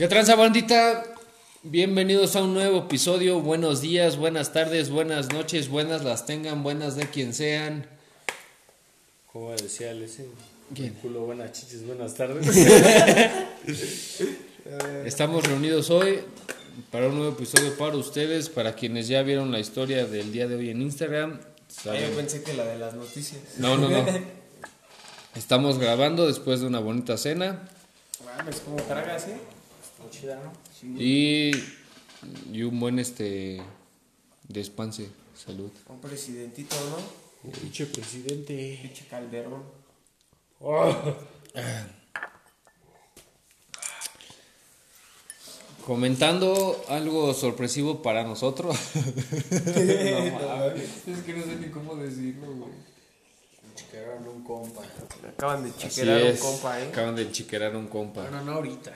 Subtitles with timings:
[0.00, 1.04] ¿Qué tranza bandita?
[1.62, 3.40] Bienvenidos a un nuevo episodio.
[3.40, 7.84] Buenos días, buenas tardes, buenas noches, buenas las tengan, buenas de quien sean.
[9.30, 10.24] ¿Cómo decía ese?
[10.74, 10.94] ¿Quién?
[10.94, 12.46] Culo, buenas chiches, buenas tardes.
[15.04, 16.20] Estamos reunidos hoy
[16.90, 20.54] para un nuevo episodio para ustedes, para quienes ya vieron la historia del día de
[20.54, 21.40] hoy en Instagram.
[21.84, 23.42] Ah, yo pensé que la de las noticias.
[23.58, 24.06] No, no, no.
[25.36, 27.68] Estamos grabando después de una bonita cena
[28.24, 29.59] Mames, ¿cómo cargas, eh?
[30.08, 30.52] Chida, ¿no?
[31.00, 31.50] y,
[32.52, 33.60] y un buen este
[34.48, 35.08] despanse.
[35.34, 35.70] Salud.
[35.88, 37.50] Un presidentito, ¿no?
[37.50, 38.78] Pinche presidente.
[38.82, 39.64] Pinche Calderón.
[45.86, 48.76] Comentando algo sorpresivo para nosotros.
[48.94, 50.70] no.
[50.70, 52.72] Es que no sé ni cómo decirlo, güey.
[53.74, 54.82] Chiqueraron un compa.
[55.22, 56.88] Me acaban de chiquerar un compa, eh.
[56.88, 58.22] Acaban de chiquerar un compa.
[58.22, 58.92] Bueno, no ahorita.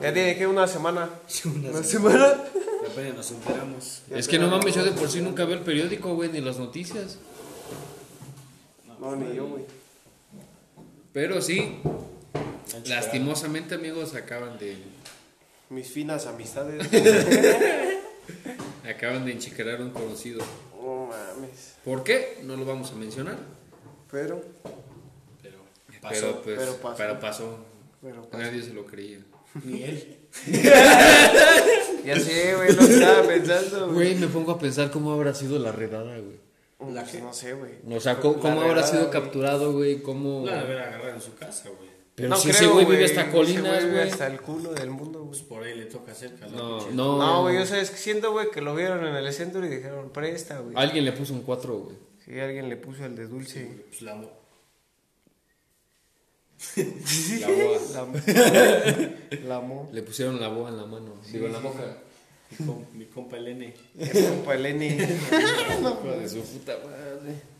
[0.00, 1.08] Ya tiene que una semana.
[1.44, 2.34] Una ¿Una semana.
[2.90, 4.02] Apenas nos enteramos.
[4.10, 6.58] Es que no mames, yo de por sí nunca veo el periódico, güey, ni las
[6.58, 7.18] noticias.
[9.00, 9.64] No, ni yo, güey.
[11.12, 11.78] Pero sí,
[12.86, 14.76] lastimosamente, amigos, acaban de
[15.70, 16.88] Mis finas amistades.
[18.88, 20.42] acaban de enchiquerar un conocido.
[20.80, 21.74] No mames.
[21.84, 22.40] ¿Por qué?
[22.42, 23.36] No lo vamos a mencionar.
[24.10, 24.42] Pero,
[25.42, 25.58] Pero
[25.88, 26.42] Pero pasó.
[26.42, 26.96] pues, pero pasó.
[26.96, 27.58] pero pasó.
[28.02, 28.38] pero pasó.
[28.42, 29.18] Nadie se lo creía.
[29.64, 30.18] Ni él.
[32.04, 33.94] Ya sé, güey, lo estaba pensando, güey.
[33.94, 36.40] Güey, me pongo a pensar cómo habrá sido la redada, güey.
[36.92, 37.74] La que no sé, güey.
[37.94, 40.44] O sea, cómo, habrá redada, sido capturado, güey, cómo...
[40.44, 41.90] La de haber agarrado en su casa, güey.
[42.16, 44.10] Pero No si ese creo, güey vive hasta Ese colinas, vive güey.
[44.10, 45.28] hasta el culo del mundo, güey.
[45.30, 46.46] Pues por ahí le toca cerca.
[46.48, 47.18] No, no.
[47.18, 50.10] No, güey, yo sabes que siento, güey, que lo vieron en el centro y dijeron,
[50.10, 50.74] presta, güey.
[50.76, 51.96] Alguien le puso un 4, güey.
[52.24, 53.84] Si alguien le puso el de dulce.
[53.88, 54.41] Pues la mo-
[57.40, 57.78] La boa.
[57.92, 59.10] La,
[59.48, 59.88] la mo.
[59.92, 61.14] Le pusieron la boa en la mano.
[61.30, 61.98] Digo, en la boca.
[62.58, 63.74] mi, com- mi compa el N.
[63.98, 64.96] El compa el N.
[66.20, 67.52] De su puta madre.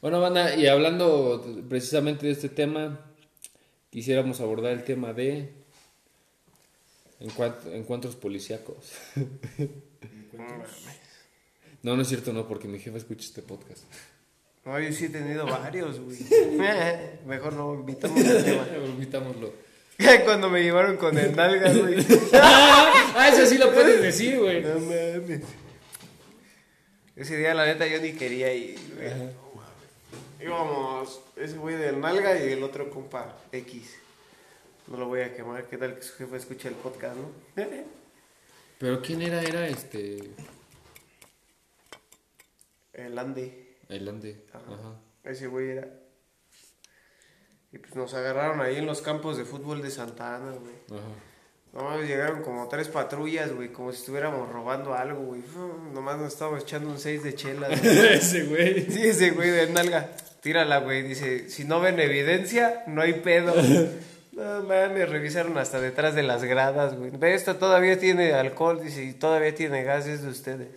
[0.00, 2.98] Bueno, banda, y hablando precisamente de este tema,
[3.90, 5.52] quisiéramos abordar el tema de
[7.20, 8.76] encuent- encuentros policíacos.
[11.84, 13.84] No, no es cierto, no, porque mi jefa escucha este podcast.
[14.64, 16.18] No, yo sí he tenido varios, güey.
[17.26, 18.66] Mejor no tema.
[18.86, 19.52] Invitámoslo.
[20.24, 22.04] Cuando me llevaron con el nalga, güey.
[22.34, 24.62] ah, eso sí lo puedes decir, güey.
[24.62, 25.42] No mames.
[27.14, 29.42] Ese día, la neta, yo ni quería ir, güey.
[30.40, 33.94] Íbamos, ese güey del nalga y el otro compa X.
[34.88, 37.30] No lo voy a quemar, ¿qué tal que su jefe escucha el podcast, no?
[38.78, 39.40] Pero ¿quién era?
[39.40, 40.30] Era este...
[42.92, 43.61] El Andy.
[43.94, 44.44] El Ande.
[44.52, 44.64] Ajá.
[44.74, 44.94] Ajá.
[45.24, 45.88] Ese güey era.
[47.72, 50.74] Y pues nos agarraron ahí en los campos de fútbol de Santa Ana, güey.
[51.00, 51.08] Ajá.
[51.72, 55.42] Nomás llegaron como tres patrullas, güey, como si estuviéramos robando algo, güey.
[55.94, 57.68] Nomás nos estábamos echando un seis de chela.
[57.68, 57.80] güey.
[58.12, 58.90] Ese güey.
[58.90, 60.10] Sí, ese güey de nalga.
[60.42, 61.02] Tírala, güey.
[61.02, 63.54] Dice, si no ven evidencia, no hay pedo.
[64.32, 67.10] No mames, revisaron hasta detrás de las gradas, güey.
[67.10, 70.68] Ve, esto todavía tiene alcohol, dice, y todavía tiene gas, es de ustedes.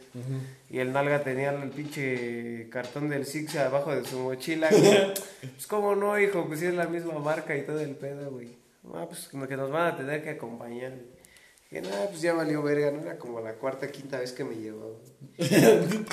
[0.75, 5.13] Y el nalga tenía el pinche cartón del Six abajo de su mochila, güey.
[5.39, 6.45] Pues, ¿cómo no, hijo?
[6.47, 8.57] Pues sí es la misma marca y todo el pedo, güey.
[8.93, 10.91] Ah, pues como que nos van a tener que acompañar.
[11.71, 14.55] Dije, no, pues ya valió verga, no era como la cuarta, quinta vez que me
[14.55, 14.95] llevaba.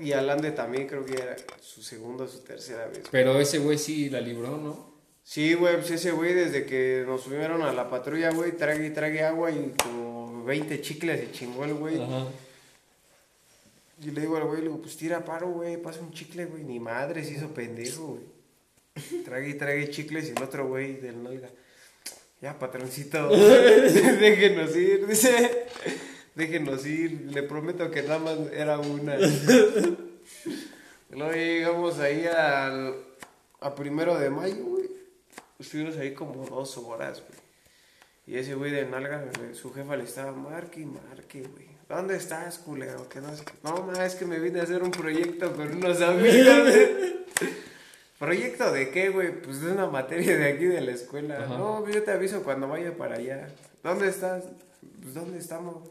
[0.00, 3.04] Y Alande también creo que era su segunda o su tercera vez.
[3.10, 5.00] Pero ese güey sí la libró, ¿no?
[5.22, 8.90] Sí, güey, pues ese güey desde que nos subieron a la patrulla, güey, trague y
[8.90, 12.00] trague agua y como 20 chicles se chingó el güey.
[12.02, 12.26] Ajá.
[14.00, 16.62] Y le digo al güey, le digo, pues tira paro, güey, pasa un chicle, güey.
[16.64, 18.38] Ni madre se hizo pendejo, güey.
[19.24, 21.48] Trague y trague chicles y el otro güey del nalga.
[22.40, 25.66] Ya, patroncito, déjenos ir, dice.
[26.36, 29.16] Déjenos ir, le prometo que nada más era una.
[31.10, 32.94] Luego llegamos ahí al,
[33.60, 34.88] a primero de mayo, güey.
[35.58, 37.40] Estuvimos ahí como dos horas, güey.
[38.28, 39.24] Y ese güey de nalga,
[39.54, 41.67] su jefa le estaba marque y marque, güey.
[41.88, 43.08] ¿Dónde estás, culero?
[43.08, 43.28] Que no,
[43.62, 46.74] no, ma, es que me vine a hacer un proyecto con unos amigos.
[48.18, 49.40] ¿Proyecto de qué, güey?
[49.40, 51.44] Pues de una materia de aquí de la escuela.
[51.44, 51.56] Ajá.
[51.56, 53.48] No, pues yo te aviso cuando vaya para allá.
[53.82, 54.44] ¿Dónde estás?
[55.02, 55.88] Pues ¿dónde estamos?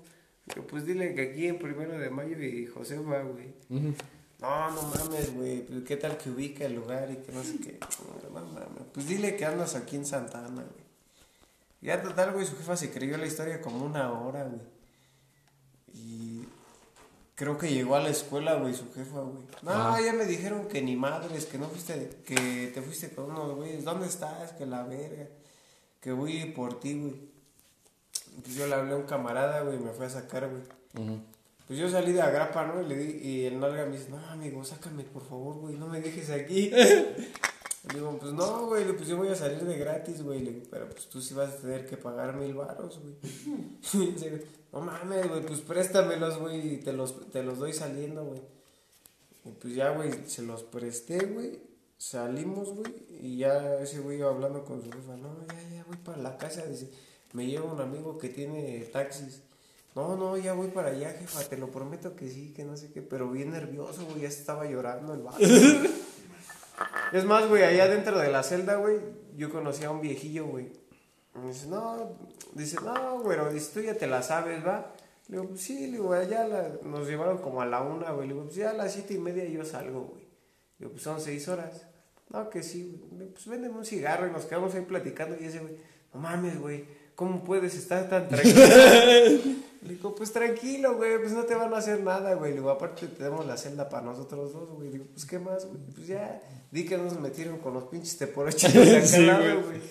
[0.70, 3.54] Pues dile que aquí en primero de mayo y José va, güey.
[4.40, 5.62] No, no mames, güey.
[5.62, 7.80] Pues, ¿Qué tal que ubica el lugar y que no sé qué?
[7.80, 8.84] No, no mames.
[8.94, 10.86] Pues dile que andas aquí en Santa Ana, güey.
[11.82, 14.77] Ya total, güey, su jefa se creyó la historia como una hora, güey.
[17.38, 19.44] Creo que llegó a la escuela, güey, su jefa, güey.
[19.62, 20.02] No, Ah.
[20.04, 23.86] ya me dijeron que ni madres, que no fuiste, que te fuiste con unos güeyes.
[23.86, 24.54] ¿Dónde estás?
[24.54, 25.28] Que la verga.
[26.02, 27.14] Que voy por ti, güey.
[28.44, 30.64] Pues yo le hablé a un camarada, güey, y me fue a sacar, güey.
[31.68, 32.82] Pues yo salí de agrapa, ¿no?
[32.82, 35.88] Y, le di, y el nalga me dice, no, amigo, sácame, por favor, güey, no
[35.88, 36.70] me dejes aquí.
[36.72, 37.18] Le
[37.94, 40.40] digo, pues no, güey, pues yo voy a salir de gratis, güey.
[40.42, 43.16] Le digo, pero pues tú sí vas a tener que pagar mil baros, güey.
[44.72, 48.42] No mames, güey, pues préstamelos, güey, y te los, te los doy saliendo, güey.
[49.46, 51.60] Y pues ya, güey, se los presté, güey.
[51.98, 55.98] Salimos, güey, y ya ese güey iba hablando con su jefa, no, ya, ya voy
[55.98, 56.92] para la casa, dice,
[57.34, 59.42] me lleva un amigo que tiene taxis.
[59.96, 62.92] No, no, ya voy para allá, jefa, te lo prometo que sí, que no sé
[62.92, 65.40] qué, pero bien nervioso, güey, ya estaba llorando el vato.
[67.14, 69.00] es más, güey, allá dentro de la celda, güey,
[69.36, 70.72] yo conocí a un viejillo, güey.
[71.42, 72.18] Me dice, no,
[72.54, 74.94] dice, no, güero, dice, tú ya te la sabes, ¿va?
[75.28, 78.28] Le digo, pues sí, le digo, allá la- nos llevaron como a la una, güey.
[78.28, 80.24] Le digo, pues ya a las siete y media yo salgo, güey.
[80.24, 81.86] Le digo, pues son seis horas.
[82.30, 83.28] No, que sí, güey.
[83.30, 85.36] Pues véndeme un cigarro y nos quedamos ahí platicando.
[85.40, 85.76] Y ese, güey,
[86.14, 86.86] no mames, güey,
[87.16, 88.66] ¿cómo puedes estar tan tranquilo?
[89.84, 92.52] Le digo, pues tranquilo, güey, pues no te van a hacer nada, güey.
[92.52, 94.88] Le digo, aparte tenemos la celda para nosotros dos, güey.
[94.88, 95.78] Le digo, pues qué más, güey.
[95.94, 96.42] Pues ya,
[96.72, 99.82] di que nos metieron con los pinches teporochos de acá güey.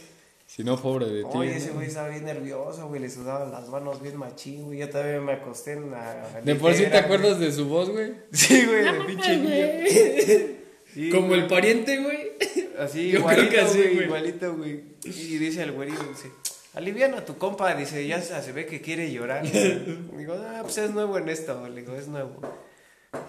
[0.57, 1.29] Si no, pobre de ti.
[1.35, 4.79] Oye, ese güey estaba bien nervioso, güey, le sudaban las manos bien machín, güey.
[4.79, 6.41] Yo todavía me acosté en la.
[6.43, 8.15] De por sí te acuerdas de su voz, güey.
[8.33, 10.57] Sí, güey, de pinche niño.
[10.95, 11.41] Sí, Como güey.
[11.41, 12.33] el pariente, güey.
[12.79, 14.05] Así, Yo creo igualito, que así, güey, güey.
[14.07, 14.83] igualito, güey.
[15.05, 16.31] Y dice el güerillo, dice,
[16.73, 19.45] aliviana a tu compa, dice, ya se ve que quiere llorar.
[20.17, 22.41] Digo, ah, pues es nuevo en esto, le digo, es nuevo.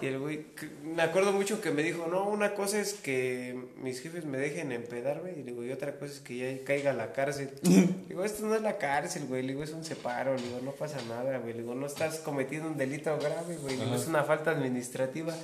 [0.00, 0.46] Y el güey,
[0.82, 4.72] me acuerdo mucho que me dijo, no, una cosa es que mis jefes me dejen
[4.72, 7.50] empedarme, y digo, y otra cosa es que ya caiga a la cárcel.
[8.08, 10.72] digo, esto no es la cárcel, güey, le digo, es un separo, le digo, no
[10.72, 14.24] pasa nada, güey, le digo, no estás cometiendo un delito grave, güey, digo, es una
[14.24, 15.34] falta administrativa.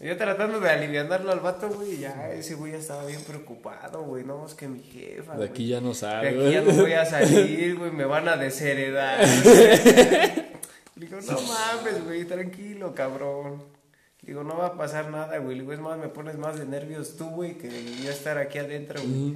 [0.00, 4.02] Yo tratando de alivianarlo al vato, güey, y ya ese güey ya estaba bien preocupado,
[4.02, 6.62] güey, no, es que mi jefa, De aquí güey, ya no de sabe, aquí ya
[6.62, 9.20] no voy a salir, güey, me van a desheredar.
[11.00, 13.62] Le digo, no mames, güey, tranquilo, cabrón.
[14.20, 15.56] Le digo, no va a pasar nada, güey.
[15.56, 17.70] Le digo, es más, me pones más de nervios tú, güey, que
[18.02, 19.34] yo estar aquí adentro, güey.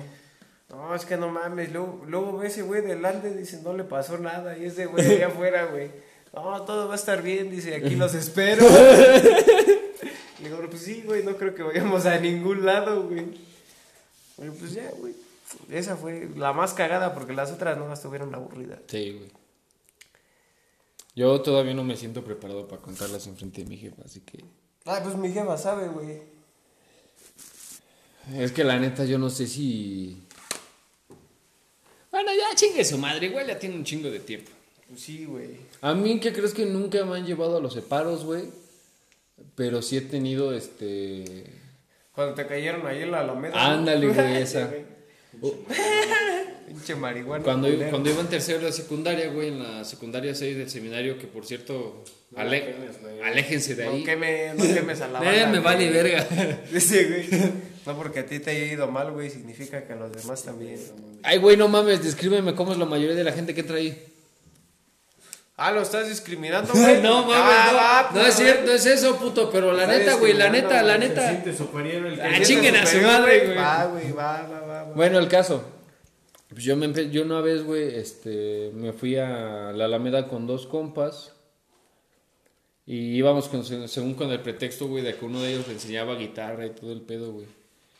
[0.68, 1.72] No, es que no mames.
[1.72, 4.58] Luego, luego ve ese güey delante, dice, no le pasó nada.
[4.58, 5.90] Y ese güey allá afuera, güey.
[6.34, 8.68] No, todo va a estar bien, dice, aquí los espero.
[8.68, 9.30] Le
[10.40, 13.38] digo, pues sí, güey, no creo que vayamos a ningún lado, güey.
[14.36, 15.14] Bueno, pues ya, güey.
[15.70, 18.80] Esa fue la más cagada porque las otras no estuvieron aburridas.
[18.86, 19.43] Sí, güey.
[21.16, 24.44] Yo todavía no me siento preparado para contarlas enfrente de mi jefa, así que...
[24.84, 26.22] Ah, pues mi jefa sabe, güey.
[28.34, 30.22] Es que la neta yo no sé si...
[32.10, 34.50] Bueno, ya chingue su madre, igual ya tiene un chingo de tiempo.
[34.88, 35.58] Pues sí, güey.
[35.80, 38.44] A mí, ¿qué crees que nunca me han llevado a los separos, güey?
[39.54, 41.44] Pero sí he tenido, este...
[42.12, 43.72] Cuando te cayeron ahí en la Alameda.
[43.72, 44.72] Ándale, güey, Sí, esa.
[46.66, 47.44] Pinche marihuana.
[47.44, 51.46] Cuando, iba en tercero de secundaria, güey, en la secundaria 6 del seminario, que por
[51.46, 54.04] cierto, No ale- quemes, aléjense de No ahí.
[54.04, 56.26] quemes, no quemes a la Eh, me vale verga.
[56.72, 57.42] Dice, güey.
[57.86, 60.80] No porque a ti te haya ido mal, güey, significa que a los demás también.
[61.22, 64.02] Ay, güey, no mames, descríbeme cómo es la mayoría de la gente que entra ahí.
[65.56, 67.00] Ah, lo estás discriminando, güey.
[67.00, 70.14] no mames, Ah, no, va, no pues, es cierto, es eso, puto, pero la neta,
[70.14, 71.28] güey, la neta, la Se neta.
[71.28, 73.56] siente superior el que Ah, ¿Sientes chinguen a su madre, güey.
[73.56, 74.84] Va, güey, va, va, va.
[74.84, 74.92] va.
[74.94, 75.62] Bueno, el caso.
[76.48, 80.66] Pues yo, me yo una vez, güey, este, me fui a la Alameda con dos
[80.66, 81.32] compas.
[82.86, 86.16] Y íbamos con, según con el pretexto, güey, de que uno de ellos le enseñaba
[86.16, 87.46] guitarra y todo el pedo, güey.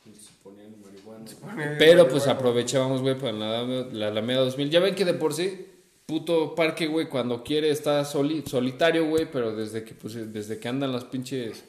[0.05, 1.77] Se ponían marihuana.
[1.79, 4.69] Pero pues aprovechábamos, güey, para la, la Alameda 2000.
[4.71, 5.67] Ya ven que de por sí,
[6.07, 10.69] puto parque, güey, cuando quiere está soli- solitario, güey, pero desde que, pues, desde que
[10.69, 11.65] andan las pinches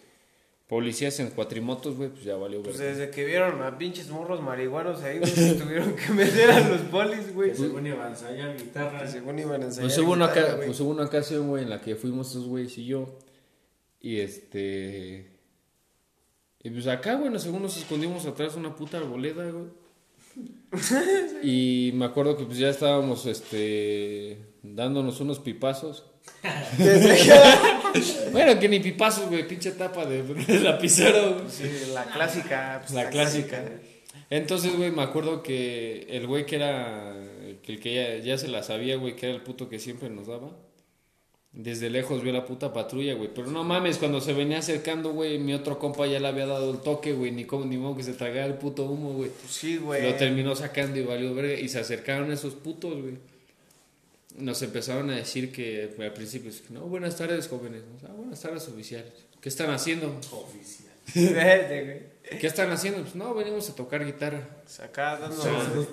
[0.68, 2.90] policías en cuatrimotos, güey, pues ya valió, Pues güey.
[2.90, 7.34] desde que vieron a pinches morros marihuanos ahí, güey, tuvieron que meter a los polis,
[7.34, 7.56] güey.
[7.56, 9.00] Según iban a ensayar guitarra.
[9.04, 10.68] Que según iban a enseñar Pues hubo, una, guitarra, oca- güey.
[10.68, 13.18] pues hubo una ocasión, güey, en la que fuimos esos güeyes y yo.
[14.02, 15.32] Y este.
[16.64, 19.66] Y pues acá, güey, nos- según nos escondimos atrás de una puta arboleda, güey.
[21.44, 24.38] Y me acuerdo que pues ya estábamos, este.
[24.64, 26.06] dándonos unos pipazos.
[28.32, 31.50] bueno, que ni pipazos, güey, pinche tapa de, de lapicero, güey.
[31.50, 31.64] Sí,
[31.94, 32.80] la clásica.
[32.82, 33.64] pues, La clásica.
[34.30, 37.14] Entonces, güey, me acuerdo que el güey que era.
[37.64, 40.10] que el que ya, ya se la sabía, güey, que era el puto que siempre
[40.10, 40.52] nos daba.
[41.56, 43.30] Desde lejos vio la puta patrulla, güey.
[43.34, 46.70] Pero no mames, cuando se venía acercando, güey, mi otro compa ya le había dado
[46.72, 47.32] el toque, güey.
[47.32, 49.30] Ni como ni modo que se tragara el puto humo, güey.
[49.30, 50.04] Pues sí, güey.
[50.04, 51.58] Lo terminó sacando y valió verga.
[51.58, 53.18] Y se acercaron esos putos, güey.
[54.38, 57.84] Nos empezaron a decir que al principio, no, buenas tardes, jóvenes.
[58.04, 59.14] Ah, buenas tardes, oficiales.
[59.40, 60.10] ¿Qué están haciendo?
[60.10, 60.95] Oficial.
[61.14, 62.16] Vete, güey.
[62.40, 63.02] ¿Qué están haciendo?
[63.04, 64.42] Pues no, venimos a tocar guitarra.
[64.64, 65.38] Pues acá dando.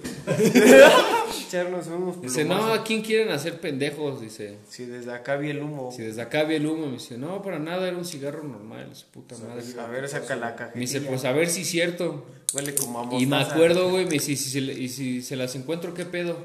[1.47, 2.73] echarnos unos Dice, no.
[2.73, 4.23] ¿a quién quieren hacer pendejos?
[4.23, 4.57] Dice.
[4.66, 5.92] Si desde acá vi el humo.
[5.95, 8.88] Si desde acá vi el humo, me dice, no, para nada, era un cigarro normal,
[8.97, 9.62] su puta madre.
[9.78, 10.75] A ver, saca la cajetilla.
[10.75, 12.25] Me dice, pues a ver si es cierto.
[12.54, 15.21] Huele como a Y me acuerdo, güey, me dice, "¿Y si, se le- y si
[15.23, 16.38] se las encuentro, ¿qué pedo?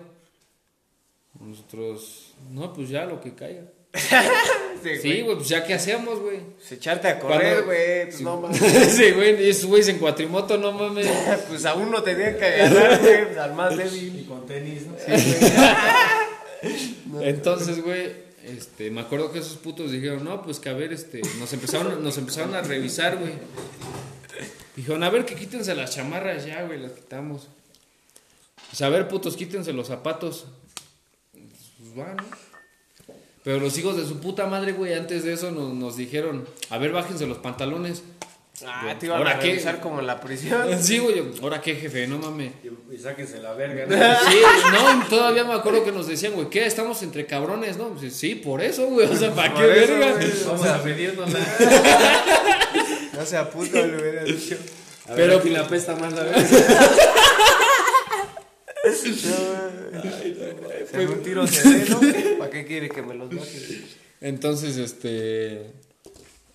[1.39, 3.62] Nosotros, no, pues ya lo que caiga.
[4.84, 6.39] Sí, Sí, güey, pues ya qué hacemos, güey.
[6.57, 8.05] Pues echarte a correr, güey.
[8.05, 8.24] Pues Sí.
[8.24, 8.57] no mames.
[8.96, 11.07] sí, güey, y esos güeyes en cuatrimoto, no mames.
[11.50, 13.25] pues a uno tenía que agarrar, güey.
[13.25, 14.25] pues, al más Y débil.
[14.27, 14.96] con tenis, ¿no?
[17.22, 18.12] Entonces, güey,
[18.46, 22.03] este, me acuerdo que esos putos dijeron, no, pues que a ver, este, nos empezaron,
[22.03, 23.34] nos empezaron a revisar, güey.
[24.75, 27.48] Dijeron, a ver, que quítense las chamarras ya, güey, las quitamos.
[28.69, 30.46] Pues a ver, putos, quítense los zapatos.
[31.31, 32.24] Pues va, ¿no?
[33.47, 36.77] Pero los hijos de su puta madre, güey, antes de eso nos, nos dijeron, a
[36.79, 38.03] ver, bájense los pantalones.
[38.65, 39.51] Ah, te iban ¿Ahora a qué?
[39.51, 40.67] revisar como en la prisión.
[40.81, 42.51] Sí, güey, yo, ahora qué, jefe, no mames.
[42.61, 43.95] Y, y sáquense la verga, ¿no?
[44.29, 44.37] Sí,
[44.73, 46.65] no, todavía me acuerdo que nos decían, güey, ¿qué?
[46.65, 47.87] Estamos entre cabrones, ¿no?
[47.91, 50.11] Pues, sí, por eso, güey, o sea, ¿para qué eso, verga?
[50.17, 50.27] güey.
[50.45, 51.39] Vamos a pedirnos la...
[53.13, 54.57] No se puto le hubiera dicho.
[55.05, 56.35] A Pero- ver, aquí la pesta más, a ver.
[60.91, 61.99] Se un tiro sereno.
[62.39, 63.81] ¿Para qué quiere que me los baje?
[64.21, 65.71] Entonces, este.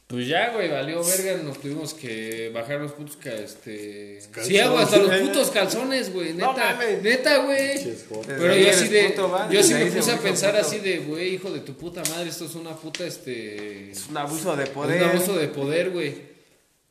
[0.08, 4.20] Pues ya, güey, valió verga, nos tuvimos que bajar los putos ca- este.
[4.20, 7.02] Sí, güey, hasta los putos calzones, güey, No neta, mames.
[7.02, 7.78] neta, güey.
[8.26, 9.14] Pero yo así de,
[9.50, 10.66] yo sí Desde me puse a pensar puto.
[10.66, 14.16] así de, güey, hijo de tu puta madre, esto es una puta, este, Es un
[14.18, 15.02] abuso de es poder.
[15.02, 16.31] un abuso de poder, güey.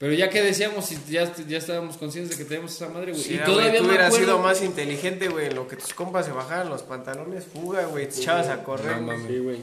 [0.01, 3.24] Pero ya que decíamos, y ya, ya estábamos conscientes de que tenemos esa madre, güey.
[3.24, 4.25] Sí, y todavía tú me hubieras acuerdo.
[4.25, 5.46] sido más inteligente, güey.
[5.46, 8.10] En lo que tus compas se bajaban los pantalones, fuga, güey.
[8.10, 8.98] Te echabas a correr.
[8.98, 9.27] No mames.
[9.27, 9.60] Sí, güey.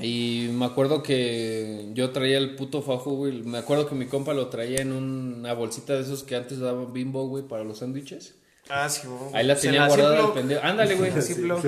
[0.00, 3.44] Y me acuerdo que yo traía el puto fajo, güey.
[3.44, 6.92] Me acuerdo que mi compa lo traía en una bolsita de esos que antes daban
[6.92, 8.34] bimbo, güey, para los sándwiches.
[8.68, 9.34] Ah, sí, güey.
[9.34, 10.60] Ahí la tenía guardada el pendejo.
[10.64, 11.12] Ándale, güey.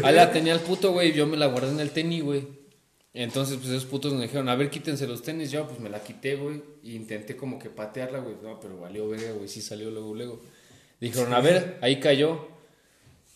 [0.03, 1.11] Ahí la tenía el puto, güey.
[1.11, 2.62] y Yo me la guardé en el tenis, güey.
[3.15, 5.51] Entonces, pues esos putos me dijeron, a ver, quítense los tenis.
[5.51, 6.63] Yo, pues me la quité, güey.
[6.83, 8.37] Y intenté como que patearla, güey.
[8.43, 9.49] No, pero valió verga, güey.
[9.49, 10.41] Sí salió luego, luego.
[11.01, 12.49] Dijeron, a ver, ahí cayó.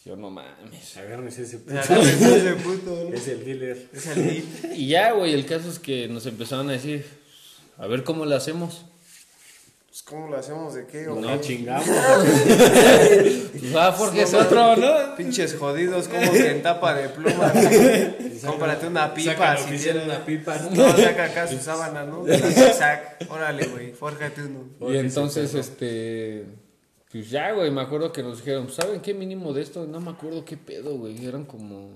[0.05, 0.97] Yo, no mames.
[0.97, 1.79] Agárrense ese puto.
[1.79, 3.15] Agárrense ese puto, ¿no?
[3.15, 3.89] Es el dealer.
[3.93, 4.45] Es el hit.
[4.77, 7.05] Y ya, güey, el caso es que nos empezaron a decir,
[7.77, 8.87] a ver cómo le hacemos.
[9.97, 10.75] Pues, ¿cómo lo hacemos?
[10.75, 11.09] ¿De qué?
[11.09, 11.41] o No, qué?
[11.41, 11.87] chingamos.
[11.89, 15.17] Pues va, porque es otro, ¿no?
[15.17, 17.51] Pinches jodidos, como que en tapa de pluma.
[17.51, 18.39] güey.
[18.45, 19.57] Cómprate una pipa.
[19.57, 20.59] Si tienes- una pipa.
[20.73, 22.25] No, saca acá su sábana, ¿no?
[22.29, 23.17] Zigzag.
[23.31, 24.93] Órale, güey, fórjate uno.
[24.93, 26.45] Y entonces, este,
[27.11, 29.87] pues ya, güey, me acuerdo que nos dijeron, ¿saben qué mínimo de esto?
[29.87, 31.25] No me acuerdo qué pedo, güey.
[31.27, 31.93] Eran como,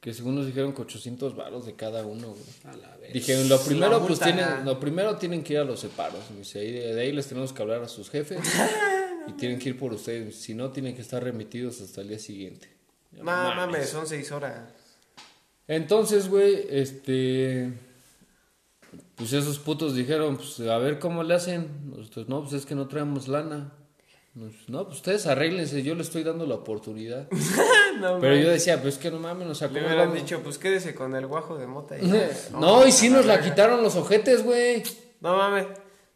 [0.00, 2.42] que según nos dijeron que 800 varos de cada uno, güey.
[2.64, 3.12] A la verga.
[3.12, 6.20] Dijeron, lo primero, pues tienen, lo primero tienen que ir a los separos.
[6.36, 8.40] Dice, ahí- de ahí les tenemos que hablar a sus jefes
[9.26, 10.36] y tienen que ir por ustedes.
[10.36, 12.68] Si no, tienen que estar remitidos hasta el día siguiente.
[13.12, 13.56] No mames.
[13.56, 14.60] mames, son seis horas.
[15.66, 17.72] Entonces, güey, este.
[19.16, 21.90] Pues esos putos dijeron, pues a ver cómo le hacen.
[21.90, 23.72] Nosotros, no, pues es que no traemos lana.
[24.34, 27.28] Nos- no, pues ustedes arréglense, yo les estoy dando la oportunidad.
[27.98, 30.40] No, Pero yo decía, pues es que no mames, o sea, Le ¿cómo hubieran dicho,
[30.44, 31.98] pues quédese con el guajo de mota.
[31.98, 32.02] y.
[32.52, 33.48] No, y sí nos la verga.
[33.50, 34.84] quitaron los ojetes, güey.
[35.20, 35.66] No mames,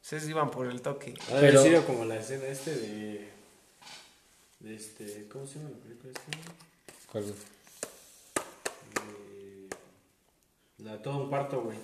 [0.01, 1.15] ustedes iban por el toque.
[1.23, 3.29] Ha Pero- haber sido como la escena este de...
[4.61, 5.27] de este...
[5.33, 7.19] ¿Cómo se llama la película esta?
[7.19, 7.35] De...
[10.85, 11.79] La todo un cuarto, güey.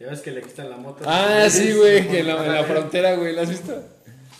[0.00, 1.02] Ya ves que le quitan la moto.
[1.06, 3.82] Ah, sí, güey, que en la, la frontera, güey, ¿la has visto?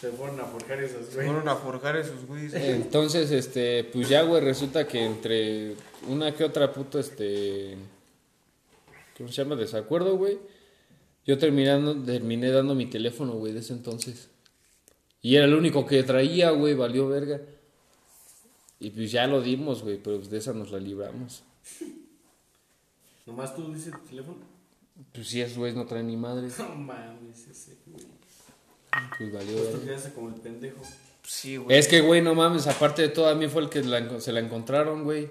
[0.00, 1.26] Se fueron a forjar esos, Se güey.
[1.26, 2.52] fueron a forjar esos güeyes.
[2.54, 5.76] Entonces, este, pues ya, güey, resulta que entre
[6.08, 7.76] una que otra puta, este,
[9.16, 9.56] ¿cómo se llama?
[9.56, 10.38] Desacuerdo, güey.
[11.26, 14.28] Yo terminando, terminé dando mi teléfono, güey, de ese entonces.
[15.22, 17.40] Y era el único que traía, güey, valió verga.
[18.78, 21.42] Y pues ya lo dimos, güey, pero pues de esa nos la libramos.
[23.24, 24.36] Nomás tú dices tu teléfono.
[25.14, 26.48] Pues sí, esos güeyes no traen ni madre.
[26.58, 28.04] No mames, ese, güey.
[29.18, 30.80] Pues valió que hace como el pendejo.
[31.22, 31.78] Sí, güey.
[31.78, 34.32] Es que, güey, no mames, aparte de todo, a mí fue el que la se
[34.32, 35.30] la encontraron, güey.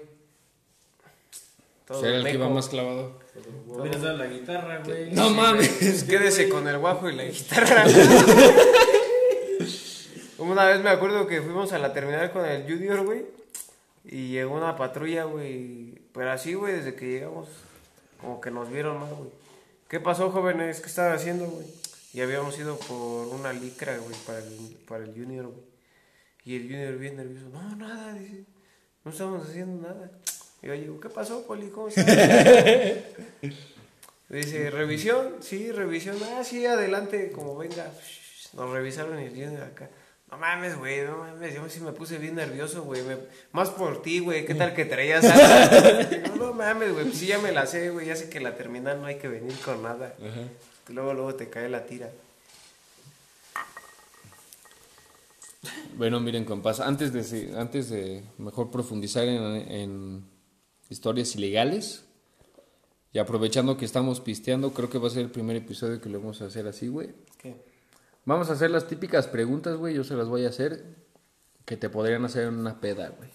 [1.86, 3.20] Todo Era el que iba más clavado.
[3.66, 5.10] Hubieras dado la guitarra, güey.
[5.12, 5.68] No mames.
[5.78, 7.84] Pues quédese con el guajo y la guitarra.
[10.38, 13.26] una vez me acuerdo que fuimos a la terminal con el Junior, güey.
[14.04, 15.94] Y llegó una patrulla, güey.
[16.12, 17.48] Pero así, güey, desde que llegamos,
[18.20, 19.30] como que nos vieron más, güey.
[19.88, 20.80] ¿Qué pasó, jóvenes?
[20.80, 21.66] ¿Qué estaban haciendo, güey?
[22.14, 25.64] Y habíamos ido por una licra, güey, para el, para el Junior, güey.
[26.44, 27.48] Y el Junior bien nervioso.
[27.48, 28.44] No, nada, dice.
[29.04, 30.12] No estamos haciendo nada.
[30.62, 31.70] Y yo digo, ¿qué pasó, Poli?
[31.70, 31.88] ¿Cómo?
[34.28, 35.38] Dice, ¿revisión?
[35.40, 36.16] Sí, revisión.
[36.22, 37.90] Ah, sí, adelante, como venga.
[38.52, 39.90] Nos revisaron y el Junior acá.
[40.30, 43.02] No mames, güey, no mames, yo sí me puse bien nervioso, güey.
[43.52, 46.10] Más por ti, güey, ¿qué tal que traías algo?
[46.10, 48.56] Digo, no mames, güey, pues sí ya me la sé, güey, ya sé que la
[48.56, 50.14] terminal no hay que venir con nada.
[50.88, 52.10] Luego, luego te cae la tira.
[55.96, 60.24] Bueno, miren, compas, antes de, antes de mejor profundizar en, en
[60.90, 62.04] historias ilegales
[63.12, 66.18] y aprovechando que estamos pisteando, creo que va a ser el primer episodio que lo
[66.18, 67.14] vamos a hacer así, güey.
[67.38, 67.56] ¿Qué?
[68.24, 70.84] Vamos a hacer las típicas preguntas, güey, yo se las voy a hacer
[71.64, 73.30] que te podrían hacer en una peda, güey.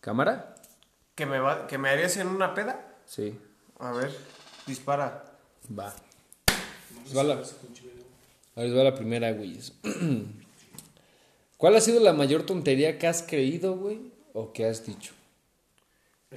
[0.00, 0.54] ¿Cámara?
[1.14, 2.94] ¿Que me, va, ¿Que me harías en una peda?
[3.06, 3.38] Sí,
[3.78, 4.16] A ver,
[4.66, 5.24] dispara.
[5.78, 5.94] va.
[7.16, 7.42] Va la,
[8.56, 9.58] ahí va la primera, güey.
[11.56, 14.00] ¿Cuál ha sido la mayor tontería que has creído, güey,
[14.32, 15.12] o que has dicho?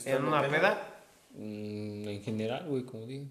[0.05, 1.01] ¿En una peda?
[1.31, 3.25] Mm, en general, güey, como digo.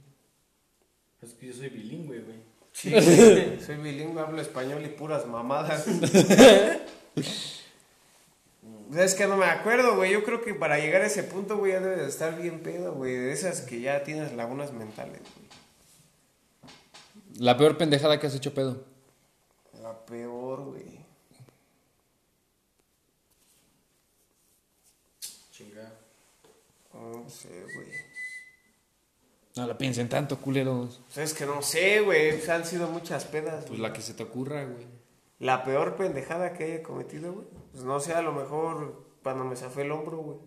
[1.23, 2.37] Es que yo soy bilingüe, güey.
[2.73, 2.91] Sí,
[3.65, 5.87] soy bilingüe, hablo español y puras mamadas.
[8.95, 10.13] Es que no me acuerdo, güey.
[10.13, 12.95] Yo creo que para llegar a ese punto, güey, ya debe de estar bien pedo,
[12.95, 13.15] güey.
[13.15, 15.49] De esas que ya tienes lagunas mentales, güey.
[17.39, 18.85] La peor pendejada que has hecho, pedo.
[19.83, 20.99] La peor, güey.
[25.53, 25.93] Chingada.
[26.95, 27.89] No sé, güey.
[29.57, 31.01] No la piensen tanto, culeros.
[31.09, 32.31] O sea, es que no sé, güey.
[32.31, 33.65] Pues han sido muchas pedas.
[33.67, 33.81] Pues güey.
[33.81, 34.87] la que se te ocurra, güey.
[35.41, 37.58] La peor pendejada que haya cometido, güey.
[37.73, 40.39] Pues no sé, a lo mejor cuando me zafé el hombro, güey.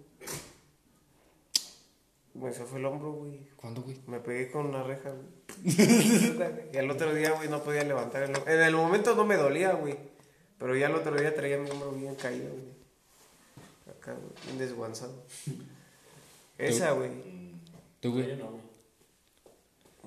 [2.33, 3.49] Me zafé el hombro, güey.
[3.57, 3.97] ¿Cuándo, güey?
[4.07, 5.27] Me pegué con una reja, güey.
[6.73, 8.51] y al otro día, güey, no podía levantar el hombro.
[8.51, 9.97] En el momento no me dolía, güey.
[10.57, 12.71] Pero ya el otro día traía mi hombro bien caído, güey.
[13.89, 15.25] Acá, güey, bien desguanzado.
[16.57, 17.09] Esa, güey.
[17.99, 18.35] ¿Tú, Yo güey?
[18.37, 18.71] no, güey.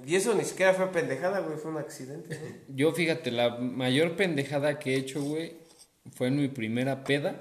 [0.06, 1.58] Y eso ni siquiera fue pendejada, güey.
[1.58, 2.54] Fue un accidente, güey.
[2.68, 5.56] Yo, fíjate, la mayor pendejada que he hecho, güey,
[6.12, 7.40] fue en mi primera peda.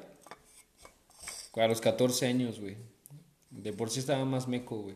[1.55, 2.77] A los 14 años, güey.
[3.51, 4.95] De por sí estaba más meco, güey.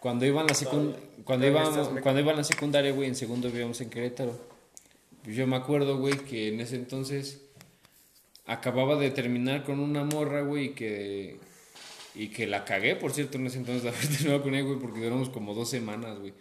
[0.00, 1.64] Cuando iba en la secund- cuando iba,
[2.00, 4.38] cuando iba en la secundaria, güey, en segundo vivíamos en Querétaro.
[5.24, 7.42] Pues yo me acuerdo, güey, que en ese entonces
[8.46, 11.38] acababa de terminar con una morra, güey, y que
[12.14, 14.78] y que la cagué, por cierto, en ese entonces de haber terminado con ella, güey,
[14.78, 16.32] porque duramos como dos semanas, güey.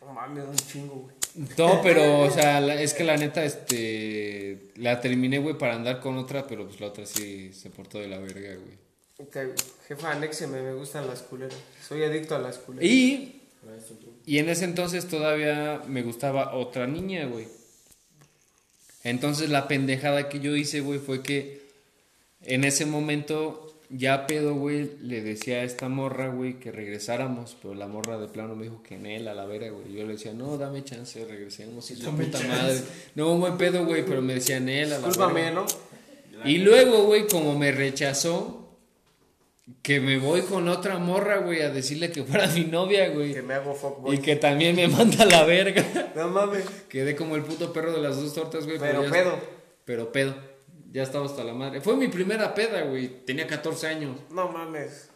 [0.00, 1.16] No mames, un chingo, güey.
[1.58, 6.00] No, pero, o sea, la- es que la neta, este, la terminé, güey, para andar
[6.00, 8.84] con otra, pero pues la otra sí se portó de la verga, güey.
[9.18, 9.36] Ok,
[9.88, 11.56] Jefa, anéxeme, me gustan las culeras.
[11.86, 12.88] Soy adicto a las culeras.
[12.88, 13.42] Y,
[14.26, 17.46] y en ese entonces todavía me gustaba otra niña, güey.
[19.02, 21.62] Entonces la pendejada que yo hice, güey, fue que
[22.42, 27.74] en ese momento, ya pedo, güey, le decía a esta morra, güey, que regresáramos, pero
[27.74, 29.92] la morra de plano me dijo que en él, a la vera, güey.
[29.94, 32.48] Yo le decía, no, dame chance, regresemos, y Dame puta chance.
[32.56, 32.80] madre.
[33.14, 35.60] No, buen pedo, güey, pero me decía en él, a la Discúlpame, verga.
[35.60, 35.66] ¿no?
[36.48, 38.60] Y luego, güey, como me rechazó,
[39.82, 43.42] que me voy con otra morra, güey, a decirle que fuera mi novia, Que güey.
[43.42, 44.16] me hago fuckboy.
[44.16, 46.12] Y que también me manda a la verga.
[46.14, 46.64] No mames.
[46.88, 48.78] Quedé como el puto perro de las dos tortas, güey.
[48.78, 49.38] Pero pedo.
[49.86, 50.34] Pero pedo.
[50.94, 51.80] Ya estaba hasta la madre.
[51.80, 53.08] Fue mi primera peda, güey.
[53.26, 54.16] Tenía 14 años.
[54.30, 55.10] No mames.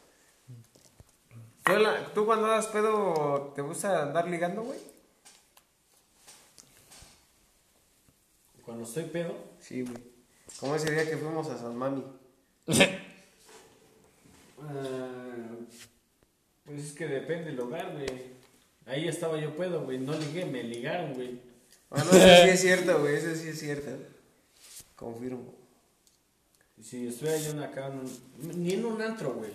[1.65, 4.79] ¿Tú, la- ¿Tú cuando das pedo te gusta andar ligando, güey?
[8.65, 9.97] Cuando estoy pedo, Sí, güey.
[10.61, 12.03] Como ese día que fuimos a San Mami.
[14.61, 15.49] ah,
[16.65, 18.37] pues es que depende del lugar, güey.
[18.87, 19.99] Ahí estaba yo pedo, güey.
[19.99, 21.41] No ligué, me ligaron, güey.
[21.91, 23.15] Bueno, eso sí es cierto, güey.
[23.17, 23.91] Eso sí es cierto.
[24.97, 25.55] Confirmo.
[26.89, 29.51] Si estoy ahí en acá, en un- ni en un antro, güey.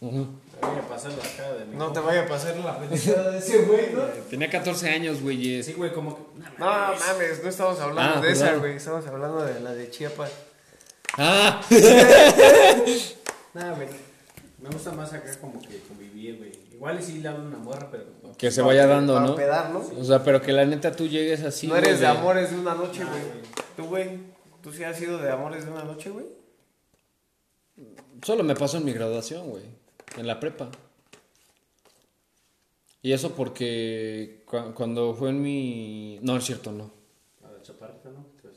[0.00, 0.26] Ujú.
[0.62, 3.30] Me voy a pasar la cara de mi No te vaya a pasar la pendejada
[3.32, 4.02] de ese güey, ¿no?
[4.30, 5.62] Tenía 14 años, güey.
[5.62, 6.22] Sí, güey, como que.
[6.58, 8.76] No, mames, no estamos hablando Ah, de esa, güey.
[8.76, 10.30] Estamos hablando de la de Chiapas.
[11.16, 11.60] Ah,
[13.54, 13.88] Nada, güey.
[14.60, 16.52] Me gusta más acá como que convivir, güey.
[16.72, 18.04] Igual y sí le hablo una morra, pero.
[18.36, 19.34] que se vaya dando, Para ¿no?
[19.36, 19.82] pedar, ¿no?
[19.98, 21.66] O sea, pero que la neta tú llegues así.
[21.66, 23.22] no eres güey, de amores de una noche, güey.
[23.76, 24.33] ¿Tú, güey?
[24.64, 26.24] ¿Tú sí has sido de amores de una noche, güey?
[28.24, 29.64] Solo me pasó en mi graduación, güey.
[30.16, 30.70] En la prepa.
[33.02, 36.18] Y eso porque cu- cuando fue en mi...
[36.22, 36.90] No, es cierto, no.
[37.46, 38.24] A la chaparrita, ¿no?
[38.40, 38.48] Te.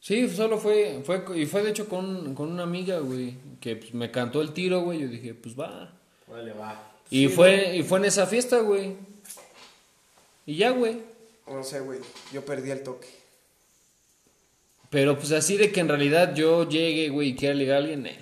[0.00, 3.94] Sí, solo fue, fue, y fue de hecho con, con una amiga, güey, que pues,
[3.94, 5.92] me cantó el tiro, güey, yo dije, pues va.
[6.28, 6.92] Órale, va.
[7.10, 8.96] Y Sí, fue, y fue en esa fiesta, güey.
[10.46, 11.00] Y ya, güey.
[11.46, 12.00] No sé, güey.
[12.32, 13.08] Yo perdí el toque.
[14.96, 18.06] Pero pues así de que en realidad yo llegue, güey, y quiera ligar a alguien,
[18.06, 18.16] eh,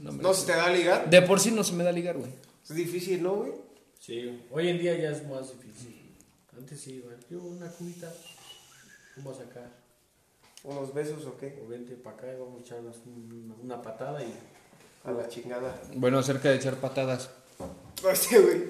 [0.00, 1.10] no me ¿No se te da a ligar?
[1.10, 2.30] De por sí no se me da ligar, güey.
[2.62, 3.50] Es difícil, ¿no, güey?
[3.98, 6.00] Sí, hoy en día ya es más difícil.
[6.56, 7.16] Antes sí, güey.
[7.28, 8.08] Yo una cubita.
[9.16, 9.68] Vamos a sacar.
[10.62, 11.60] ¿Unos besos o qué?
[11.64, 14.32] O vente para acá y vamos a echarnos un- una patada y.
[15.04, 15.82] A la chingada.
[15.96, 17.30] Bueno, acerca de echar patadas.
[18.04, 18.62] Hostia, güey.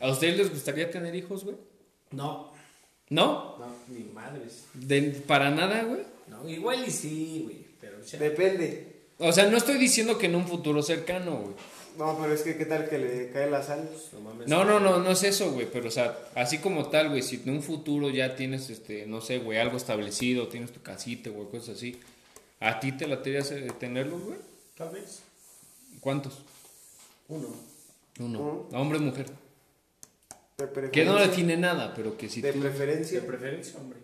[0.00, 1.56] ¿A ustedes les gustaría tener hijos, güey?
[2.12, 2.54] No,
[3.10, 3.58] ¿No?
[3.58, 4.64] no, ni madres.
[4.72, 6.16] De, para nada, güey.
[6.30, 7.66] No, igual y sí, güey.
[7.80, 8.18] Pero ya.
[8.18, 8.96] Depende.
[9.18, 11.54] O sea, no estoy diciendo que en un futuro cercano, güey.
[11.98, 13.90] No, pero es que qué tal que le cae la sal.
[14.12, 14.46] No mames.
[14.46, 15.68] No, no, no, no es eso, güey.
[15.70, 19.20] Pero, o sea, así como tal, güey, si en un futuro ya tienes, este, no
[19.20, 21.98] sé, güey, algo establecido, tienes tu casita, güey, cosas así.
[22.60, 24.38] ¿A ti te la de tenerlos, güey?
[24.76, 25.22] Tal vez.
[26.00, 26.38] ¿Cuántos?
[27.28, 27.48] Uno.
[28.20, 28.68] Uno.
[28.72, 29.26] ¿Hombre o mujer?
[30.56, 30.90] De preferencia.
[30.92, 32.60] Que no define nada, pero que si De tú...
[32.60, 33.26] De preferencia.
[33.26, 33.98] preferencia, hombre.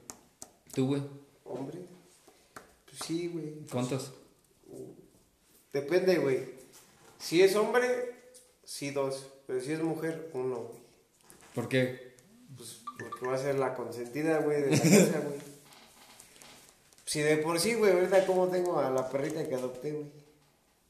[0.72, 1.02] Tú, güey.
[1.44, 1.78] Hombre.
[2.96, 3.66] Pues sí, güey.
[3.70, 4.12] ¿Cuántos?
[5.72, 6.54] Depende, güey.
[7.18, 8.14] Si es hombre,
[8.64, 9.26] sí dos.
[9.46, 10.56] Pero si es mujer, uno.
[10.60, 10.78] güey.
[11.54, 12.14] ¿Por qué?
[12.56, 15.38] Pues porque va a ser la consentida, güey, de la casa, güey.
[17.06, 20.06] Si de por sí, güey, ahorita como tengo a la perrita que adopté, güey.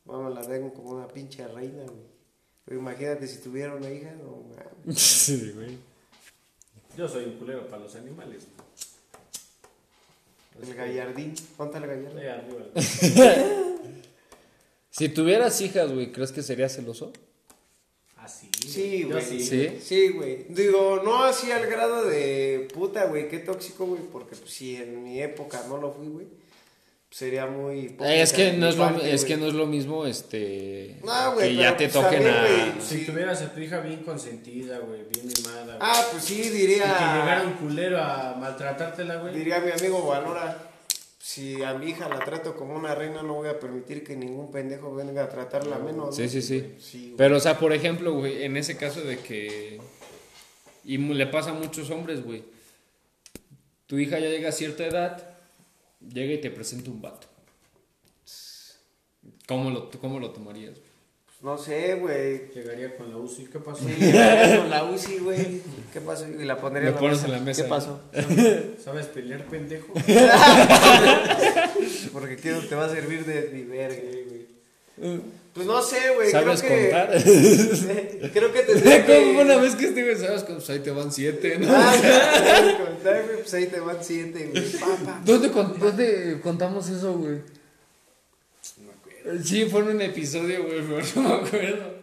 [0.05, 2.07] Vamos, la tengo como una pinche reina, güey.
[2.65, 4.99] Pero imagínate si tuviera una hija, no mames.
[5.03, 5.77] sí, güey.
[6.97, 8.47] Yo soy un culero para los animales.
[10.63, 11.35] El gallardín.
[11.57, 12.19] ¿Cuánto el gallardín?
[12.19, 12.67] Ahí arriba.
[14.91, 17.13] Si tuvieras hijas, güey, ¿crees que sería celoso?
[18.17, 18.49] Así.
[18.65, 19.25] Sí, Yo güey.
[19.25, 19.41] sí.
[19.45, 19.79] ¿Sí?
[19.83, 20.45] Sí, güey.
[20.49, 25.03] Digo, no así al grado de puta, güey, qué tóxico, güey, porque pues, si en
[25.03, 26.27] mi época no lo fui, güey,
[27.15, 27.95] sería muy...
[28.01, 31.35] Eh, es que no es lo, parte, es que no es lo mismo, este, No,
[31.35, 32.81] güey, que ya te pues, toquen a...
[32.81, 33.07] Si Sí.
[33.07, 35.79] tuvieras a tu hija bien consentida, güey, bien mimada.
[35.81, 36.83] Ah, pues sí, y diría...
[36.83, 39.33] que llegara un culero a maltratártela, güey.
[39.33, 40.59] Diría mi amigo Valora,
[41.21, 44.51] si a mi hija la trato como una reina, no voy a permitir que ningún
[44.51, 46.17] pendejo venga a tratarla menos.
[46.17, 46.29] Sí, ¿no?
[46.29, 46.75] sí, sí.
[46.81, 47.15] Sí.
[47.17, 49.81] Pero, o sea, por ejemplo, güey, en ese caso de que...
[50.85, 52.43] Y le pasa a muchos hombres, güey.
[53.87, 55.34] Tu hija ya llega a cierta edad,
[56.13, 57.29] llega y te presenta un vato.
[59.47, 60.79] ¿Cómo lo, cómo lo tomarías?
[61.27, 62.51] Pues no sé, güey.
[62.55, 63.45] Llegaría con la UCI.
[63.47, 63.85] ¿Qué pasó?
[63.85, 65.61] Sí, llegaría con la UCI, güey.
[65.93, 66.27] ¿Qué pasó?
[66.29, 68.01] Y la pondría pones en la mesa, ¿Qué pasó?
[68.83, 69.93] ¿Sabes pelear, pendejo?
[72.13, 74.34] Porque quiero te va a servir de verga, güey.
[74.97, 76.31] Pues no sé, güey.
[76.31, 78.31] ¿Sabes creo que, contar?
[78.33, 79.25] Creo que tendría que...
[79.25, 80.43] Como una vez que estuve, ¿sabes?
[80.45, 81.69] Pues ahí te van siete, ¿no?
[81.71, 83.37] Ah, ¿sabes contar, güey?
[83.39, 84.65] Pues ahí te van siete, güey.
[85.25, 87.39] ¿Dónde, con- dónde contamos eso, güey?
[88.79, 89.43] No me acuerdo.
[89.45, 91.95] Sí, fue en un episodio, güey, pero no me acuerdo.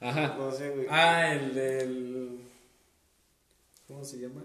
[0.00, 0.34] Ajá.
[0.38, 0.86] No sé, güey.
[0.90, 2.38] Ah, el del.
[3.88, 4.42] ¿Cómo se llama?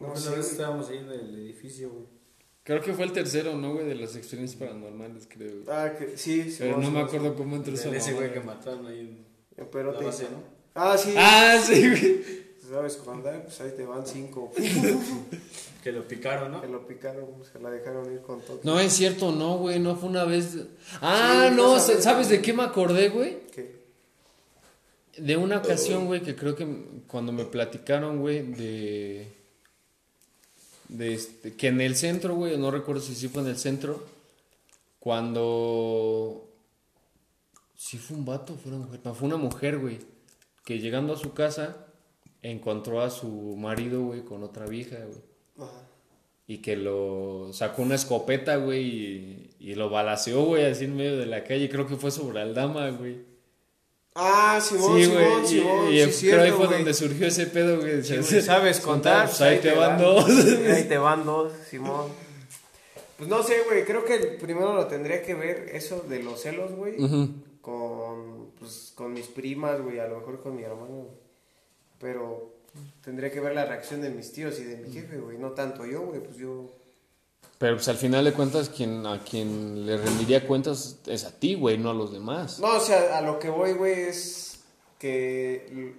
[0.00, 0.50] No Una sé, vez güey.
[0.50, 2.04] estábamos ahí en el edificio, güey.
[2.64, 3.86] Creo que fue el tercero, ¿no, güey?
[3.86, 5.50] De las experiencias paranormales, creo.
[5.62, 5.64] güey.
[5.68, 6.56] Ah, que sí, sí.
[6.60, 9.24] Pero no me acuerdo cómo entró esa ese güey que mataron ahí
[9.56, 10.00] en Perote.
[10.00, 10.42] la base, ¿no?
[10.74, 11.14] Ah, sí.
[11.16, 12.44] Ah, sí, güey.
[12.68, 13.42] ¿Sabes contar?
[13.44, 14.50] Pues ahí te van cinco.
[15.84, 16.62] Que lo picaron, ¿no?
[16.62, 18.58] Que lo picaron, se la dejaron ir con todo.
[18.62, 20.56] No, es cierto, no, güey, no fue una vez.
[21.02, 21.78] Ah, Sí, no.
[21.78, 23.36] ¿sabes de qué me acordé, güey?
[23.54, 23.74] ¿Qué?
[25.18, 26.66] De una ocasión, güey, que creo que
[27.06, 29.28] cuando me platicaron, güey, de.
[30.88, 34.04] De este, que en el centro, güey, no recuerdo si sí fue en el centro,
[34.98, 36.50] cuando.
[37.76, 39.00] Sí fue un vato, fue una mujer.
[39.04, 39.98] No, fue una mujer, güey,
[40.64, 41.86] que llegando a su casa
[42.42, 45.68] encontró a su marido, güey, con otra vieja, güey.
[45.68, 45.82] Ajá.
[46.46, 51.16] Y que lo sacó una escopeta, güey, y, y lo balaceó, güey, así en medio
[51.16, 51.70] de la calle.
[51.70, 53.33] Creo que fue sobre Aldama, güey.
[54.16, 55.46] Ah, Simón, Sí, Simón.
[55.46, 55.92] Simón.
[55.92, 58.02] y, y sí, creo ahí fue donde surgió ese pedo, güey.
[58.04, 59.26] Sí, ¿Sabes contar?
[59.26, 60.24] Pues ahí te van dos.
[60.70, 62.12] Ahí te van dos, Simón.
[63.18, 63.84] Pues no sé, güey.
[63.84, 66.96] Creo que primero lo tendría que ver eso de los celos, güey.
[67.60, 69.98] Con, pues, con mis primas, güey.
[69.98, 71.10] A lo mejor con mi hermano, güey.
[71.98, 72.54] Pero
[73.02, 75.38] tendría que ver la reacción de mis tíos y de mi jefe, güey.
[75.38, 76.20] No tanto yo, güey.
[76.20, 76.70] Pues yo.
[77.58, 81.54] Pero pues al final de cuentas, quien, a quien le rendiría cuentas es a ti,
[81.54, 82.58] güey, no a los demás.
[82.58, 84.60] No, o sea, a lo que voy, güey, es
[84.98, 85.94] que.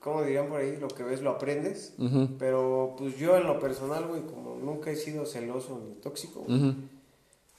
[0.00, 0.78] ¿Cómo dirían por ahí?
[0.78, 1.92] Lo que ves lo aprendes.
[2.38, 6.74] Pero pues yo en lo personal, güey, como nunca he sido celoso ni tóxico, güey,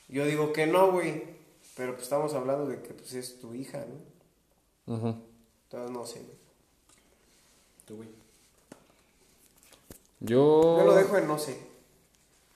[0.09, 1.23] yo digo que no, güey.
[1.75, 3.85] Pero pues estamos hablando de que pues es tu hija,
[4.87, 4.95] ¿no?
[4.95, 5.15] Ujú.
[5.65, 6.37] Entonces no sé, güey.
[7.85, 8.09] Tú, güey.
[10.19, 10.79] Yo...
[10.79, 11.70] Yo lo dejo en no sé.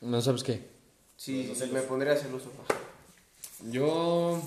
[0.06, 0.62] No sabes qué.
[1.18, 2.52] Sí, me pondría celoso.
[2.68, 2.80] ajá.
[3.72, 4.42] Yo...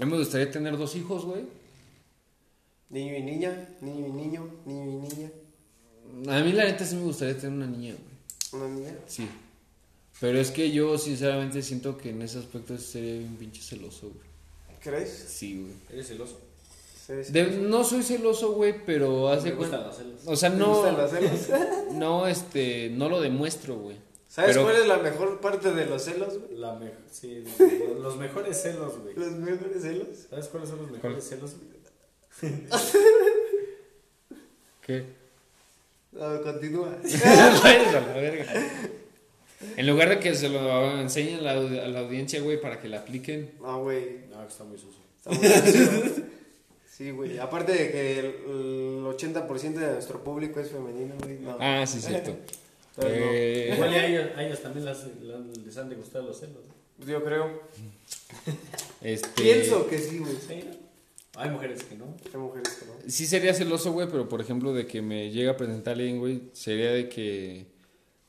[0.00, 1.42] A mí me gustaría tener dos hijos, güey.
[2.90, 5.30] Niño y niña, niño y niño, niño y niña.
[6.38, 7.94] A mí la neta sí me gustaría tener una niña,
[8.52, 8.62] güey.
[8.62, 8.94] Una niña.
[9.06, 9.28] Sí.
[10.20, 14.26] Pero es que yo sinceramente siento que en ese aspecto sería un pinche celoso, güey.
[14.80, 15.10] ¿Crees?
[15.10, 15.72] Sí, güey.
[15.90, 16.40] ¿Eres celoso?
[17.08, 19.90] De- no soy celoso, güey, pero hace cuenta.
[20.26, 20.74] O sea, ¿Te no.
[20.74, 21.40] gustan celos?
[21.92, 22.90] No, este.
[22.90, 23.96] No lo demuestro, güey.
[24.36, 26.58] ¿Sabes Pero- cuál es la mejor parte de los celos, güey?
[26.60, 29.14] La me- sí, los, los mejores celos, güey.
[29.14, 30.08] Los mejores celos.
[30.28, 31.54] ¿Sabes cuáles son los mejores celos?
[31.56, 32.50] güey?
[34.86, 35.04] ¿Qué?
[36.12, 36.96] No, continúa.
[37.02, 38.44] Vayas a la verga.
[39.76, 42.88] En lugar de que se lo enseñen a la, a la audiencia, güey, para que
[42.88, 43.52] la apliquen.
[43.60, 44.26] No, güey.
[44.30, 45.00] No, que está muy sucio.
[45.18, 46.24] Está muy sucio.
[46.90, 47.38] Sí, güey.
[47.38, 51.38] Aparte de que el, el 80% de nuestro público es femenino, güey.
[51.40, 51.56] No.
[51.58, 52.36] Ah, sí, cierto.
[52.96, 53.04] No.
[53.08, 56.64] Eh, Igual a ellos, a ellos también las- las- les han de gustar los celos.
[56.98, 57.06] ¿no?
[57.06, 57.60] Yo creo.
[59.02, 60.34] este, Pienso que sí, güey.
[60.36, 60.76] Sí, ¿no?
[61.40, 62.16] Hay mujeres que no.
[62.32, 62.92] Hay mujeres que no.
[63.08, 66.48] Sí sería celoso, güey, pero por ejemplo de que me llega a presentar alguien, güey,
[66.52, 67.66] sería de que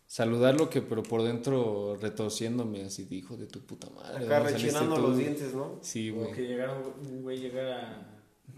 [0.07, 4.25] saludarlo que pero por dentro retorciéndome así de hijo de tu puta madre.
[4.25, 5.79] Acá ¿dónde saliste rechinando tú?" los dientes, ¿no?
[5.81, 6.31] Sí, O güey.
[6.33, 8.09] que llegara un un güey llegara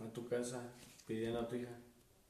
[0.04, 0.62] a tu casa
[1.06, 1.70] pidiendo a tu hija,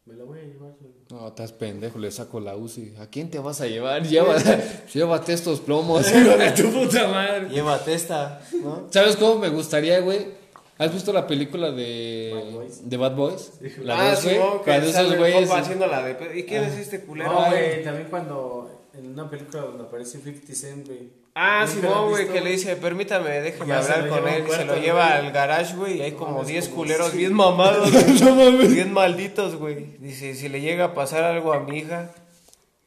[0.09, 0.73] me la voy a llevar.
[0.79, 0.91] güey".
[1.09, 2.95] No, estás pendejo, le saco la UCI.
[2.99, 4.03] ¿A quién te vas a llevar?
[4.07, 4.35] Lleva,
[4.93, 7.49] llévate estos plomos, hijo de tu puta madre.
[7.49, 8.87] Llévate esta, ¿no?
[8.89, 10.37] ¿Sabes cómo me gustaría, güey?
[10.77, 12.89] ¿Has visto la película de Bad Boys?
[12.89, 13.51] de Bad Boys?
[13.59, 13.69] Sí.
[13.83, 14.35] La dos, güey.
[14.35, 15.51] Simón, que Cuando esos güeyes.
[15.51, 16.39] haciendo la de.
[16.39, 17.33] ¿Y quién es este culero?
[17.33, 21.18] No, güey, también cuando en una película donde aparece 50 Cent, güey.
[21.35, 24.43] Ah, ¿Nunca Simón, lo has güey, que le dice, permítame, Ya se hablar con él.
[24.47, 25.27] Y se lo lleva güey.
[25.27, 27.17] al garage, güey, y hay No como mames, 10 como culeros sí.
[27.17, 29.97] bien mamados, güey, bien malditos, güey.
[29.99, 32.11] Dice, si le llega a pasar algo a mi hija,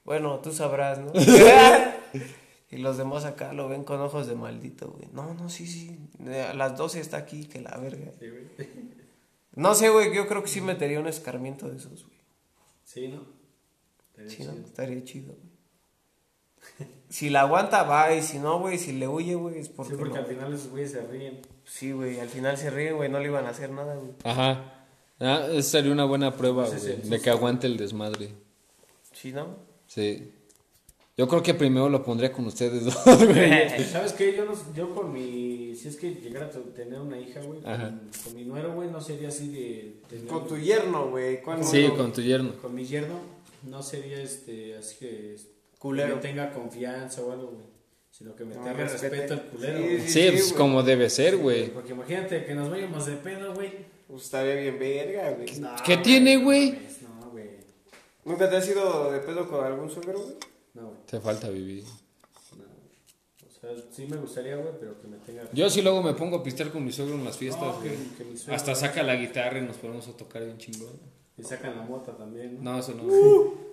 [0.05, 1.13] bueno, tú sabrás, ¿no?
[2.71, 5.09] y los demás acá lo ven con ojos de maldito, güey.
[5.13, 5.97] No, no, sí, sí,
[6.49, 8.13] a las 12 está aquí, que la verga.
[8.19, 8.69] Sí, güey.
[9.55, 12.19] No sé, güey, yo creo que sí metería un escarmiento de esos, güey.
[12.85, 13.25] Sí, ¿no?
[14.11, 14.53] Estaría Sí, ¿no?
[14.67, 15.52] Estaría chido, güey.
[17.09, 19.97] Si la aguanta, va, y si no, güey, si le huye, güey, es porque Sí,
[19.99, 20.21] porque no.
[20.21, 21.41] al final esos güeyes se ríen.
[21.65, 24.13] Sí, güey, al final se ríen, güey, no le iban a hacer nada, güey.
[24.25, 24.87] Ajá.
[25.21, 28.31] Ah, esa sería una buena prueba, de que aguante el desmadre.
[29.13, 29.57] Sí, ¿no?
[29.87, 30.33] Sí.
[31.17, 33.85] Yo creo que primero lo pondría con ustedes dos, güey.
[33.85, 34.35] ¿Sabes qué?
[34.35, 35.77] Yo, no, yo con mi.
[35.77, 37.61] Si es que llegara a tener una hija, güey.
[37.67, 37.91] Ajá.
[37.91, 40.01] Con, con mi nuero, güey, no sería así de.
[40.09, 41.43] tener- Con tu yerno, güey.
[41.43, 41.97] ¿cuál Sí, no?
[41.99, 42.55] con tu yerno.
[42.63, 43.17] Con mi yerno,
[43.65, 44.77] no sería este.
[44.79, 45.37] Así que.
[45.83, 46.15] Culero.
[46.21, 47.67] Que tenga confianza o algo, güey.
[48.11, 50.01] Sino que me No, tenga respeto al culero, Sí, güey.
[50.03, 50.09] sí.
[50.23, 51.71] Sí, pues como debe ser, güey.
[51.71, 53.73] Porque imagínate que nos vayamos de pedo, güey.
[54.07, 55.59] Pues estaría bien verga, güey.
[55.59, 56.73] No, ¿Qué tiene, güey?
[56.79, 57.49] pues, No, güey.
[58.25, 60.35] ¿Nunca te has ido de pedo con algún suegro, güey?
[60.75, 60.99] No, güey.
[61.07, 61.85] Te falta vivir.
[62.57, 62.65] No.
[63.47, 65.49] O sea, sí me gustaría, güey, pero que me tenga.
[65.53, 67.97] Yo sí luego me pongo a pistear con mi suegro en las fiestas, No, güey.
[68.55, 70.93] Hasta saca la guitarra y nos ponemos a tocar bien chingón.
[71.39, 72.73] Y sacan la mota también, ¿no?
[72.75, 73.05] No, eso no.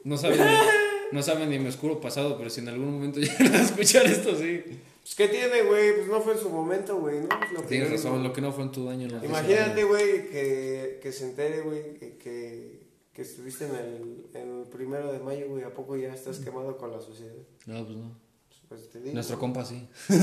[0.05, 0.45] No saben, ni,
[1.11, 4.35] no saben ni mi oscuro pasado, pero si en algún momento llegan a escuchar esto,
[4.35, 4.61] sí.
[5.01, 5.95] Pues, ¿qué tiene, güey?
[5.95, 7.29] Pues no fue en su momento, güey, ¿no?
[7.43, 9.07] Es lo que Tienes razón, lo que no fue en tu daño.
[9.07, 12.79] No Imagínate, güey, que, que se entere, güey, que, que,
[13.11, 15.63] que estuviste en el, en el primero de mayo, güey.
[15.63, 17.33] ¿A poco ya estás quemado con la sociedad?
[17.65, 18.29] No, pues no.
[18.67, 19.15] Pues te digo.
[19.15, 19.87] Nuestro compa sí.
[20.09, 20.15] no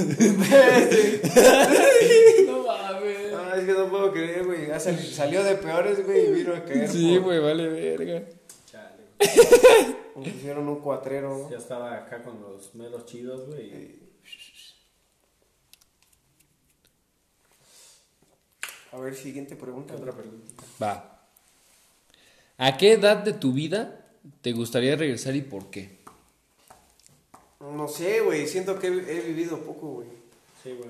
[2.63, 3.33] mames.
[3.33, 4.69] No, es que no puedo creer, güey.
[4.69, 6.89] Ya salió de peores, güey, y vino a caer.
[6.89, 8.23] Sí, güey, vale verga.
[8.71, 9.97] Chale.
[10.17, 11.51] Me pusieron un cuatrero, ¿no?
[11.51, 13.67] Ya estaba acá con los melos chidos, güey.
[13.67, 14.03] y-
[18.93, 19.95] A ver, siguiente pregunta.
[19.95, 20.65] Otra pregunta.
[20.83, 21.29] Va.
[22.57, 24.07] ¿A qué edad de tu vida
[24.41, 25.99] te gustaría regresar y por qué?
[27.61, 28.47] No sé, güey.
[28.47, 30.09] Siento que he, vivido poco, güey.
[30.63, 30.89] Sí, güey.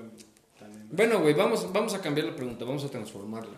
[0.57, 0.87] También.
[0.91, 3.57] Bueno, güey, vamos, vamos a cambiar la pregunta, vamos a transformarla.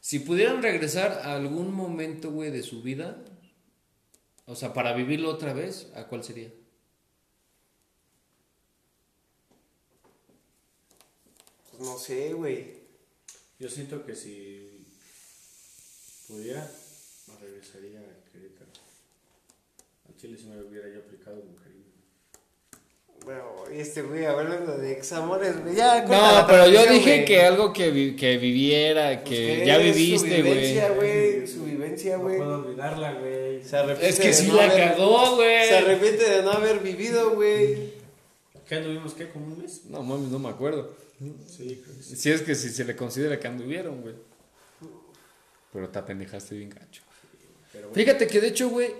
[0.00, 3.16] Si pudieran regresar a algún momento, güey, de su vida,
[4.46, 6.52] o sea, para vivirlo otra vez, ¿a cuál sería?
[11.70, 12.76] Pues no sé, güey.
[13.58, 14.86] Yo siento que si
[16.28, 16.70] pudiera,
[17.26, 18.70] me regresaría a Querétaro.
[20.08, 21.42] A Chile si me hubiera yo aplicado y
[23.72, 25.74] este güey hablando de examores, güey.
[25.74, 30.28] Ya, No, pero yo dije que algo que, vi- que viviera, Pues que ya viviste,
[30.28, 31.46] Su vivencia, güey.
[31.46, 32.36] Su vivencia, No güey.
[32.38, 33.62] puedo olvidarla, güey.
[33.64, 35.68] Se arrepiente Es que de sí no la haber- cagó, Se güey.
[35.74, 37.94] arrepiente de no haber vivido, güey.
[38.68, 39.14] ¿Qué anduvimos?
[39.14, 39.28] ¿Qué?
[39.28, 39.82] ¿Como un mes?
[39.86, 40.94] No mames, no me acuerdo.
[41.48, 42.16] Sí, creo que sí.
[42.16, 44.14] Si es que si se le considera que anduvieron, güey.
[45.72, 47.02] Pero te apendejaste bien gacho.
[47.72, 48.90] Pero bueno, Fíjate que de hecho, güey,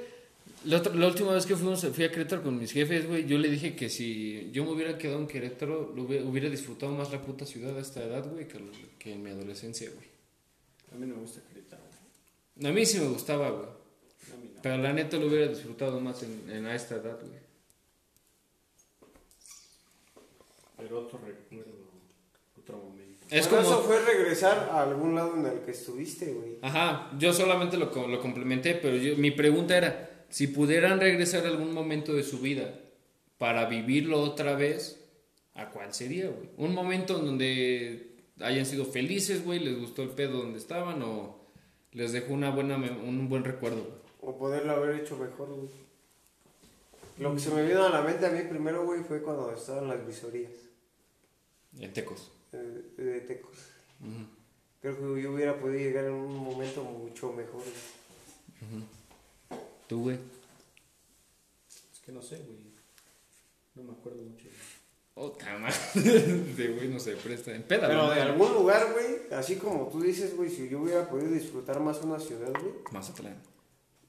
[0.67, 3.39] la, otra- la última vez que fuimos, fui a Querétaro con mis jefes, güey, yo
[3.39, 7.11] le dije que si yo me hubiera quedado en Querétaro, lo hubiera, hubiera disfrutado más
[7.13, 8.59] la puta ciudad a esta edad, güey, que,
[8.99, 10.07] que en mi adolescencia, güey.
[10.93, 11.83] a mí no me gusta Querétaro.
[12.57, 12.71] güey.
[12.71, 13.65] A mí sí me gustaba, güey.
[13.67, 14.61] A mí no.
[14.63, 17.41] Pero la neta lo hubiera disfrutado más en, en a esta edad, güey.
[20.77, 21.73] Pero otro recuerdo,
[22.59, 23.25] otro momento.
[23.31, 23.77] Es Bueno, como...
[23.79, 26.59] eso fue regresar a algún lado en el que estuviste, güey.
[26.63, 31.45] Ajá, yo solamente lo, co- lo complementé, pero yo, mi pregunta era, si pudieran regresar
[31.45, 32.75] a algún momento de su vida
[33.39, 35.01] para vivirlo otra vez,
[35.55, 36.49] ¿a cuál sería, güey?
[36.57, 38.11] Un momento en donde
[38.41, 41.39] hayan sido felices, güey, les gustó el pedo donde estaban o
[41.93, 43.97] les dejó una buena, un buen recuerdo, güey.
[44.21, 45.69] O poderlo haber hecho mejor, güey.
[47.19, 49.89] Lo que se me vino a la mente a mí primero, güey, fue cuando estaban
[49.89, 50.53] las visorías
[51.79, 52.31] En Tecos.
[52.53, 53.57] eh, de Tecos.
[54.83, 57.63] Creo que yo hubiera podido llegar en un momento mucho mejor.
[57.63, 58.83] güey.
[59.89, 60.19] ¿Tú, güey?
[61.69, 62.59] Es que no sé, güey.
[63.75, 64.49] No me acuerdo mucho.
[65.15, 65.77] Otra madre.
[66.57, 67.55] De güey no se presta.
[67.55, 71.09] En peda, Pero de algún lugar, güey, así como tú dices, güey, si yo hubiera
[71.09, 72.75] podido disfrutar más una ciudad, güey.
[72.93, 73.41] Mazatlán.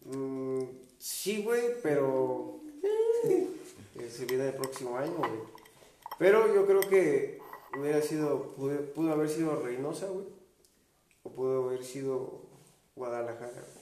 [0.06, 0.64] mm,
[0.98, 2.60] sí, güey, pero.
[3.24, 5.32] eh, se viene el próximo año, güey.
[6.20, 7.40] Pero yo creo que
[7.78, 8.54] hubiera sido.
[8.56, 10.26] Pudo, pudo haber sido Reynosa, güey.
[11.24, 12.42] O pudo haber sido
[12.96, 13.77] Guadalajara, güey.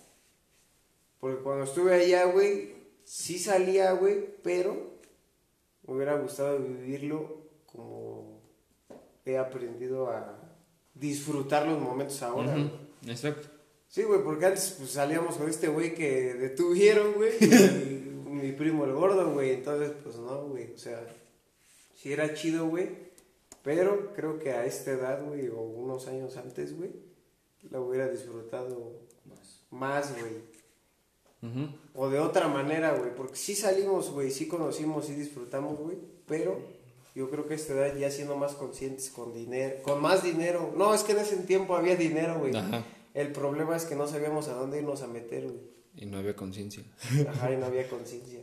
[1.26, 4.76] Porque cuando estuve allá, güey, sí salía, güey, pero
[5.82, 8.42] me hubiera gustado vivirlo como
[9.26, 10.38] he aprendido a
[10.94, 12.52] disfrutar los momentos ahora.
[12.52, 12.70] güey.
[13.08, 13.48] Exacto.
[13.88, 17.32] Sí, güey, porque antes pues, salíamos con este güey que detuvieron, güey.
[18.30, 19.50] mi primo el gordo, güey.
[19.50, 20.74] Entonces, pues no, güey.
[20.74, 21.08] O sea,
[21.96, 22.88] sí era chido, güey.
[23.64, 26.92] Pero creo que a esta edad, güey, o unos años antes, güey,
[27.72, 29.64] la hubiera disfrutado Más.
[29.72, 30.14] más,
[31.94, 33.14] O de otra manera, güey.
[33.16, 35.98] Porque sí salimos, güey, sí conocimos, sí disfrutamos, güey.
[36.28, 36.60] Pero
[37.16, 40.74] yo creo que a esta edad ya siendo más conscientes con dinero, con más dinero.
[40.76, 42.56] No, es que en ese tiempo había dinero, güey.
[42.56, 42.84] Ajá.
[43.14, 45.76] El problema es que no sabíamos a dónde irnos a meter, güey.
[45.96, 46.84] Y no había conciencia.
[47.30, 48.42] Ajá, y no había conciencia.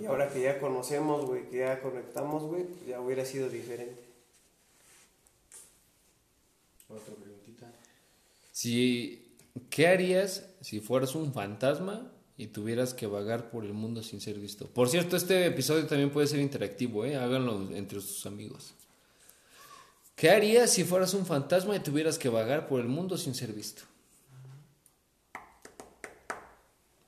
[0.00, 4.00] Y ahora que ya conocemos, güey, que ya conectamos, güey, pues ya hubiera sido diferente.
[6.88, 7.72] Otra preguntita.
[8.52, 9.29] Si,
[9.68, 14.38] ¿Qué harías si fueras un fantasma y tuvieras que vagar por el mundo sin ser
[14.38, 14.66] visto?
[14.66, 17.16] Por cierto, este episodio también puede ser interactivo, ¿eh?
[17.16, 18.74] Háganlo entre sus amigos.
[20.14, 23.52] ¿Qué harías si fueras un fantasma y tuvieras que vagar por el mundo sin ser
[23.52, 23.82] visto?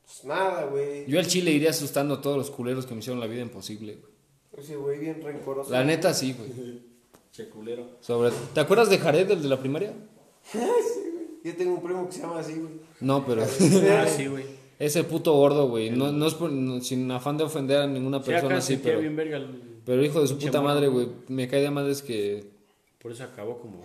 [0.04, 1.06] Pues nada, güey.
[1.06, 3.96] Yo al chile iría asustando a todos los culeros que me hicieron la vida imposible,
[3.96, 4.12] güey.
[4.56, 5.70] Ese güey bien rencoroso.
[5.70, 6.82] La neta sí, güey.
[7.32, 7.96] Che culero.
[8.00, 8.30] Sobre...
[8.52, 9.94] ¿Te acuerdas de Jared, el de la primaria?
[11.44, 12.72] Yo tengo un primo que se llama así, güey.
[13.00, 14.44] No, pero Ah, sí, güey.
[14.78, 15.90] ese puto gordo, güey.
[15.90, 18.76] No, no es por- no- sin afán de ofender a ninguna Sí, persona acá así,
[18.76, 19.00] pero...
[19.00, 19.36] bien verga.
[19.38, 21.06] el- Pero hijo de su puta madre, güey.
[21.06, 21.16] güey.
[21.28, 22.50] Me cae de madres que.
[23.00, 23.82] Por eso acabó como,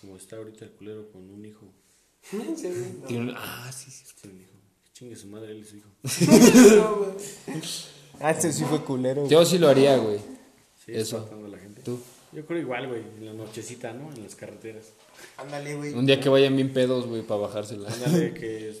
[0.00, 1.66] como está ahorita el culero con un hijo.
[2.32, 2.84] En serio.
[3.08, 4.04] tiene un- Ah, sí, sí.
[4.20, 4.52] Tiene un hijo.
[4.84, 5.88] Que chingue su madre, él y su hijo.
[6.76, 7.10] No, güey.
[8.20, 9.26] Ah, este sí fue culero.
[9.26, 10.18] Yo sí lo haría, güey.
[10.84, 11.16] Sí, Eso.
[11.18, 11.82] espantando a la gente.
[11.82, 11.98] Tú.
[12.32, 14.12] Yo creo igual, güey, en la nochecita, ¿no?
[14.12, 14.84] En las carreteras.
[15.36, 15.94] Ándale, güey.
[15.94, 17.88] Un día que vayan bien pedos, güey, para bajársela.
[17.88, 18.74] Ándale, que,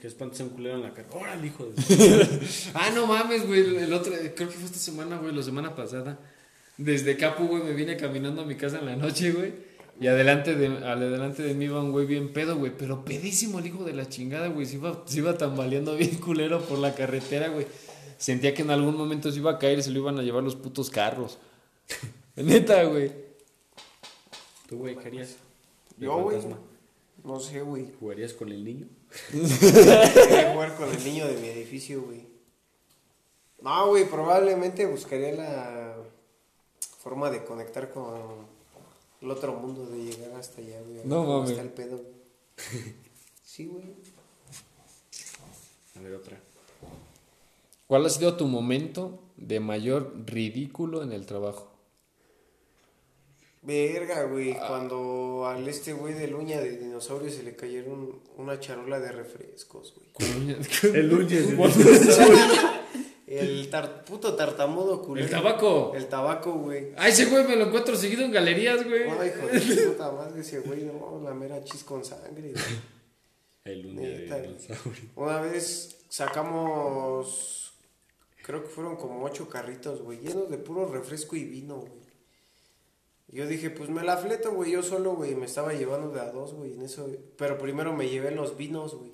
[0.00, 1.20] que espantes a un culero en la carretera.
[1.20, 2.40] ¡Órale, hijo de...
[2.74, 3.76] ah, no mames, güey.
[3.76, 6.18] El otro, creo que fue esta semana, güey, la semana pasada.
[6.78, 9.52] Desde Capu, güey, me vine caminando a mi casa en la noche, güey.
[9.98, 12.72] Y adelante de, al adelante de mí iba un güey bien pedo, güey.
[12.76, 14.66] Pero pedísimo el hijo de la chingada, güey.
[14.66, 17.66] Se iba, se iba tambaleando bien culero por la carretera, güey.
[18.18, 20.42] Sentía que en algún momento se iba a caer y se lo iban a llevar
[20.42, 21.38] los putos carros.
[22.36, 23.10] Neta, güey.
[24.68, 25.28] ¿Tú, güey, qué harías?
[25.28, 25.45] De
[25.98, 26.38] Yo, güey.
[27.24, 27.92] No sé, güey.
[27.98, 28.86] ¿Jugarías con el niño?
[29.30, 32.26] Quería jugar con el niño de mi edificio, güey.
[33.60, 35.96] No, güey, probablemente buscaría la
[36.98, 38.46] forma de conectar con
[39.20, 41.00] el otro mundo, de llegar hasta allá, güey.
[41.04, 41.50] No mames.
[41.50, 42.00] está el pedo.
[43.42, 43.84] Sí, güey.
[45.96, 46.38] A ver, otra.
[47.86, 51.75] ¿Cuál ha sido tu momento de mayor ridículo en el trabajo?
[53.66, 59.00] Verga, güey, cuando al este güey de uña de dinosaurio se le cayeron una charola
[59.00, 60.56] de refrescos, güey.
[60.94, 61.48] El lunes.
[63.26, 65.26] El tar- puto tartamudo culero.
[65.26, 65.92] El tabaco.
[65.96, 66.92] El tabaco, güey.
[66.96, 69.08] Ah, ese güey me lo encuentro seguido en galerías, güey.
[69.08, 72.52] No, hijo de puta madre ese güey, no, la mera chis con sangre.
[72.52, 72.64] güey.
[73.64, 75.02] El lunes Neta, de dinosaurio.
[75.16, 77.74] Una vez sacamos,
[78.44, 82.05] creo que fueron como ocho carritos, güey, llenos de puro refresco y vino, güey.
[83.28, 86.30] Yo dije, pues me la fleto, güey, yo solo, güey, me estaba llevando de a
[86.30, 89.12] dos, güey, en eso, pero primero me llevé los vinos, güey.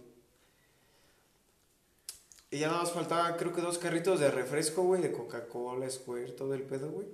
[2.50, 6.32] Y ya nada más faltaba, creo que dos carritos de refresco, güey, de Coca-Cola, Square,
[6.32, 7.08] todo el pedo, güey.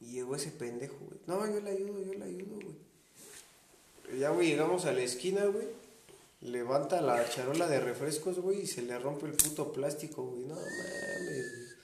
[0.00, 1.20] Y llegó ese pendejo, güey.
[1.26, 4.18] No, yo le ayudo, yo le ayudo, güey.
[4.20, 5.66] Ya, güey, llegamos a la esquina, güey.
[6.40, 10.44] Levanta la charola de refrescos, güey, y se le rompe el puto plástico, güey.
[10.44, 11.76] No mames.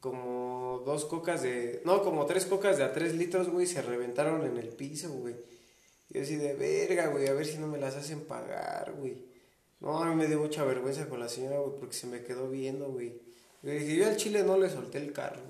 [0.00, 0.47] Como
[0.78, 1.82] como dos cocas de.
[1.84, 5.34] No, como tres cocas de a tres litros, güey, se reventaron en el piso, güey.
[6.08, 9.26] Y yo así de verga, güey, a ver si no me las hacen pagar, güey.
[9.80, 12.48] No, a mí me dio mucha vergüenza con la señora, güey, porque se me quedó
[12.50, 13.20] viendo, güey.
[13.62, 15.40] Yo dije, yo al chile no le solté el carro.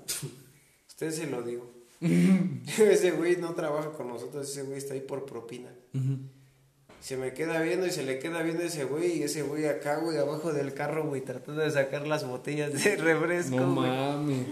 [0.87, 1.71] Usted se lo digo.
[2.01, 5.73] ese güey no trabaja con nosotros, ese güey está ahí por propina.
[7.01, 9.97] Se me queda viendo y se le queda viendo ese güey y ese güey acá,
[9.99, 13.89] güey, abajo del carro, güey, tratando de sacar las botellas de refresco, No güey.
[13.89, 14.47] mames.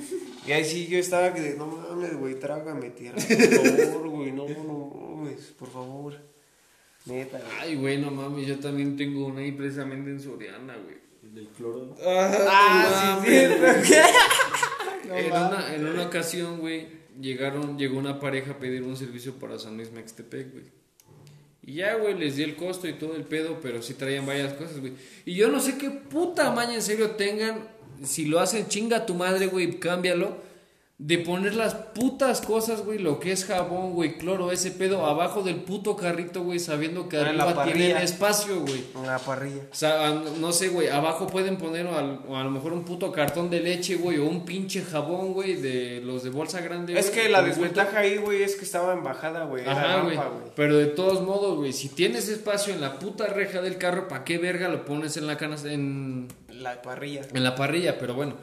[0.48, 4.48] Y ahí sí yo estaba que, no mames, güey, trágame tierra, por favor, güey, no,
[4.48, 6.14] no mames, por favor.
[7.06, 7.52] Neta, güey.
[7.60, 10.96] Ay, güey, no mames, yo también tengo una ahí precisamente en Soriana, güey.
[11.24, 11.96] El del cloro.
[12.06, 13.94] Ah, sí, sí,
[15.12, 16.88] en, una, en una ocasión, güey,
[17.20, 20.66] llegaron, llegó una pareja a pedir un servicio para San Luis Mextepec, güey.
[21.68, 24.54] Y ya, güey, les di el costo y todo el pedo, pero sí traían varias
[24.54, 24.94] cosas, güey.
[25.26, 27.68] Y yo no sé qué puta maña en serio tengan,
[28.06, 30.47] si lo hacen chinga tu madre, güey, cámbialo.
[31.00, 35.44] De poner las putas cosas, güey, lo que es jabón, güey, cloro, ese pedo, abajo
[35.44, 38.84] del puto carrito, güey, sabiendo que Ah, la arriba tienen espacio, güey.
[38.96, 39.62] Una parrilla.
[39.72, 43.12] O sea, no sé, güey, abajo pueden poner al- o a lo mejor un puto
[43.12, 46.98] cartón de leche, güey, o un pinche jabón, güey, de los de bolsa grande.
[46.98, 49.68] Es que la desventaja ahí, güey, es que estaba en bajada, güey.
[49.68, 50.18] Ajá, güey.
[50.56, 54.24] Pero de todos modos, güey, si tienes espacio en la puta reja del carro, ¿para
[54.24, 57.22] qué verga lo pones en la canasta, en, La parrilla.
[57.32, 58.00] en la parrilla?
[58.00, 58.34] Pero bueno,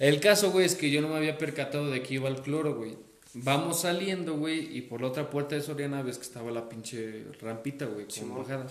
[0.00, 2.74] el caso, güey, es que yo no me había percatado de que iba el cloro,
[2.74, 2.96] güey.
[3.34, 7.26] Vamos saliendo, güey, y por la otra puerta de Soriana ves que estaba la pinche
[7.40, 8.38] rampita, güey, con Simón.
[8.38, 8.66] bajada.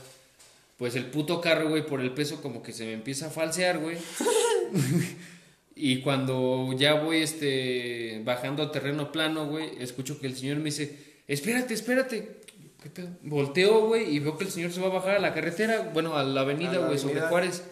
[0.77, 3.79] Pues el puto carro, güey, por el peso como que se me empieza a falsear,
[3.79, 3.97] güey.
[5.75, 10.65] y cuando ya voy este bajando al terreno plano, güey, escucho que el señor me
[10.65, 12.39] dice, "Espérate, espérate."
[12.81, 13.09] ¿Qué pedo?
[13.23, 16.15] Volteo, güey, y veo que el señor se va a bajar a la carretera, bueno,
[16.17, 17.21] a la avenida, A güey, sobre.
[17.21, 17.63] Juárez.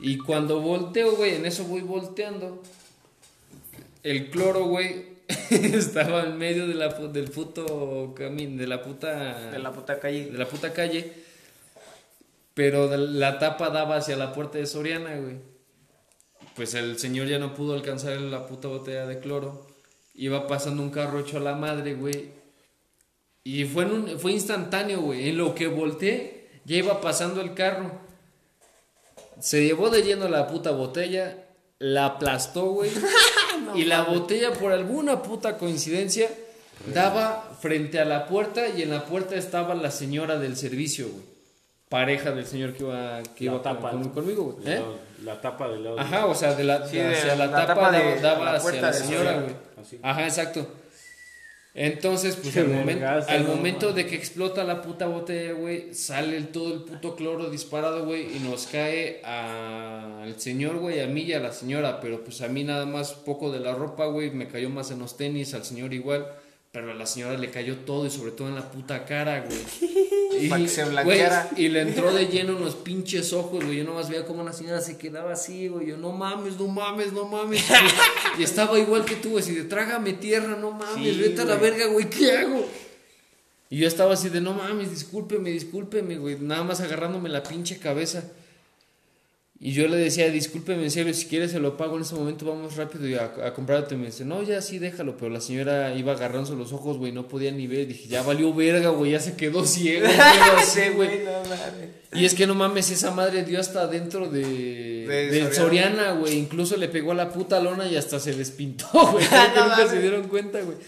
[0.00, 2.62] Y cuando volteo, güey, en eso voy volteando.
[4.02, 5.06] El cloro, güey,
[5.50, 10.00] estaba en medio de la, pu- del puto camino, de la puta De la puta
[10.00, 10.26] calle.
[10.30, 11.12] de la puta calle.
[12.54, 15.36] Pero la tapa daba hacia la puerta de Soriana, güey.
[16.56, 19.66] Pues el señor ya no pudo alcanzar la puta botella de cloro.
[20.14, 22.30] Iba pasando un carro hecho a la madre, güey.
[23.44, 25.28] Y fue, en un- fue instantáneo, güey.
[25.28, 27.92] En lo que volteé, ya iba pasando el carro.
[29.40, 31.36] Se llevó de lleno la puta botella,
[31.78, 32.90] la aplastó, güey.
[33.74, 36.28] y la botella, por alguna puta coincidencia,
[36.94, 41.24] daba frente a la puerta y en la puerta estaba la señora del servicio, güey.
[41.88, 44.64] Pareja del señor que iba, que La iba tapa, con- conmigo, güey.
[44.64, 44.84] Del ¿Eh?
[45.24, 45.98] La tapa del lado.
[45.98, 48.80] Ajá, o sea, de la, Sí, de hacia la, la tapa, tapa de daba, hacia
[48.80, 49.54] la señora, güey.
[50.02, 50.66] Ajá, exacto.
[51.74, 56.36] Entonces, pues al, momen- al no momento de que explota la puta botella, güey, sale
[56.36, 61.06] el- todo el puto cloro disparado, güey, y nos cae a- al señor, güey, a
[61.06, 64.06] mí y a la señora, pero pues a mí nada más poco de la ropa,
[64.06, 66.26] güey, me cayó más en los tenis, al señor igual,
[66.72, 69.58] pero a la señora le cayó todo y sobre todo en la puta cara, güey.
[70.40, 71.50] Y, Pa' que se blanqueara.
[71.56, 73.78] y le entró de lleno unos pinches ojos, güey.
[73.78, 75.88] Yo nomás veía como una señora se quedaba así, güey.
[75.88, 77.64] Yo, no mames, no mames, no mames.
[78.38, 79.42] y estaba igual que tú, güey.
[79.42, 82.66] Así de, trágame tierra, no mames, Sí, vete a la verga, güey, ¿qué hago?
[83.68, 86.36] Y yo estaba así de, no mames, discúlpeme, discúlpeme, güey.
[86.40, 88.24] Nada más agarrándome la pinche cabeza.
[89.62, 92.46] Y yo le decía, discúlpeme, en serio, si quieres se lo pago en ese momento,
[92.46, 93.94] vamos rápido y a, a comprarte.
[93.94, 95.18] Me dice, no, ya sí, déjalo.
[95.18, 97.86] Pero la señora iba agarrándose los ojos, güey, no podía ni ver.
[97.86, 100.06] Dije, ya valió verga, güey, ya se quedó ciego.
[100.64, 101.08] Sí, güey.
[101.08, 101.90] güey, no mames.
[102.14, 106.12] Y es que no mames, esa madre dio hasta dentro de, De Soriana.
[106.12, 106.38] Güey.
[106.38, 109.26] Incluso le pegó a la puta lona y hasta se despintó, güey.
[109.54, 110.78] No nunca se dieron cuenta, güey.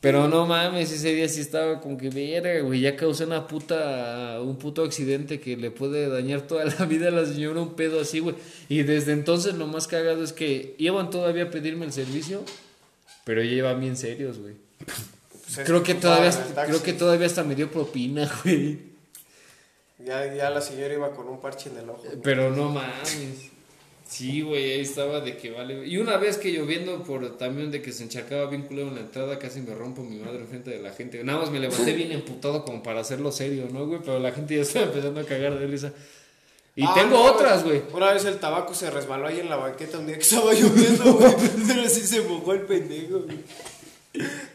[0.00, 2.80] Pero no mames, ese día sí estaba como que verga, güey.
[2.80, 7.10] Ya causé una puta, un puto accidente que le puede dañar toda la vida a
[7.10, 8.36] la señora, un pedo así, güey.
[8.68, 12.42] Y desde entonces lo más cagado es que iban todavía a pedirme el servicio,
[13.24, 14.54] pero ya iban bien serios, güey.
[14.84, 16.30] Pues es Creo que todavía,
[16.66, 18.78] creo que todavía hasta me dio propina, güey.
[20.04, 22.02] Ya, ya la señora iba con un parche en el ojo.
[22.04, 22.18] güey.
[22.22, 23.50] Pero no mames.
[24.08, 25.86] Sí, güey, ahí estaba de que vale.
[25.86, 29.00] Y una vez que lloviendo por también de que se encharcaba bien culero en la
[29.00, 31.22] entrada, casi me rompo mi madre enfrente de la gente.
[31.24, 33.98] Nada más me levanté bien emputado como para hacerlo serio, ¿no, güey?
[34.04, 35.92] Pero la gente ya estaba empezando a cagar de risa.
[36.76, 37.82] Y Ah, tengo no, otras, güey.
[37.94, 41.14] Una vez el tabaco se resbaló ahí en la banqueta un día que estaba lloviendo,
[41.14, 41.34] güey.
[41.66, 43.38] Pero así se mojó el pendejo, güey.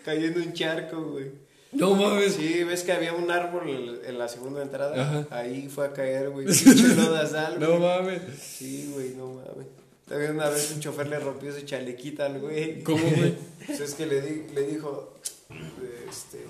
[0.05, 1.25] Cayó en un charco, güey.
[1.73, 2.33] No mames.
[2.33, 5.01] Sí, ves que había un árbol en la segunda entrada.
[5.01, 5.27] Ajá.
[5.31, 6.47] Ahí fue a caer, güey.
[6.53, 8.21] Sal, No mames.
[8.41, 9.67] Sí, güey, no mames.
[10.07, 12.83] También una vez un chofer le rompió su chalequita al güey.
[12.83, 13.35] ¿Cómo, güey?
[13.65, 15.13] Pues es que le, di- le dijo,
[16.09, 16.45] este,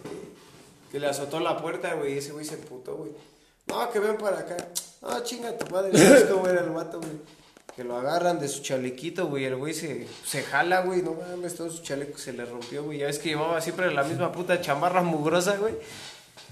[0.92, 3.12] que le azotó la puerta, güey, y ese güey se emputó, güey.
[3.68, 4.58] No, que ven para acá.
[5.04, 7.12] No, chinga tu madre, ¿sabes cómo era el vato, güey?
[7.76, 9.46] Que lo agarran de su chalequito, güey.
[9.46, 11.02] El güey se, se jala, güey.
[11.02, 13.00] No mames, todo su chaleco se le rompió, güey.
[13.00, 15.76] Ya ves que llevaba siempre la misma puta chamarra mugrosa, güey.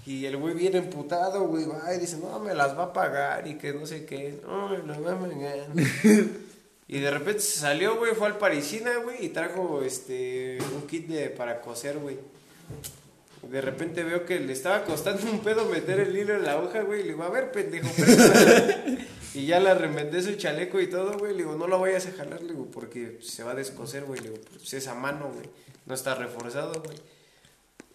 [0.06, 1.66] Y el güey viene emputado, güey.
[1.66, 4.40] Va y dice, no, me las va a pagar y que no sé qué.
[4.44, 5.68] No, a pagar.
[6.92, 11.08] Y de repente se salió, güey, fue al Parisina, güey, y trajo este un kit
[11.08, 12.18] de, para coser, güey.
[13.44, 16.82] De repente veo que le estaba costando un pedo meter el hilo en la hoja,
[16.82, 17.02] güey.
[17.02, 19.08] Y le digo, a ver, pendejo, préstame".
[19.34, 21.34] Y ya le remendé su chaleco y todo, güey.
[21.34, 24.20] Le digo, no lo vayas a jalar, le digo, porque se va a descoser, güey.
[24.22, 25.48] Le digo, pues es a mano, güey.
[25.86, 26.98] No está reforzado, güey.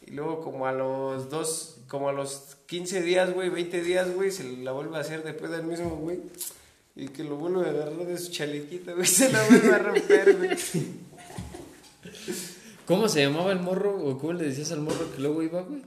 [0.07, 4.31] Y luego como a los dos, como a los 15 días, güey, 20 días, güey,
[4.31, 6.21] se la vuelve a hacer de pedo el mismo, güey.
[6.95, 10.37] Y que lo vuelve a agarrar de su chalequito, güey, se la vuelve a romper,
[10.37, 10.51] güey.
[12.87, 13.97] ¿Cómo se llamaba el morro?
[13.97, 15.83] ¿O cómo le decías al morro que luego iba, güey?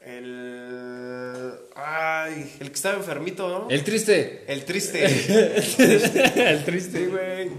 [0.00, 1.01] El...
[1.74, 3.70] Ay, el que estaba enfermito, ¿no?
[3.70, 4.44] El triste.
[4.46, 5.04] El triste.
[6.50, 6.98] el triste.
[6.98, 7.50] Sí, güey.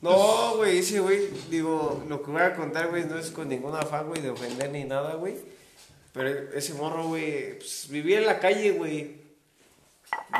[0.00, 3.74] No, güey, ese güey, digo, lo que voy a contar, güey, no es con ningún
[3.76, 5.34] afán, güey, de ofender ni nada, güey.
[6.12, 9.22] Pero ese morro, güey, pues, vivía en la calle, güey.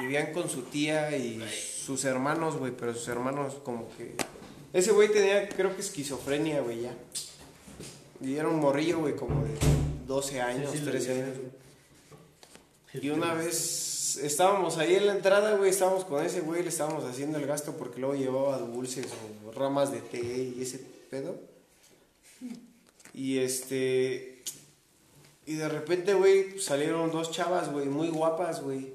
[0.00, 1.42] Vivían con su tía y
[1.86, 4.14] sus hermanos, güey, pero sus hermanos como que...
[4.72, 6.94] Ese güey tenía, creo que esquizofrenia, güey, ya.
[8.20, 9.50] Y era un morrillo, güey, como de
[10.06, 11.20] 12 años, Sí, sí, lo 13 vi.
[11.20, 11.61] años, güey.
[12.94, 17.04] Y una vez estábamos ahí en la entrada, güey, estábamos con ese güey, le estábamos
[17.04, 19.06] haciendo el gasto porque luego llevaba dulces
[19.46, 20.20] o ramas de té
[20.56, 20.78] y ese
[21.10, 21.36] pedo.
[23.14, 24.42] Y este.
[25.44, 28.92] Y de repente, güey, salieron dos chavas, güey, muy guapas, güey.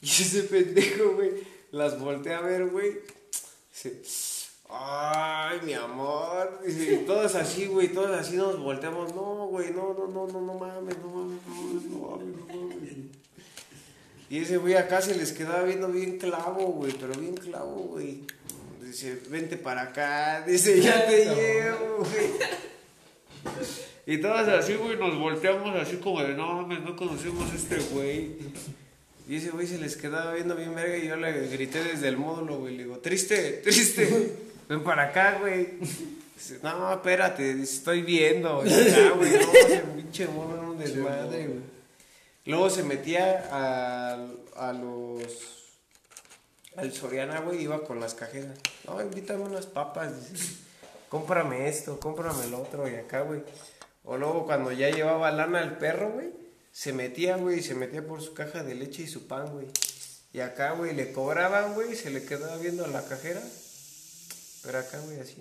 [0.00, 1.32] Y ese pendejo, güey,
[1.72, 3.00] las volteé a ver, güey.
[3.70, 4.02] Dice,
[4.68, 6.60] ay, mi amor.
[6.64, 9.14] Dice, y todas así, güey, todas así nos volteamos.
[9.14, 12.56] No, güey, no, no, no, no, no mames, no mames, no mames, no mames, no
[12.56, 13.03] mames.
[14.34, 18.22] Y ese güey acá se les quedaba viendo bien clavo, güey, pero bien clavo, güey.
[18.82, 22.32] Dice, vente para acá, dice, ya te llevo, güey.
[24.06, 27.76] Y todas así, güey, nos volteamos así como de, no mames, no conocemos a este
[27.92, 28.32] güey.
[29.28, 32.16] Y ese güey se les quedaba viendo bien verga y yo le grité desde el
[32.16, 32.76] módulo, güey.
[32.76, 34.34] Le digo, triste, triste,
[34.68, 35.78] ven para acá, güey.
[36.34, 38.66] Dice, no, espérate, dice, estoy viendo.
[38.66, 41.73] Y acá, güey, no, ese pinche era un desmadre, güey.
[42.46, 44.14] Luego se metía a,
[44.56, 45.22] a los...
[46.76, 48.58] Al Soriana, güey, iba con las cajeras.
[48.86, 50.12] No, invítame unas papas.
[51.08, 53.42] Cómprame esto, cómprame el otro y acá, güey.
[54.02, 56.32] O luego cuando ya llevaba lana al perro, güey,
[56.72, 59.68] se metía, güey, se metía por su caja de leche y su pan, güey.
[60.32, 63.40] Y acá, güey, le cobraban, güey, y se le quedaba viendo a la cajera.
[64.64, 65.36] Pero acá, güey, así.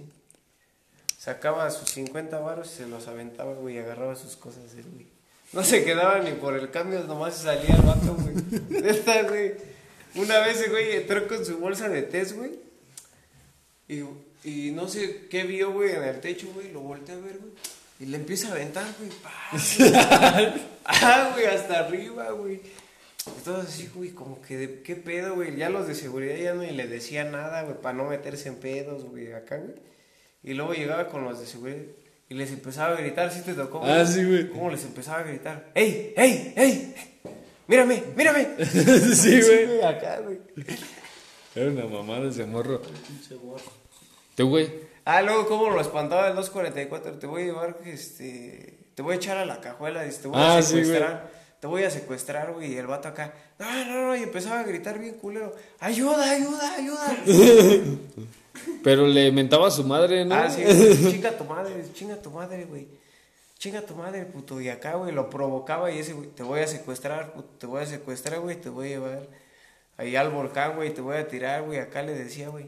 [1.17, 5.12] Sacaba sus 50 varos y se los aventaba, güey, y agarraba sus cosas, güey.
[5.53, 8.35] No se quedaba ni por el cambio, nomás se salía el vato, güey.
[8.81, 9.53] Neta, güey.
[10.15, 12.51] Una vez, güey, entró con su bolsa de test, güey.
[13.87, 14.03] Y,
[14.43, 16.71] y no sé qué vio, güey, en el techo, güey.
[16.71, 17.51] Lo volteé a ver, güey.
[17.99, 19.11] Y le empieza a aventar, güey.
[20.85, 22.59] ah, güey, hasta arriba, güey.
[23.45, 25.55] Todo así, güey, como que, de, ¿qué pedo, güey?
[25.55, 29.05] Ya los de seguridad ya no le decían nada, güey, para no meterse en pedos,
[29.05, 29.75] güey, acá, güey.
[30.43, 31.77] Y luego llegaba con los de seguridad
[32.29, 33.81] y les empezaba a gritar, ¿sí te tocó?
[33.83, 34.49] Ah, sí, güey.
[34.49, 35.69] ¿Cómo les empezaba a gritar?
[35.75, 36.95] ¡Ey, ey, ey!
[37.67, 38.47] ¡Mírame, mírame!
[38.65, 39.81] sí, güey.
[39.81, 40.39] Acá, güey.
[41.55, 42.81] Era una mamada ese morro.
[42.81, 43.61] Pinche morro.
[44.35, 44.69] Tú, güey.
[45.05, 47.19] Ah, luego, ¿cómo lo espantaba el 244?
[47.19, 48.79] Te voy a llevar, este.
[48.95, 51.31] Te voy a echar a la cajuela, te voy Ah, a sí, secuestrar.
[51.59, 52.73] te voy a secuestrar, güey.
[52.73, 54.15] Y el vato acá, no, no, no.
[54.15, 57.17] Y empezaba a gritar bien culero: ¡Ayuda, ayuda, ayuda!
[58.83, 60.35] Pero le mentaba a su madre, ¿no?
[60.35, 62.87] Ah, sí, güey, chinga tu madre, chinga tu madre, güey.
[63.57, 64.59] Chinga tu madre, puto.
[64.61, 67.81] Y acá, güey, lo provocaba y ese, güey, te voy a secuestrar, puto, te voy
[67.81, 69.27] a secuestrar, güey, te voy a llevar
[69.97, 71.79] ahí al volcán, güey, te voy a tirar, güey.
[71.79, 72.67] Acá le decía, güey.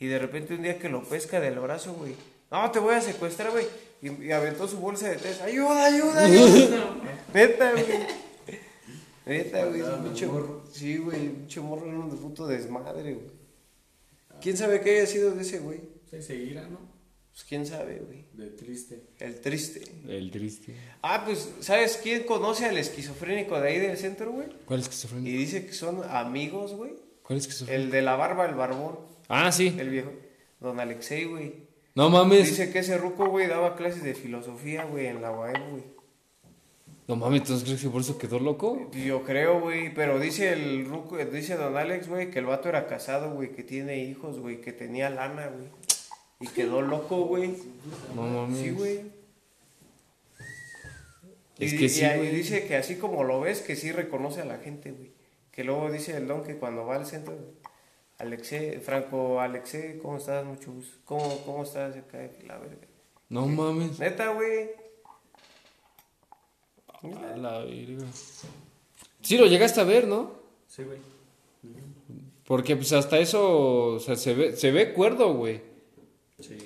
[0.00, 2.14] Y de repente un día que lo pesca del brazo, güey.
[2.50, 3.66] No, te voy a secuestrar, güey.
[4.02, 5.42] Y, y aventó su bolsa de test.
[5.42, 6.96] ¡Ayuda, ayuda, ayuda!
[7.34, 7.84] Neta, güey.
[9.26, 9.82] Neta, güey.
[10.28, 10.62] Morro.
[10.70, 11.28] Sí, güey.
[11.30, 13.33] Pinche morro era un puto desmadre, güey.
[14.44, 15.80] ¿Quién sabe qué haya sido de ese, güey?
[16.10, 16.78] Se seguirá, ¿no?
[17.32, 18.26] Pues quién sabe, güey.
[18.34, 19.06] De triste.
[19.18, 19.80] El triste.
[20.06, 20.76] El triste.
[21.00, 24.48] Ah, pues, ¿sabes quién conoce al esquizofrénico de ahí del centro, güey?
[24.66, 26.92] ¿Cuál es Y dice que son amigos, güey.
[27.22, 27.84] ¿Cuál es esquizofrenia?
[27.86, 28.98] El de la barba, el barbón.
[29.28, 29.74] Ah, sí.
[29.78, 30.12] El viejo.
[30.60, 31.64] Don Alexei, güey.
[31.94, 32.50] No mames.
[32.50, 35.84] Dice que ese ruco, güey, daba clases de filosofía, güey, en la UAM, güey.
[37.06, 38.90] No mames, ¿entonces crees que por eso quedó loco?
[38.92, 42.86] Yo creo, güey, pero dice el ruco, dice Don Alex, güey, que el vato era
[42.86, 45.66] casado, güey, que tiene hijos, güey, que tenía lana, güey.
[46.40, 47.54] Y quedó loco, güey.
[48.14, 48.58] No mames.
[48.58, 49.00] Sí, güey.
[51.58, 54.58] Es Y- que sí, dice que así como lo ves, que sí reconoce a la
[54.58, 55.12] gente, güey.
[55.52, 57.36] Que luego dice el don que cuando va al centro,
[58.18, 60.44] Alexe, Franco Alexe, ¿cómo estás?
[60.44, 60.96] Mucho gusto.
[61.04, 61.94] ¿Cómo, cómo estás?
[61.96, 62.86] Acá, la verga.
[63.28, 63.98] No mames.
[64.00, 64.70] Neta, güey.
[67.12, 67.66] A la.
[69.20, 70.32] Sí, lo llegaste a ver, ¿no?
[70.68, 70.98] Sí, güey.
[72.46, 75.60] Porque pues hasta eso, o sea, se ve, se ve cuerdo, güey.
[76.40, 76.58] Sí.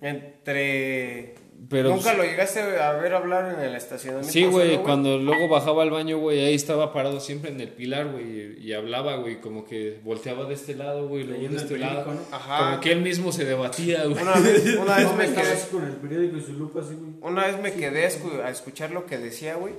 [0.00, 1.34] Entre.
[1.68, 4.32] Pero, Nunca pues, lo llegaste a ver hablar en el estacionamiento.
[4.32, 8.12] Sí, güey, cuando luego bajaba al baño, güey, ahí estaba parado siempre en el pilar,
[8.12, 8.24] güey,
[8.58, 12.06] y, y hablaba, güey, como que volteaba de este lado, güey, luego de este lado.
[12.30, 12.58] Ajá.
[12.70, 14.22] Como que él mismo se debatía, güey.
[14.22, 15.52] Una vez, una vez me quedé.
[15.52, 17.12] así con el periódico y su lupa así, güey.
[17.20, 19.74] Una vez me quedé a, escu- a escuchar lo que decía, güey.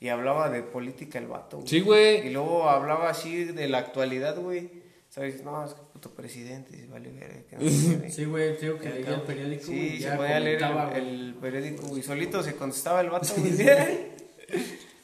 [0.00, 1.68] Y hablaba de política el vato, güey.
[1.68, 2.30] Sí, Y güey.
[2.32, 4.70] luego hablaba así de la actualidad, güey.
[5.18, 5.42] ¿Sabes?
[5.42, 8.10] No, es que puto presidente, vale verga, que no sé qué.
[8.12, 10.72] Sí, güey, te digo que leía el periódico Sí, y se ya podía leer el,
[10.72, 10.96] güey.
[10.96, 12.02] el periódico, güey.
[12.04, 13.52] Solito se contestaba el vato, güey.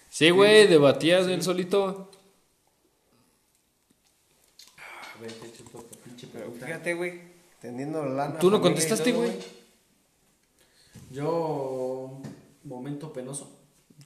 [0.09, 2.13] Sí, güey, debatías él solito.
[6.33, 7.21] Pero fíjate, güey.
[7.61, 8.39] Teniendo lana.
[8.39, 9.33] ¿Tú no y contestaste, güey?
[11.11, 12.23] Yo,
[12.63, 13.51] momento penoso.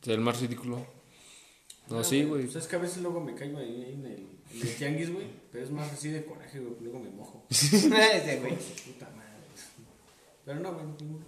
[0.06, 0.86] El más ridículo.
[1.90, 2.44] No, Ah, sí, güey.
[2.44, 5.26] Pues es que a veces luego me caigo ahí en el, en el tianguis, güey.
[5.52, 6.74] Pero es más así de coraje, güey.
[6.80, 7.44] Luego me mojo.
[7.50, 8.56] Ese, güey.
[8.56, 9.28] Puta madre.
[10.44, 10.86] Pero no, güey.
[10.86, 11.24] ninguno.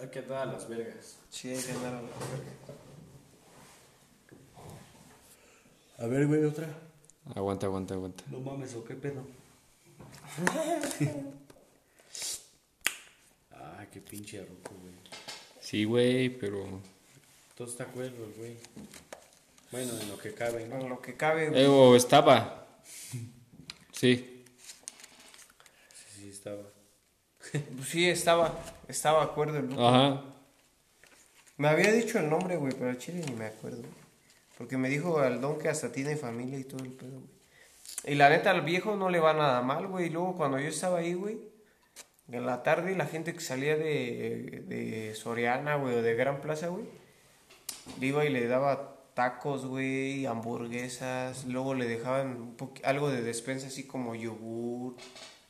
[0.00, 1.18] Hay que dar a las vergas.
[1.28, 2.52] Sí, hay que andar a la verga.
[5.98, 6.66] A ver, güey, otra.
[7.34, 8.24] Aguanta, aguanta, aguanta.
[8.28, 9.26] No mames, ¿o qué pedo?
[13.52, 14.94] ah, qué pinche roco, güey.
[15.60, 16.80] Sí, güey, pero...
[17.54, 18.56] Todo está acuerdo, güey.
[19.70, 20.80] Bueno, en lo que cabe, ¿no?
[20.80, 21.62] En lo que cabe, güey.
[21.62, 22.66] Eh, o estaba.
[23.92, 24.44] Sí.
[25.92, 26.62] Sí, sí, estaba.
[27.52, 28.58] Pues sí, estaba.
[28.88, 29.86] Estaba de acuerdo el loco.
[29.86, 30.24] Ajá.
[31.56, 33.78] Me había dicho el nombre, güey, pero al chile ni me acuerdo.
[33.78, 33.92] güey.
[34.58, 37.30] Porque me dijo al don que hasta tiene familia y todo el pedo, güey.
[38.04, 40.06] Y la neta, al viejo no le va nada mal, güey.
[40.06, 41.38] Y luego cuando yo estaba ahí, güey,
[42.30, 46.68] en la tarde, la gente que salía de, de Soriana, güey, o de Gran Plaza,
[46.68, 46.84] güey,
[48.00, 51.44] le iba y le daba tacos, güey, hamburguesas.
[51.46, 54.96] Luego le dejaban algo de despensa, así como yogur,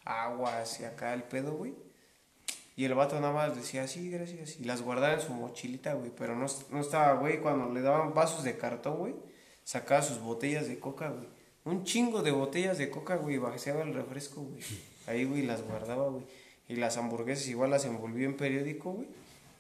[0.05, 1.75] aguas y acá el pedo, güey.
[2.77, 4.59] Y el vato nada más decía, sí, gracias.
[4.59, 6.11] Y las guardaba en su mochilita, güey.
[6.17, 9.15] Pero no, no estaba, güey, cuando le daban vasos de cartón, güey,
[9.65, 11.29] sacaba sus botellas de coca, güey.
[11.65, 14.63] Un chingo de botellas de coca, güey, vaciaba el refresco, güey.
[15.07, 16.25] Ahí, güey, las guardaba, güey.
[16.69, 19.09] Y las hamburguesas igual las envolvía en periódico, güey.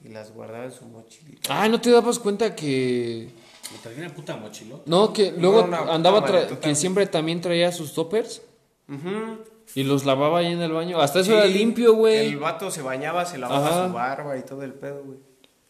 [0.02, 1.62] Y las guardaba en su mochilita.
[1.62, 3.28] Ah, ¿no te dabas cuenta que...
[3.72, 4.82] Me traía una puta mochilón.
[4.86, 5.60] No, que luego
[5.90, 6.26] andaba...
[6.26, 8.42] tra- que siempre también traía sus toppers
[8.88, 9.38] Ujú.
[9.74, 11.00] y los lavaba ahí en el baño.
[11.00, 12.28] Hasta eso Sí, era limpio, güey.
[12.30, 13.86] El vato se bañaba, se lavaba Ajá.
[13.88, 15.18] su barba y todo el pedo, güey.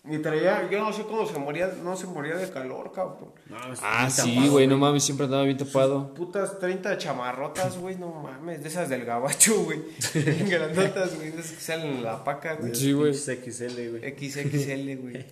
[0.09, 3.33] Y traía, yo no sé cómo se moría, no se moría de calor, cabrón.
[3.51, 6.15] No, Ah, sí, tapado, güey, no mames, siempre andaba bien tapado.
[6.15, 9.79] Putas 30 chamarrotas, güey, no mames, de esas del gabacho, güey.
[10.49, 12.75] Grandotas, güey, de esas que salen en la paca, güey.
[12.75, 13.13] Sí, güey.
[13.13, 14.15] Pinches XL, güey.
[14.19, 15.27] XXL, güey.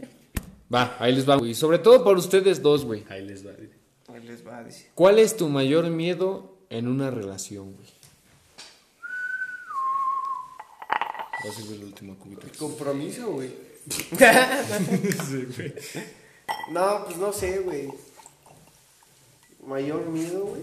[0.72, 1.54] Va, ahí les va, güey.
[1.54, 3.04] Sobre todo por ustedes dos, güey.
[3.08, 3.52] Ahí les va.
[3.52, 3.70] güey.
[4.08, 4.90] Ahí les va, dice.
[4.94, 7.88] ¿Cuál es tu mayor miedo en una relación, güey?
[11.46, 12.46] Va a ser el último cubito.
[12.58, 13.50] Compromiso, güey.
[16.72, 17.88] no, pues no sé, güey.
[19.66, 20.62] Mayor miedo, güey.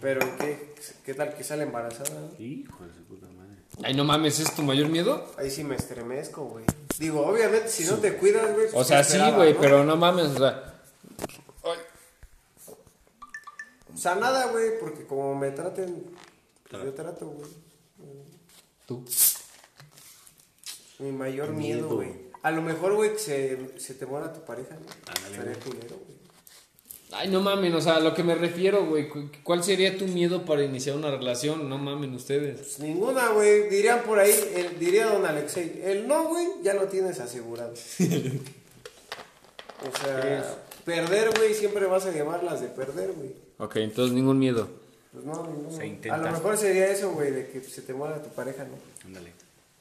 [0.00, 2.10] Pero ¿qué, ¿qué tal que sale embarazada?
[2.20, 2.44] no?
[2.44, 3.56] Hijo de su puta madre.
[3.82, 5.30] Ay, no mames, ¿es tu mayor miedo?
[5.38, 6.64] Ahí sí me estremezco, güey.
[7.00, 8.66] Digo, obviamente, si no te cuidas, güey.
[8.68, 9.60] O pues, sea, ¿qué sí, güey, no?
[9.60, 10.82] pero no mames, o sea...
[13.94, 16.14] O sea, nada, güey, porque como me traten,
[16.70, 17.48] pues yo trato, güey.
[18.86, 19.02] Tú.
[20.98, 22.30] Mi mayor miedo, güey.
[22.42, 24.86] A lo mejor, güey, que se, se te muera tu pareja, ¿no?
[25.06, 25.78] Ándale, Estaría güey.
[25.80, 26.09] culero, güey.
[27.12, 29.08] Ay, no mames, o sea, a lo que me refiero, güey.
[29.08, 31.68] cu- ¿Cuál sería tu miedo para iniciar una relación?
[31.68, 32.56] No mamen ustedes.
[32.60, 33.68] Pues ninguna, güey.
[33.68, 37.72] Dirían por ahí, el- diría don Alexei, el no, güey, ya lo tienes asegurado.
[39.82, 43.34] o sea, perder, güey, siempre vas a llevarlas de perder, güey.
[43.58, 44.68] Ok, entonces ningún miedo.
[45.12, 45.76] Pues no, ninguno.
[45.76, 46.16] Se A intenta.
[46.18, 48.74] lo mejor sería eso, güey, de que se te muera tu pareja, ¿no?
[49.06, 49.32] Ándale.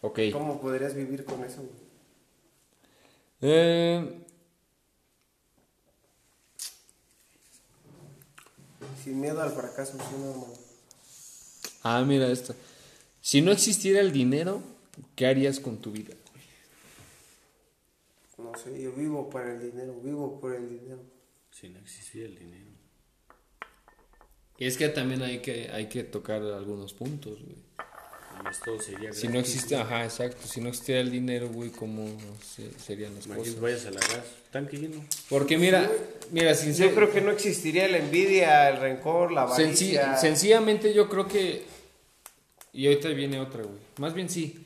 [0.01, 0.19] Ok.
[0.33, 1.89] ¿Cómo podrías vivir con eso, güey?
[3.41, 4.19] Eh,
[9.03, 10.53] Sin miedo al fracaso, sí, no, hermano.
[11.83, 12.55] ah, mira esto.
[13.21, 14.61] Si no existiera el dinero,
[15.15, 16.13] ¿qué harías con tu vida?
[18.37, 21.01] No sé, yo vivo para el dinero, vivo por el dinero.
[21.51, 22.69] Si no existiera el dinero.
[24.57, 27.68] Y es que también hay que, hay que tocar algunos puntos, güey.
[28.63, 30.47] Todo sería Si no existe, ajá, exacto.
[30.47, 32.05] Si no existiera el dinero, güey, ¿cómo
[32.43, 33.61] se- serían las Imagínate, cosas?
[33.61, 35.03] vayas a la gas, tanque lleno.
[35.29, 35.89] Porque mira,
[36.31, 40.17] mira, Yo sincer- creo que no existiría la envidia, el rencor, la avaricia.
[40.17, 41.63] sencillamente yo creo que...
[42.73, 43.79] Y ahorita viene otra, güey.
[43.97, 44.65] Más bien sí.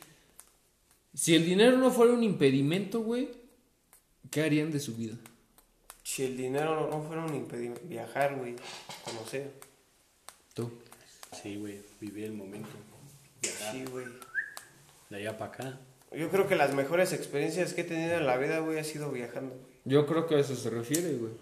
[1.15, 3.30] Si el dinero no fuera un impedimento, güey,
[4.32, 5.15] ¿qué harían de su vida?
[6.03, 8.55] Si el dinero no, no fuera un impedimento, viajar, güey,
[9.05, 9.51] conocer.
[10.53, 10.71] Tú.
[11.41, 12.69] Sí, güey, vivir el momento.
[13.43, 14.05] Viajar Sí, güey.
[15.09, 15.79] de allá para acá.
[16.11, 19.11] Yo creo que las mejores experiencias que he tenido en la vida, güey, ha sido
[19.11, 19.55] viajando.
[19.85, 21.33] Yo creo que a eso se refiere, güey.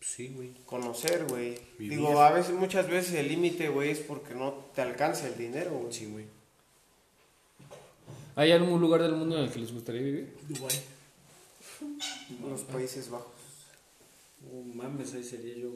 [0.00, 0.52] Sí, güey.
[0.64, 1.58] Conocer, güey.
[1.78, 5.72] Digo, a veces, muchas veces el límite, güey, es porque no te alcanza el dinero,
[5.72, 5.92] güey.
[5.92, 6.24] Sí, güey.
[8.36, 10.34] ¿Hay algún lugar del mundo en el que les gustaría vivir?
[10.48, 10.74] Dubai.
[12.48, 13.32] Los Países Bajos.
[14.50, 15.70] No mames, ahí sería yo.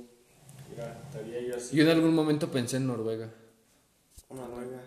[0.70, 1.76] Mira, estaría yo así.
[1.76, 3.30] Yo en algún momento pensé en Noruega.
[4.30, 4.80] Noruega.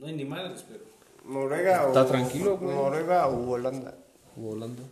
[0.00, 0.80] No hay ni madres, pero.
[1.26, 2.06] Noruega Está o...
[2.06, 2.74] tranquilo, güey.
[2.74, 3.94] Noruega o Holanda.
[4.36, 4.82] O Holanda.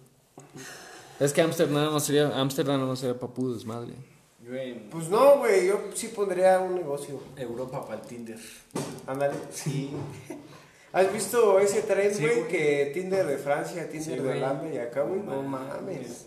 [1.18, 3.94] Es que Ámsterdam no sería, Ámsterdam no sería pa' puro desmadre.
[4.46, 7.20] Yo en Pues no, güey, yo sí pondría un negocio.
[7.36, 8.38] Europa para el Tinder.
[9.06, 9.90] Ándale, sí.
[10.92, 12.46] ¿Has visto ese tren, güey?
[12.48, 14.30] que Tinder de Francia, Tinder Sí, de.
[14.30, 15.20] Holanda y acá, güey?
[15.20, 16.26] No mames.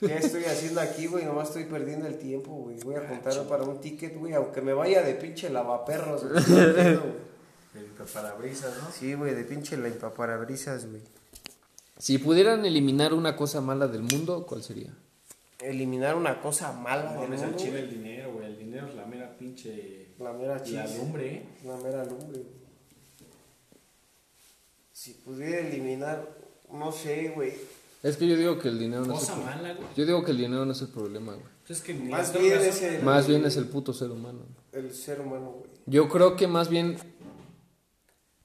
[0.00, 1.24] ¿Qué estoy haciendo aquí, güey?
[1.24, 2.78] Nomás estoy perdiendo el tiempo, güey.
[2.80, 6.24] Voy a contar para un ticket, güey, aunque me vaya de pinche lavaperros.
[6.28, 6.44] güey.
[7.76, 8.90] El parabrisas, ¿no?
[8.90, 11.02] Sí, güey, de pinche limpiaparabrisas, güey.
[11.98, 14.94] Si pudieran eliminar una cosa mala del mundo, ¿cuál sería?
[15.60, 17.82] Eliminar una cosa mala No del mames, al mundo, chile güey.
[17.84, 18.46] el dinero, güey.
[18.46, 20.08] El dinero es la mera pinche.
[20.18, 20.96] La mera La chis.
[20.98, 21.42] lumbre, ¿eh?
[21.64, 22.66] La mera lumbre, güey.
[24.92, 26.26] Si pudiera eliminar,
[26.72, 27.52] no sé, güey.
[28.06, 29.88] Es que yo digo que el dinero no es el pro- mala, güey.
[29.96, 31.46] Yo digo que el dinero no es el problema, güey.
[31.66, 33.92] Pues es que ni Más las bien drogas es el- Más bien es el puto
[33.92, 34.40] ser humano.
[34.72, 35.70] El ser humano, güey.
[35.86, 36.96] Yo creo que más bien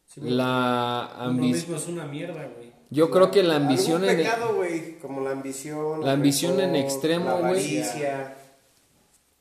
[0.08, 0.34] Sí, güey.
[0.34, 1.52] la Uno ambición...
[1.58, 2.72] mismo es una mierda, güey.
[2.90, 4.18] Yo creo que la ambición Algún en...
[4.18, 6.04] pecado, güey, como la ambición.
[6.04, 7.44] La ambición en rencor, extremo, la güey.
[7.46, 8.38] avaricia.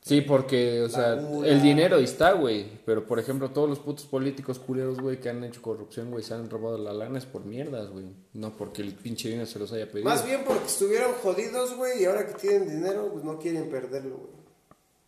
[0.03, 2.65] Sí, porque, o sea, el dinero ahí está, güey.
[2.85, 6.33] Pero, por ejemplo, todos los putos políticos culeros, güey, que han hecho corrupción, güey, se
[6.33, 8.05] han robado la lana es por mierdas, güey.
[8.33, 10.09] No porque el pinche dinero se los haya pedido.
[10.09, 14.17] Más bien porque estuvieron jodidos, güey, y ahora que tienen dinero, pues no quieren perderlo,
[14.17, 14.31] güey.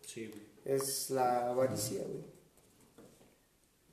[0.00, 0.44] Sí, güey.
[0.64, 2.34] Es la avaricia, güey.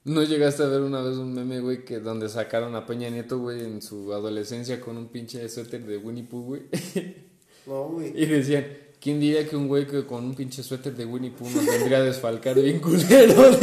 [0.04, 3.40] ¿No llegaste a ver una vez un meme, güey, que donde sacaron a Peña Nieto,
[3.40, 6.62] güey, en su adolescencia con un pinche suéter de Winnie Pooh, güey?
[7.66, 8.12] No, güey.
[8.16, 8.66] y decían,
[9.02, 11.98] ¿quién diría que un güey que con un pinche suéter de Winnie Pooh nos vendría
[11.98, 13.52] a desfalcar bien culero?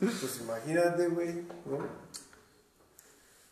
[0.00, 1.78] Pues imagínate, güey, ¿no?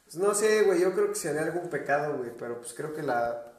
[0.05, 3.03] Pues no sé, güey, yo creo que sería algún pecado, güey, pero pues creo que
[3.03, 3.53] la,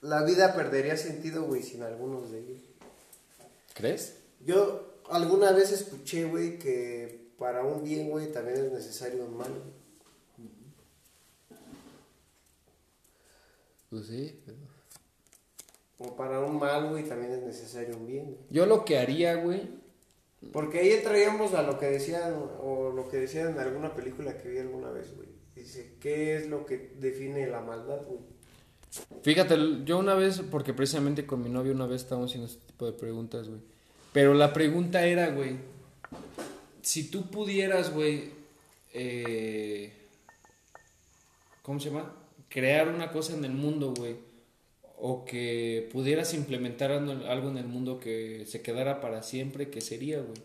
[0.00, 2.60] la vida perdería sentido, güey, sin algunos de ellos.
[3.74, 4.16] ¿Crees?
[4.44, 9.52] Yo alguna vez escuché, güey, que para un bien, güey, también es necesario un mal.
[13.90, 14.40] Pues sí.
[14.44, 14.73] pero-
[15.98, 18.24] O para un mal, güey, también es necesario un bien.
[18.26, 18.38] güey.
[18.50, 19.62] Yo lo que haría, güey,
[20.52, 24.48] Porque ahí entraríamos a lo que decían, o lo que decían en alguna película que
[24.50, 25.28] vi alguna vez, güey.
[25.54, 28.20] Dice, ¿qué es lo que define la maldad, güey?
[29.22, 32.86] Fíjate, yo una vez, porque precisamente con mi novio una vez estábamos haciendo este tipo
[32.86, 33.60] de preguntas, güey.
[34.12, 35.56] Pero la pregunta era, güey,
[36.82, 38.30] si tú pudieras, güey,
[38.92, 39.92] eh,
[41.62, 42.14] ¿cómo se llama?
[42.48, 44.16] Crear una cosa en el mundo, güey,
[45.06, 50.22] o que pudieras implementar algo en el mundo que se quedara para siempre, ¿qué sería,
[50.22, 50.38] güey?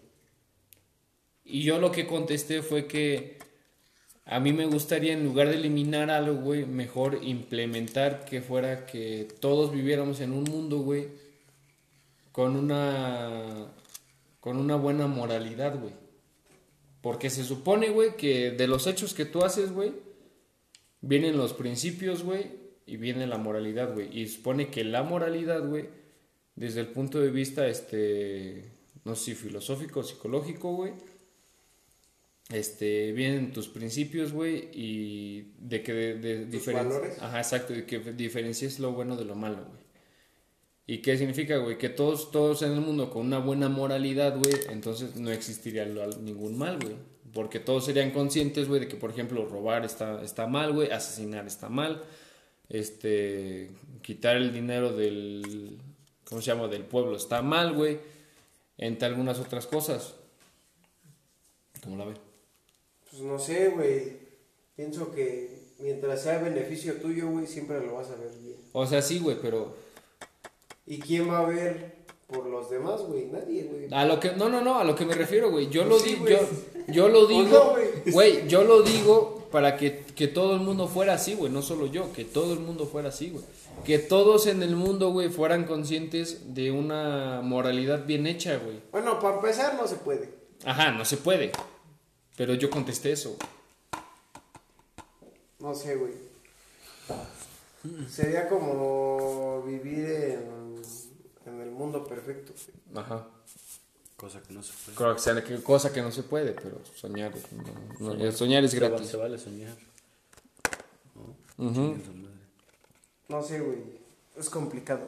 [1.46, 3.38] Y yo lo que contesté fue que
[4.26, 9.30] a mí me gustaría, en lugar de eliminar algo, güey, mejor implementar que fuera que
[9.40, 11.08] todos viviéramos en un mundo, güey,
[12.34, 13.72] con una,
[14.42, 15.94] con una buena moralidad, güey.
[17.00, 19.94] Porque se supone, güey, que de los hechos que tú haces, güey,
[21.00, 24.18] vienen los principios, güey, y viene la moralidad, güey.
[24.18, 25.86] Y supone que la moralidad, güey,
[26.56, 28.66] desde el punto de vista, este,
[29.06, 30.94] no sé si filosófico, psicológico, güey,
[32.50, 37.16] este, vienen tus principios, güey, y de que de, de?
[37.22, 39.80] Ajá, exacto, de que diferencies lo bueno de lo malo, güey.
[40.88, 41.78] ¿Y qué significa, güey?
[41.78, 46.58] Que todos, todos en el mundo con una buena moralidad, güey, entonces no existiría ningún
[46.58, 46.96] mal, güey.
[47.32, 51.46] Porque todos serían conscientes, güey, de que, por ejemplo, robar está, está mal, güey, asesinar
[51.46, 52.02] está mal,
[52.70, 53.70] este,
[54.02, 55.78] quitar el dinero del,
[56.26, 56.68] ¿cómo se llama?
[56.68, 58.00] Del pueblo está mal, güey,
[58.78, 60.16] entre algunas otras cosas.
[61.84, 62.18] ¿Cómo la ven?
[63.10, 64.30] Pues no sé, güey.
[64.76, 65.50] Pienso que
[65.80, 68.56] mientras sea beneficio tuyo, güey, siempre lo vas a ver bien.
[68.74, 69.76] O sea, sí, güey, pero
[70.86, 71.96] ¿Y quién va a ver
[72.28, 73.26] por los demás, güey.
[73.26, 73.88] Nadie, güey.
[73.94, 75.70] A lo que, no, no, no, a lo que me refiero, güey.
[75.70, 76.38] Yo lo Sí, digo, güey.
[76.88, 78.12] yo, yo lo ¿O digo, no, güey?
[78.12, 81.88] güey, yo lo digo para que, que todo el mundo fuera así, güey, no solo
[81.88, 83.44] yo, que todo el mundo fuera así, güey.
[83.84, 88.80] Que todos en el mundo, güey, fueran conscientes de una moralidad bien hecha, güey.
[88.92, 90.30] Bueno, para empezar no se puede.
[90.66, 91.52] Ajá, no se puede.
[92.36, 93.38] Pero yo contesté eso.
[95.60, 96.14] No sé, güey.
[98.10, 100.82] Sería como vivir en,
[101.46, 102.54] en el mundo perfecto.
[102.94, 103.04] güey.
[103.06, 103.28] Ajá.
[104.20, 104.98] Cosa que no se puede.
[104.98, 107.34] Creo que sea que- cosa que no se puede, pero soñar,
[108.00, 109.08] no, no, soñar es gratis.
[109.08, 109.78] Se vale soñar.
[111.58, 112.36] Chinguen su madre.
[113.30, 113.80] No sé, güey.
[114.38, 115.08] Es complicado.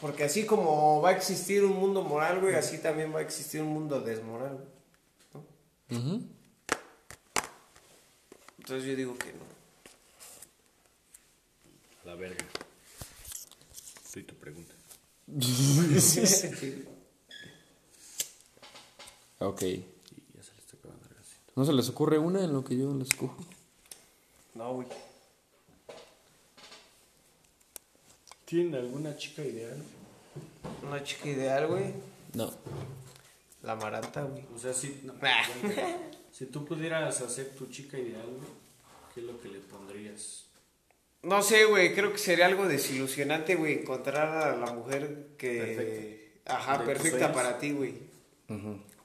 [0.00, 3.62] Porque así como va a existir un mundo moral, güey, así también va a existir
[3.62, 4.58] un mundo desmoral.
[5.88, 5.98] güey.
[6.00, 6.22] Ujú.
[8.58, 9.44] Entonces yo digo que no.
[12.02, 12.44] A la verga.
[14.10, 14.71] Soy tu pregunta.
[19.38, 19.62] Ok.
[19.62, 19.84] Y
[20.36, 21.52] ya se le está acabando el gasito.
[21.56, 23.36] ¿No se les ocurre una en lo que yo les cojo?
[24.54, 24.86] no, güey.
[28.44, 29.82] ¿Tienen alguna chica ideal?
[30.86, 31.94] Una chica ideal, güey.
[32.34, 32.52] No.
[33.62, 34.44] La maranta, güey.
[34.54, 35.14] O sea, si, no,
[36.30, 38.50] si tú pudieras hacer tu chica ideal, güey,
[39.14, 40.44] ¿qué es lo que le pondrías?
[41.22, 46.32] No sé, güey, creo que sería algo desilusionante, güey, encontrar a la mujer que...
[46.44, 47.94] Ajá, De perfecta para ti, güey.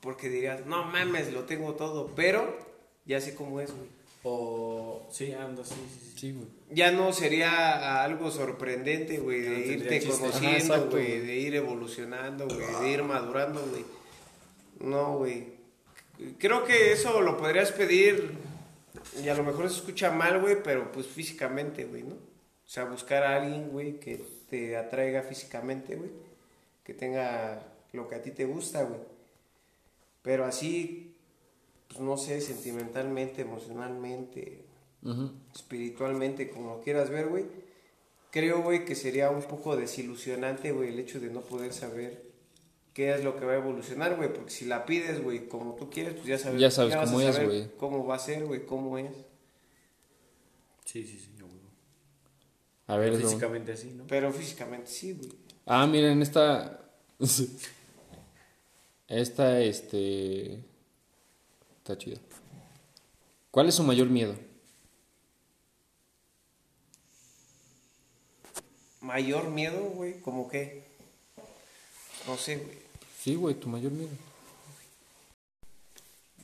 [0.01, 2.57] Porque dirías, no mames, lo tengo todo, pero
[3.05, 3.87] ya sé cómo es, güey.
[4.23, 6.13] O, sí, anda, sí, sí, sí.
[6.19, 6.47] Sí, güey.
[6.71, 11.19] Ya no sería algo sorprendente, güey, no de irte conociendo, güey, güey.
[11.19, 13.85] de ir evolucionando, güey, de ir madurando, güey.
[14.79, 15.45] No, güey.
[16.39, 18.31] Creo que eso lo podrías pedir,
[19.23, 22.15] y a lo mejor se escucha mal, güey, pero pues físicamente, güey, ¿no?
[22.15, 26.11] O sea, buscar a alguien, güey, que te atraiga físicamente, güey.
[26.83, 28.99] Que tenga lo que a ti te gusta, güey.
[30.21, 31.15] Pero así,
[31.87, 34.65] pues no sé, sentimentalmente, emocionalmente,
[35.55, 37.45] espiritualmente, como lo quieras ver, güey.
[38.31, 42.26] Creo, güey, que sería un poco desilusionante, güey, el hecho de no poder saber
[42.97, 44.33] qué es lo que va a evolucionar, güey.
[44.33, 47.69] Porque si la pides, güey, como tú quieres, pues ya sabes, Ya cómo es, güey.
[47.77, 49.11] Cómo va a ser, güey, cómo es.
[50.83, 51.59] Sí, sí, sí, yo, güey.
[52.87, 53.19] A ver, no.
[53.19, 54.07] Físicamente así, ¿no?
[54.07, 55.29] Pero físicamente sí, güey.
[55.67, 56.89] Ah, miren, esta.
[59.07, 60.55] Esta, este.
[61.77, 62.19] Está chida.
[63.51, 64.35] ¿Cuál es su mayor miedo?
[69.01, 70.87] Mayor miedo, güey, como que.
[72.25, 72.86] No sé, güey.
[73.27, 74.07] Sí, güey, tu mayor miedo.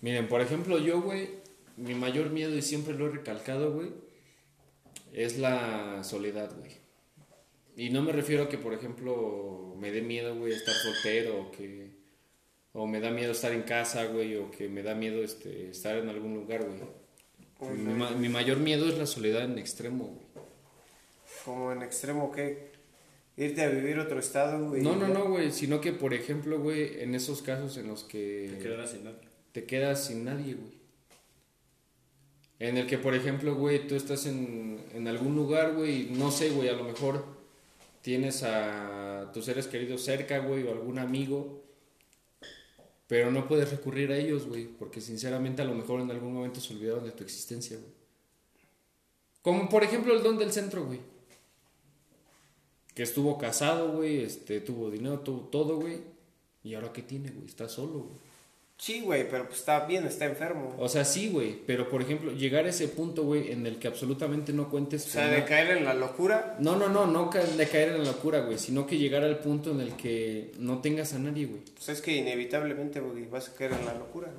[0.02, 1.30] Miren, por ejemplo, yo, güey,
[1.78, 3.92] mi mayor miedo, y siempre lo he recalcado, güey,
[5.14, 6.72] es la soledad, güey.
[7.78, 11.52] Y no me refiero a que, por ejemplo, me dé miedo, güey, estar soltero, o
[11.52, 11.92] que...
[12.74, 15.96] O me da miedo estar en casa, güey, o que me da miedo este, estar
[15.96, 16.82] en algún lugar, güey.
[17.78, 20.46] Mi, ma- mi mayor miedo es la soledad en extremo, güey.
[21.46, 22.73] Como en extremo, ¿qué?
[23.36, 24.82] Irte a vivir a otro estado, güey.
[24.82, 28.52] No, no, no, güey, sino que, por ejemplo, güey, en esos casos en los que...
[28.52, 29.20] Te quedarás sin nada.
[29.52, 30.84] te quedas sin nadie, güey.
[32.60, 36.52] En el que, por ejemplo, güey, tú estás en, en algún lugar, güey, no sé,
[36.52, 37.26] güey, a lo mejor
[38.02, 41.64] tienes a tus seres queridos cerca, güey, o algún amigo,
[43.08, 46.62] pero no puedes recurrir a ellos, güey, porque sinceramente a lo mejor en algún momento
[46.62, 47.92] se olvidaron de tu existencia, güey.
[49.42, 51.00] Como por ejemplo el don del centro, güey.
[52.94, 56.02] Que estuvo casado, güey, este, tuvo dinero, tuvo todo, güey.
[56.64, 58.34] Y ahora qué tiene, güey, está solo, güey.
[58.78, 60.76] Sí, güey, pero pues está bien, está enfermo.
[60.78, 63.88] O sea, sí, güey, pero por ejemplo, llegar a ese punto, güey, en el que
[63.88, 66.58] absolutamente no cuentes O sea, de caer en la locura.
[66.60, 69.72] No, no, no, no de caer en la locura, güey, sino que llegar al punto
[69.72, 71.62] en el que no tengas a nadie, güey.
[71.76, 74.34] Pues es que inevitablemente, güey, vas a caer en la locura.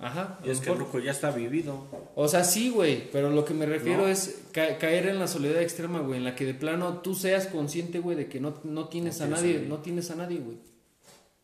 [0.00, 0.40] Ajá.
[0.44, 1.86] Y es que el loco ya está vivido.
[2.14, 4.08] O sea, sí, güey, pero lo que me refiero No.
[4.08, 7.46] es ca- caer en la soledad extrema, güey, en la que de plano tú seas
[7.48, 10.56] consciente, güey, de que no, no tienes No a nadie, no tienes a nadie, güey.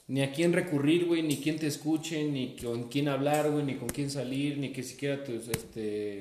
[0.09, 3.75] Ni a quién recurrir, güey, ni quién te escuche, ni con quién hablar, güey, ni
[3.75, 6.21] con quién salir, ni que siquiera tus, este,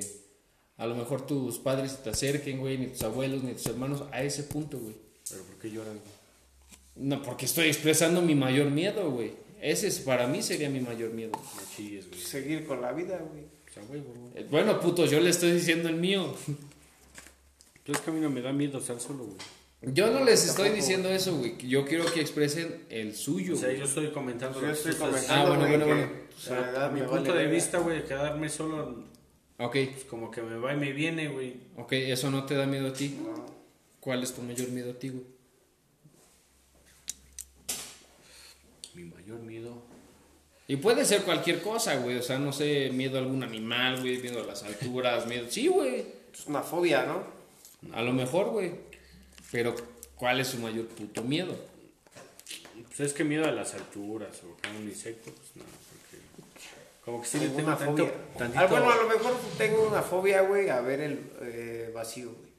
[0.78, 4.24] a lo mejor tus padres te acerquen, güey, ni tus abuelos, ni tus hermanos, a
[4.24, 4.96] ese punto, güey.
[5.30, 6.00] Pero ¿por qué lloran?
[6.98, 9.34] No, porque estoy expresando mi mayor miedo, güey.
[9.62, 11.32] Ese es, para mí sería mi mayor miedo.
[11.34, 12.20] No chilles, güey.
[12.22, 13.43] Seguir con la vida, güey.
[13.43, 14.43] O sea, güey, güey.
[14.49, 16.34] Bueno, putos, yo le estoy diciendo el mío.
[17.86, 19.38] Pues es que a mí no me da miedo estar solo, güey.
[19.93, 20.76] Yo no les estoy Tampoco.
[20.76, 21.58] diciendo eso, güey.
[21.68, 23.53] Yo quiero que expresen el suyo.
[23.53, 23.80] O sea, güey.
[23.80, 24.60] yo estoy comentando.
[24.60, 26.10] Yo lo que estoy comentando, Ah, bueno, bueno, bueno.
[26.36, 29.03] O sea, mi punto vale de vista, güey, quedarme solo,
[29.58, 31.56] Ok, pues como que me va y me viene, güey.
[31.78, 33.18] ok, eso no te da miedo a ti.
[33.24, 33.45] No.
[33.99, 35.24] ¿Cuál es tu mayor miedo a ti, güey?
[38.96, 39.84] Mi mayor miedo.
[40.68, 42.18] Y puede ser cualquier cosa, güey.
[42.18, 45.46] O sea, no sé, miedo a algún animal, güey, miedo a las alturas, miedo.
[45.50, 46.06] Sí, güey.
[46.34, 47.24] Es una fobia, ¿no?
[47.93, 48.72] A lo mejor, güey.
[49.52, 49.76] Pero,
[50.16, 51.56] ¿cuál es su mayor puto miedo?
[52.88, 56.26] Pues es que miedo a las alturas o a un insecto, pues no, porque.
[57.04, 58.04] Como que sí le tengo tanto.
[58.08, 58.14] fobia.
[58.38, 62.32] tantito- Ah, bueno, a lo mejor tengo una fobia, güey, a ver el eh, vacío,
[62.34, 62.52] güey.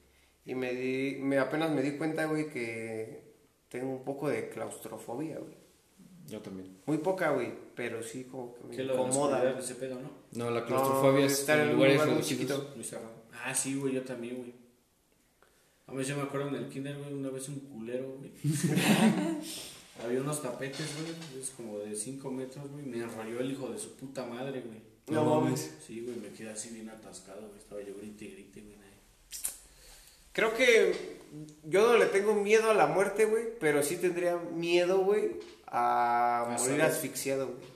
[0.45, 3.25] Y me, di, me apenas me di cuenta, güey, que
[3.69, 5.57] tengo un poco de claustrofobia, güey.
[6.29, 6.77] Yo también.
[6.87, 9.37] Muy poca, güey, pero sí como que me ¿Qué lo de la incomoda.
[9.37, 10.11] oscuridad, ese pedo, no?
[10.33, 12.73] No, la No, claustrofobia es estar en lugares lugar muy chiquito.
[12.75, 13.13] Muy cerrado.
[13.45, 14.55] Ah, sí, güey, yo también, güey.
[15.87, 18.33] A mí yo me acuerdo en el kinder, güey, una vez un culero, güey.
[20.05, 22.85] Había unos tapetes, güey, es como de 5 metros, güey.
[22.85, 24.81] Me enrolló el hijo de su puta madre, güey.
[25.07, 25.75] No mames.
[25.87, 27.59] Sí, güey, me quedé así bien atascado, güey.
[27.59, 28.77] Estaba yo grite y grite, güey.
[30.33, 31.17] Creo que
[31.65, 35.31] yo no le tengo miedo a la muerte, güey, pero sí tendría miedo, güey,
[35.67, 37.69] a morir asfixiado, güey.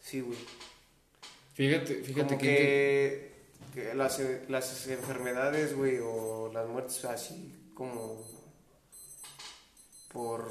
[0.00, 0.38] Sí, güey.
[1.54, 3.32] Fíjate, fíjate Como que...
[3.74, 8.24] que, que las, las enfermedades, güey, o las muertes así como
[10.12, 10.48] por,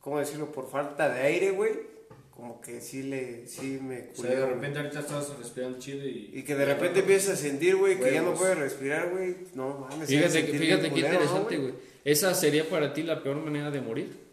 [0.00, 0.50] ¿cómo decirlo?
[0.50, 1.90] Por falta de aire, güey.
[2.30, 4.54] Como que sí le, sí me O sea, de güey.
[4.54, 6.30] repente ahorita estás respirando chido y...
[6.32, 9.36] Y que de repente empiezas a sentir, güey, que ya no puedes respirar, güey.
[9.54, 10.08] No mames.
[10.08, 11.74] Fíjate, fíjate qué culero, ¿no, interesante, güey.
[12.02, 14.29] ¿Esa sería para ti la peor manera de morir?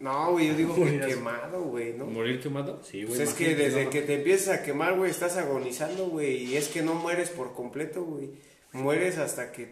[0.00, 2.06] No, güey, yo digo que quemado, güey, ¿no?
[2.06, 2.80] ¿Morir quemado?
[2.84, 3.28] Sí, Pues güey.
[3.28, 6.44] es que desde no, que te empiezas a quemar, güey, estás agonizando, güey.
[6.44, 8.30] Y es que no mueres por completo, güey.
[8.72, 9.66] Mueres hasta que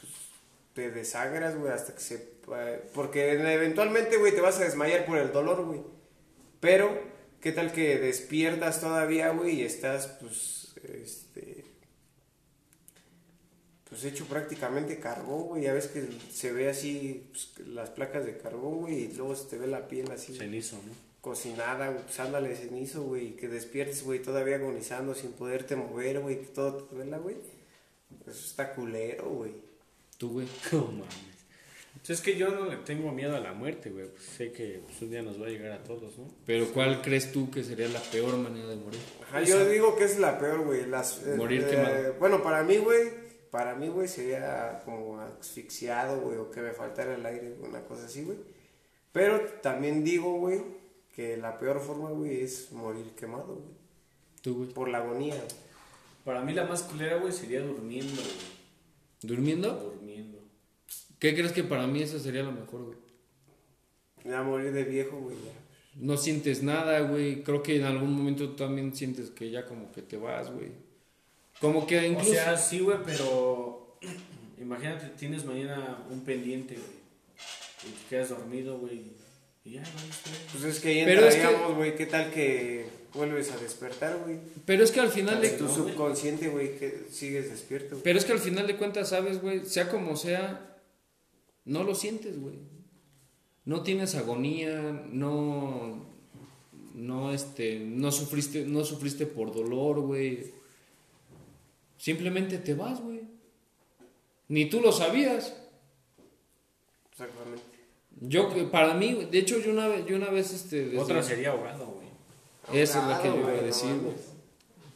[0.00, 0.12] pues,
[0.72, 2.14] te desagras, güey, hasta que se...
[2.14, 5.80] eh, Porque eventualmente, güey, te vas a desmayar por el dolor, güey.
[6.60, 6.98] Pero,
[7.40, 11.64] ¿qué tal que despiertas todavía, güey, y estás, pues, este...
[13.88, 15.62] Pues hecho prácticamente carbón, güey.
[15.62, 19.48] Ya ves que se ve así pues, las placas de carbón, güey, y luego se
[19.48, 21.06] te ve la piel así Cenizo, ¿no?
[21.20, 26.20] cocinada, güey, pues ándale cenizo, güey, y que despiertes, güey, todavía agonizando sin poderte mover,
[26.20, 27.36] güey, que todo te duela, güey.
[28.26, 29.52] Eso está culero, güey.
[30.18, 30.46] Tú, güey.
[30.72, 31.36] No mames.
[31.94, 34.06] Pues es que yo no le tengo miedo a la muerte, güey.
[34.06, 36.28] Pues sé que pues, un día nos va a llegar a todos, ¿no?
[36.44, 39.00] Pero ¿cuál crees tú que sería la peor manera de morir?
[39.22, 40.86] Ajá, yo digo que es la peor, güey.
[40.86, 42.14] Las, Morir eh, quemado.
[42.20, 43.08] Bueno, para mí, güey,
[43.50, 48.06] para mí, güey, sería como asfixiado, güey, o que me faltara el aire, una cosa
[48.06, 48.38] así, güey.
[49.12, 50.60] Pero también digo, güey,
[51.14, 53.76] que la peor forma, güey, es morir quemado, güey.
[54.42, 54.68] Tú, güey.
[54.70, 55.66] Por la agonía, güey.
[56.24, 58.34] Para mí la más culera, güey, sería durmiendo, güey.
[59.22, 59.72] ¿Durmiendo?
[59.74, 60.38] Durmiendo.
[61.18, 62.98] ¿Qué crees que para mí esa sería la mejor, güey?
[64.24, 65.52] Ya morir de viejo, güey, ya.
[65.94, 67.42] No sientes nada, güey.
[67.42, 70.85] Creo que en algún momento también sientes que ya como que te vas, güey.
[71.60, 72.30] Como que incluso...
[72.30, 73.98] O sea, sí, güey, pero
[74.60, 76.96] imagínate, tienes mañana un pendiente, güey.
[77.86, 79.02] Y te quedas dormido, güey.
[79.64, 80.04] Y ya, güey.
[80.52, 84.18] Pues es que ahí Pero es que- entraríamos, güey, ¿qué tal que vuelves a despertar,
[84.24, 84.38] güey?
[84.64, 87.90] Pero es que al final De tu subconsciente, güey, que sigues despierto.
[87.90, 88.02] güey.
[88.02, 90.76] Pero es que al final de cuentas, sabes, güey, sea como sea,
[91.64, 92.56] no lo sientes, güey.
[93.64, 94.80] No tienes agonía,
[95.10, 96.06] no,
[96.94, 100.54] no, este, no sufriste, no sufriste por dolor, güey.
[101.98, 103.22] Simplemente te vas, güey.
[104.48, 105.54] Ni tú lo sabías.
[107.12, 107.62] Exactamente.
[108.20, 110.98] Yo, que- para mí, güey, de hecho, yo una vez, yo una vez, este, desde-
[110.98, 112.06] Otra sería ahogado, güey.
[112.80, 114.14] esa es la que yo Ahogado, iba a decir, güey.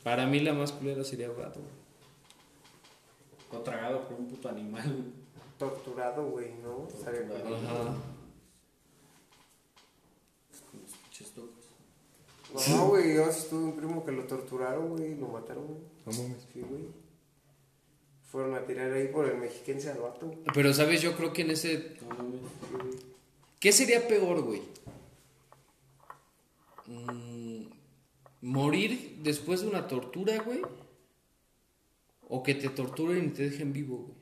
[0.02, 1.80] Para mí la más culera sería ahogado, güey.
[3.52, 5.20] O tragado por un puto animal, güey.
[5.58, 6.86] Torturado, güey, ¿no?
[6.88, 7.56] Torturado.
[7.56, 7.96] Ajá.
[12.76, 15.78] No, güey, yo sí tuve un primo que lo torturaron, güey, lo mataron, güey.
[16.10, 16.46] No mames.
[16.52, 16.82] Sí, güey.
[18.30, 20.32] Fueron a tirar ahí por el mexiquense al vato.
[20.54, 21.02] Pero, ¿sabes?
[21.02, 22.40] Yo creo que en ese No mames.
[22.40, 23.10] Sí, güey.
[23.58, 24.62] ¿Qué sería peor, güey?
[26.86, 27.66] Mm,
[28.42, 30.62] ¿Morir después de una tortura, güey?
[32.28, 34.20] ¿O que te torturen y te dejen vivo, güey?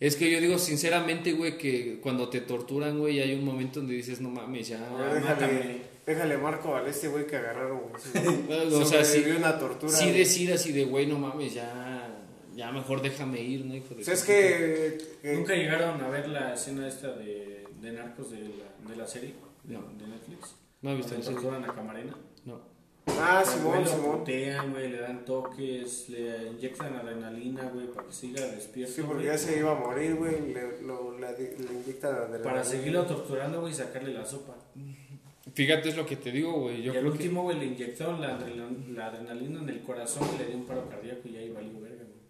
[0.00, 3.94] Es que yo digo sinceramente, güey, que cuando te torturan, güey, hay un momento donde
[3.94, 4.78] dices, no mames, ya...
[5.24, 5.93] Mátame.
[6.06, 8.02] Déjale marco a este güey que agarraron, güey.
[8.12, 9.92] Sí, O sea, sí, una tortura.
[9.92, 10.18] sí güey.
[10.18, 12.20] decir así de, güey, no mames, ya...
[12.54, 14.98] Ya mejor déjame ir, ¿no, hijo de O sea, es que...
[15.22, 19.06] que- ¿Nunca llegaron a ver la escena esta de, de narcos de la, de la
[19.08, 19.34] serie?
[19.64, 19.80] No.
[19.98, 20.54] De Netflix.
[20.80, 22.14] No he visto torturan a Camarena.
[22.44, 22.60] No.
[23.06, 24.18] Ah, Al güey Simón, lo Simón.
[24.20, 28.94] putean, güey, le dan toques, le inyectan adrenalina, güey, para que siga despierto.
[28.94, 29.34] Sí, porque güey.
[29.34, 30.52] ya se iba a morir, güey.
[30.52, 32.42] Le, lo, le, le inyectan adrenalina.
[32.44, 34.54] Para seguirlo torturando, güey, y sacarle la sopa.
[35.52, 36.82] Fíjate, es lo que te digo, güey.
[36.82, 40.38] Yo y al último, güey, le inyectaron la, adrenalina, la adrenalina en el corazón y
[40.38, 42.24] le dio un paro cardíaco y ahí valió verga, güey.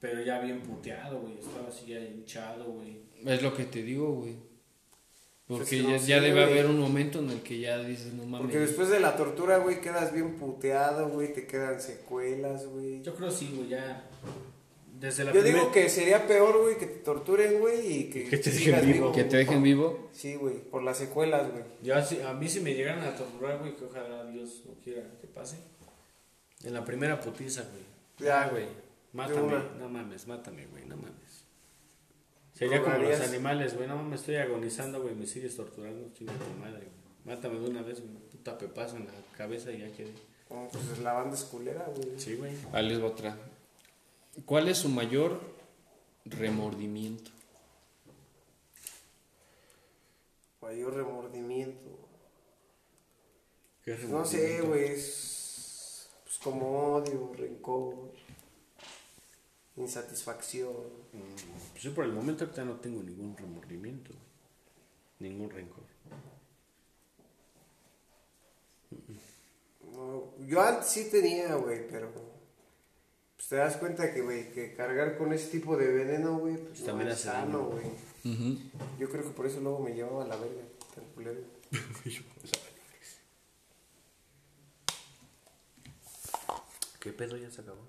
[0.00, 1.38] Pero ya bien puteado, güey.
[1.38, 3.02] Estaba así ya hinchado, güey.
[3.26, 4.36] Es lo que te digo, güey.
[5.46, 8.42] Porque no ya, debe haber un momento en el que ya dices, no mames.
[8.42, 13.02] Porque después de la tortura, güey, quedas bien puteado, güey, te quedan secuelas, güey.
[13.02, 14.08] Yo creo sí, güey, ya.
[15.00, 18.24] Desde la Yo primer- digo que sería peor, güey, que te torturen, güey, y que,
[18.28, 19.12] Que te dejen vivo.
[19.12, 20.10] Que te dejen vivo.
[20.12, 21.64] Sí, güey, por las secuelas, güey.
[21.82, 25.02] Ya, si- a mí si me llegaran a torturar, güey, que ojalá Dios no quiera
[25.20, 25.56] que pase.
[26.64, 27.82] En la primera putiza, güey.
[28.28, 28.66] Ya, güey.
[29.14, 29.58] Mátame.
[29.78, 31.44] No mames, mátame, güey, no mames.
[32.52, 33.88] Sería como los animales, güey.
[33.88, 35.14] No mames, estoy agonizando, güey.
[35.14, 37.00] Me sigues torturando, chinga tu madre, güey.
[37.24, 38.12] Mátame de una vez, güey.
[38.30, 40.12] Puta pepazo en la cabeza y ya quedé.
[40.50, 42.18] Oh, pues la banda es culera, güey.
[42.18, 42.52] Sí, güey.
[42.72, 43.36] Ahí les va otra.
[44.46, 45.40] ¿Cuál es su mayor
[46.24, 47.30] remordimiento?
[50.60, 51.98] Mayor remordimiento.
[53.84, 58.12] ¿Qué No sé, güey, es pues como odio, rencor,
[59.76, 60.74] insatisfacción.
[61.12, 64.12] Mm, Pues yo por el momento ahorita no tengo ningún remordimiento.
[65.18, 65.84] Ningún rencor.
[69.92, 72.12] No, yo antes sí tenía, güey, pero
[73.40, 76.68] pues te das cuenta que, güey, que cargar con ese tipo de veneno, güey, pues
[76.68, 77.86] Pues no también es sano, güey.
[78.98, 80.60] Yo creo que por eso luego me llevaba a la verga,
[80.94, 81.40] tan culero.
[87.00, 87.80] ¿Qué pedo ya se acabó?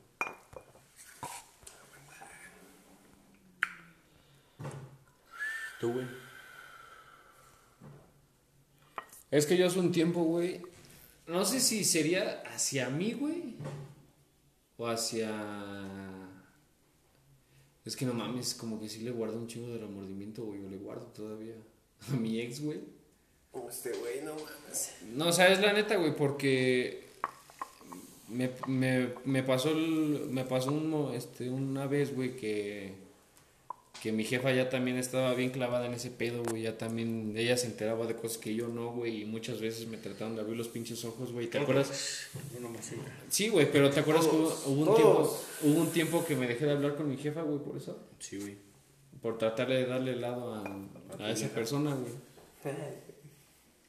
[5.82, 6.08] ¿Tú, güey?
[9.32, 10.62] Es que yo hace un tiempo, güey.
[11.28, 13.58] No sé si sería hacia mí, güey.
[14.82, 15.30] O hacia.
[17.86, 20.60] Es que no mames, como que sí le guardo un chingo de remordimiento, güey.
[20.64, 21.54] Yo le guardo todavía.
[22.12, 22.80] A mi ex, güey.
[23.52, 24.96] Como Este güey, no mames.
[25.14, 27.04] No, o sea, es la neta, güey, porque
[28.28, 32.96] me, me, me pasó el- me pasó un este, una vez, güey, que,
[34.02, 37.56] que mi jefa ya también estaba bien clavada en ese pedo, güey, ya también, ella
[37.56, 40.58] se enteraba de cosas que yo no, güey, y muchas veces me trataron de abrir
[40.58, 42.28] los pinches ojos, güey, ¿te acuerdas?
[43.30, 43.50] Sí.
[43.50, 45.44] Güey, pero ¿te acuerdas que hubo, un tiempo, todos.
[45.62, 48.00] hubo un tiempo que me dejé de hablar con mi jefa, güey, por eso?
[48.20, 48.56] Sí, güey.
[49.22, 50.64] Por tratar de darle helado a,
[51.20, 52.14] a esa persona, güey.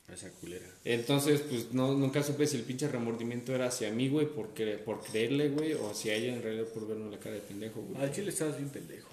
[0.09, 0.67] A esa culera.
[0.85, 4.79] Entonces, pues no, nunca supe si el pinche remordimiento era hacia mí, güey, por, cre-
[4.85, 8.03] por creerle, güey, o hacia ella en realidad por verme la cara de pendejo, güey.
[8.03, 9.09] Al chile estabas bien pendejo.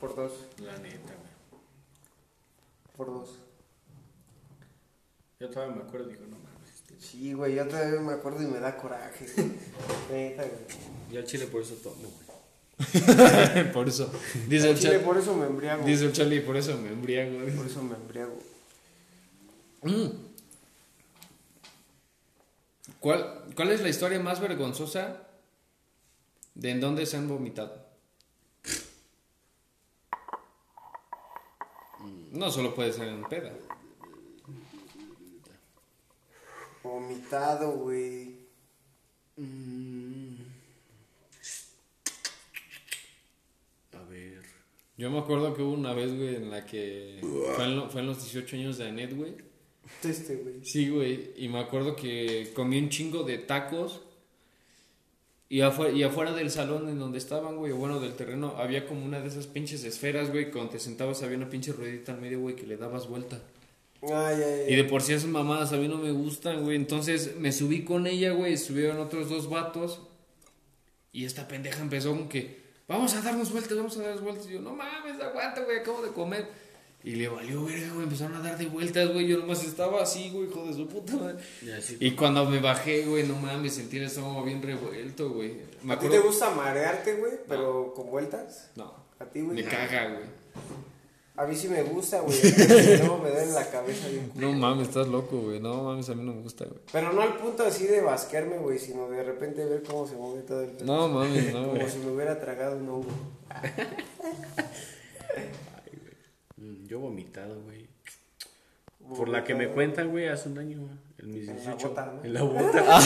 [0.00, 1.60] Por dos, La neta, güey.
[2.96, 3.38] por dos.
[5.38, 6.70] Yo todavía me acuerdo y digo, no mames.
[6.74, 6.98] Este...
[7.00, 9.50] Sí, güey, yo todavía me acuerdo y me da coraje, güey.
[10.10, 11.12] Neta, güey.
[11.12, 12.30] Y al chile por eso tomo, güey.
[13.74, 14.10] por eso.
[14.48, 15.84] Dice Al el, chile, por eso me embriago.
[15.84, 17.54] dice el Charlie, por eso me embriago, güey.
[17.54, 18.38] Por eso me embriago.
[19.82, 20.06] Mm.
[23.00, 25.26] ¿Cuál, ¿Cuál es la historia más vergonzosa
[26.54, 27.89] de en dónde se han vomitado?
[32.30, 33.52] No solo puede ser en peda.
[36.82, 38.38] Vomitado, güey.
[43.92, 44.42] A ver.
[44.96, 47.18] Yo me acuerdo que hubo una vez, güey, en la que
[47.56, 49.34] fue en, lo- fue en los 18 años de Anet, güey.
[50.04, 50.64] Este, güey.
[50.64, 51.32] Sí, güey.
[51.36, 54.02] Y me acuerdo que comí un chingo de tacos.
[55.52, 58.86] Y afuera, y afuera del salón en donde estaban, güey, o bueno, del terreno, había
[58.86, 60.52] como una de esas pinches esferas, güey.
[60.52, 63.40] Cuando te sentabas había una pinche ruedita al medio, güey, que le dabas vuelta.
[64.00, 64.76] Ay, ay, Y ay.
[64.76, 66.76] de por sí esas mamadas a mí no me gustan, güey.
[66.76, 68.56] Entonces me subí con ella, güey.
[68.56, 70.00] Subieron otros dos vatos.
[71.10, 74.46] Y esta pendeja empezó con que, vamos a darnos vueltas, vamos a darnos vueltas.
[74.46, 76.46] Y yo, no mames, aguanta, güey, acabo de comer.
[77.02, 78.02] Y le valió, güey, güey.
[78.04, 79.26] Empezaron a dar de vueltas, güey.
[79.26, 81.38] Yo nomás estaba así, güey, hijo de su puta madre.
[81.98, 85.54] Y cuando me bajé, güey, no mames, sentí el estómago bien revuelto, güey.
[85.82, 87.32] Me ¿A ti te gusta marearte, güey?
[87.48, 88.70] Pero con vueltas.
[88.76, 89.56] No, ¿A ti, güey?
[89.56, 90.40] me caga, güey.
[91.36, 92.36] A mí sí me gusta, güey.
[92.98, 94.30] Luego me da en la cabeza bien.
[94.34, 95.58] No mames, estás loco, güey.
[95.58, 96.80] No mames, a mí no me gusta, güey.
[96.92, 100.42] Pero no al punto así de basquearme, güey, sino de repente ver cómo se mueve
[100.42, 101.88] todo el No mames, no, Como güey.
[101.90, 103.08] si me hubiera tragado un hongo.
[106.86, 107.88] Yo vomitado, güey.
[109.16, 110.92] Por la que me cuentan, güey, hace un año, güey.
[111.18, 111.88] En mis En la 18.
[111.88, 112.24] bota, ¿no?
[112.24, 112.84] En la bota.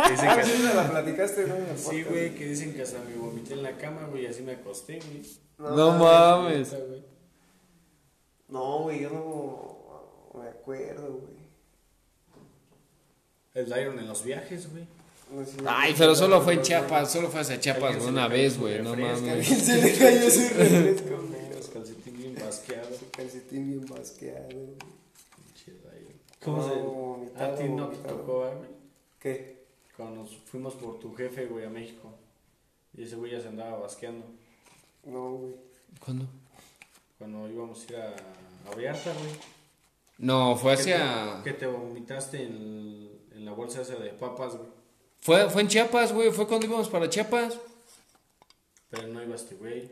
[0.00, 1.56] Ah, que- sí, me la platicaste, ¿no?
[1.56, 4.26] En el Sí, güey, que dicen que hasta me vomité en la cama, güey, y
[4.26, 5.22] así me acosté, güey.
[5.76, 6.74] No mames.
[8.48, 11.38] No, güey, yo no me acuerdo, güey.
[13.54, 14.84] El Iron en los viajes, güey.
[15.30, 18.94] No Ay, pero solo fue en Chiapas, solo fue hacia Chiapas, una vez, güey, no
[18.96, 19.46] mames.
[19.46, 21.54] Se le cayó su refresco, güey.
[21.54, 22.96] los calcetines bien basqueados.
[22.96, 24.48] Su calcetín bien basqueado.
[26.44, 26.74] ¿Cómo se.?
[26.80, 28.70] vomitado, A ti no te tocó, güey.
[29.20, 29.64] ¿Qué?
[29.96, 32.14] Cuando nos fuimos por tu jefe, güey, a México.
[32.96, 34.24] Y ese güey ya se andaba basqueando.
[35.04, 35.54] No, güey.
[36.04, 36.26] ¿Cuándo?
[37.18, 38.14] Cuando íbamos a ir a,
[38.70, 39.32] a Vallarta, güey.
[40.18, 41.42] No, fue Que te- hacia...
[41.42, 44.68] Que te vomitaste en, en la bolsa esa de papas, güey.
[45.20, 46.30] Fue, fue en Chiapas, güey.
[46.30, 47.58] Fue cuando íbamos para Chiapas.
[48.90, 49.90] Pero no iba este güey.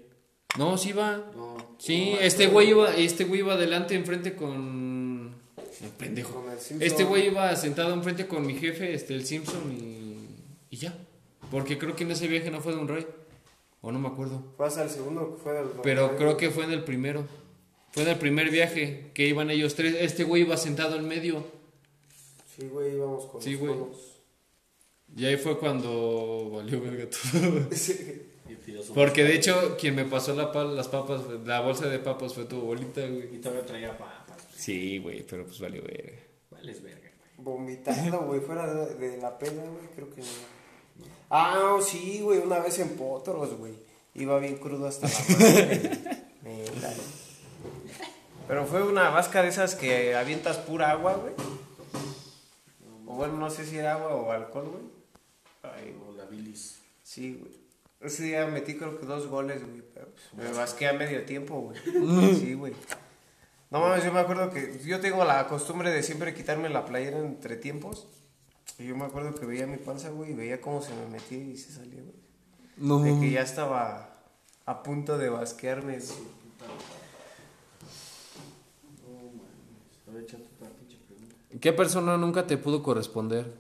[0.58, 1.30] No, sí iba.
[1.36, 1.56] No.
[1.78, 5.34] Sí, no, este güey iba, este güey iba adelante enfrente con...
[5.82, 6.42] El pendejo.
[6.42, 6.86] Con el Simpson.
[6.86, 10.16] Este güey iba sentado enfrente con mi jefe, este, el Simpson, y,
[10.70, 10.96] y ya.
[11.50, 13.06] Porque creo que en ese viaje no fue de un rey.
[13.82, 14.42] O no me acuerdo.
[14.56, 15.68] Fue hasta el segundo que fue del.
[15.82, 17.24] Pero creo que fue en el primero.
[17.92, 19.96] Fue en el primer viaje que iban ellos tres.
[20.00, 21.44] Este güey iba sentado en medio.
[22.56, 23.74] Sí, güey, íbamos con Sí, los güey.
[25.16, 27.68] Y ahí fue cuando valió verga todo.
[27.72, 28.22] Sí.
[28.94, 32.44] Porque de hecho, quien me pasó la pa- las papas, la bolsa de papas fue
[32.44, 33.34] tu bolita, güey.
[33.36, 34.36] Y todavía traía papas.
[34.54, 36.18] Sí, güey, pero pues valió verga.
[36.50, 37.44] Vales verga, güey.
[37.44, 40.26] Vomitando, güey, fuera de, de la pena, güey, creo que no.
[41.30, 43.74] Ah, sí, güey, una vez en Potros, güey.
[44.14, 45.90] Iba bien crudo hasta la madre.
[48.48, 51.34] Pero fue una vasca de esas que avientas pura agua, güey.
[53.06, 54.82] O bueno, no sé si era agua o alcohol, güey.
[55.74, 56.78] Ay, O la bilis.
[57.02, 57.52] Sí, güey.
[58.00, 59.82] Ese día metí creo que dos goles, güey.
[59.94, 61.78] Pero pues, me vasqué a medio tiempo, güey.
[62.36, 62.74] Sí, güey.
[63.70, 67.18] No mames, yo me acuerdo que yo tengo la costumbre de siempre quitarme la playera
[67.18, 68.06] entre tiempos.
[68.78, 71.38] Y yo me acuerdo que veía mi panza, güey, y veía cómo se me metía
[71.38, 72.14] y se salía, güey.
[72.76, 73.00] No.
[73.00, 74.20] De que ya estaba
[74.66, 76.18] a punto de vasquearme, güey.
[79.02, 80.06] No mames.
[80.06, 81.34] A ver, échate otra pinche pregunta.
[81.60, 83.52] ¿Qué persona nunca te pudo corresponder?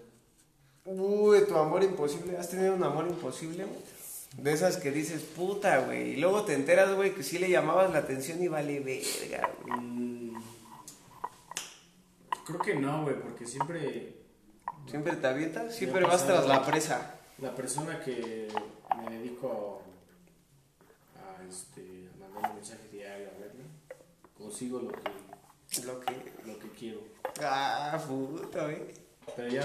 [0.84, 2.36] Uy, tu amor imposible.
[2.36, 3.95] ¿Has tenido un amor imposible, güey?
[4.36, 6.12] De esas que dices, puta, güey.
[6.12, 9.80] Y luego te enteras, güey, que sí le llamabas la atención y vale verga, güey.
[9.80, 10.42] Mm,
[12.46, 14.16] creo que no, güey, porque siempre
[14.88, 15.74] ¿Siempre te avientas?
[15.74, 17.14] Siempre vas tras la presa.
[17.38, 18.48] la persona que
[18.96, 19.82] me dedico
[21.16, 23.64] a, a, este, a mandar un mensaje diario a verla,
[24.38, 26.32] consigo lo que, Lo que...
[26.46, 27.00] lo que quiero.
[27.42, 28.78] Ah, puta, güey.
[29.34, 29.62] Pero ya,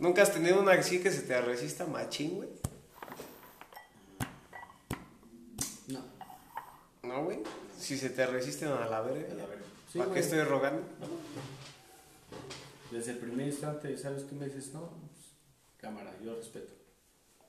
[0.00, 2.48] ¿Nunca has tenido una así que se te resista machín, güey?
[5.86, 6.00] no,
[7.14, 7.38] No, güey.
[7.78, 9.30] Si se te resisten a la verga.
[9.32, 9.62] a la verga.
[9.92, 10.82] Sí, ¿Para qué estoy rogando?
[12.90, 14.72] Desde el primer instante, ¿sabes qué me dices?
[14.72, 15.26] No, pues,
[15.78, 16.72] cámara, yo respeto.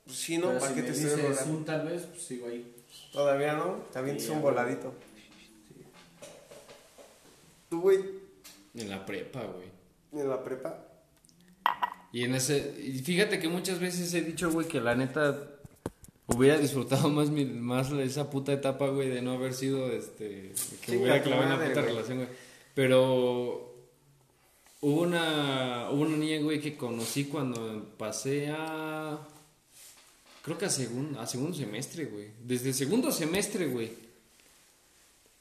[0.06, 0.48] Pues sí, ¿no?
[0.50, 1.58] Pero ¿Para si qué me te estoy dices rogando?
[1.58, 2.76] un tal vez, pues sigo ahí.
[3.12, 3.74] Todavía no.
[3.92, 4.94] También Sí, es un voladito.
[7.70, 8.00] Tú, güey,
[8.76, 9.68] En la prepa, güey.
[10.22, 10.86] en la prepa.
[12.12, 12.76] Y en ese.
[12.80, 15.50] y fíjate que muchas veces he dicho, güey, que la neta.
[16.28, 20.54] Hubiera disfrutado más, mi- más esa puta etapa, güey, de no haber sido, este,
[20.86, 21.94] que hubiera clavado en la madre, puta güey.
[21.94, 22.30] relación, güey.
[22.74, 23.76] Pero
[24.82, 29.20] hubo una, hubo una niña, güey, que conocí cuando pasé a,
[30.42, 32.30] creo que a, segun- a segundo semestre, güey.
[32.44, 33.92] Desde segundo semestre, güey.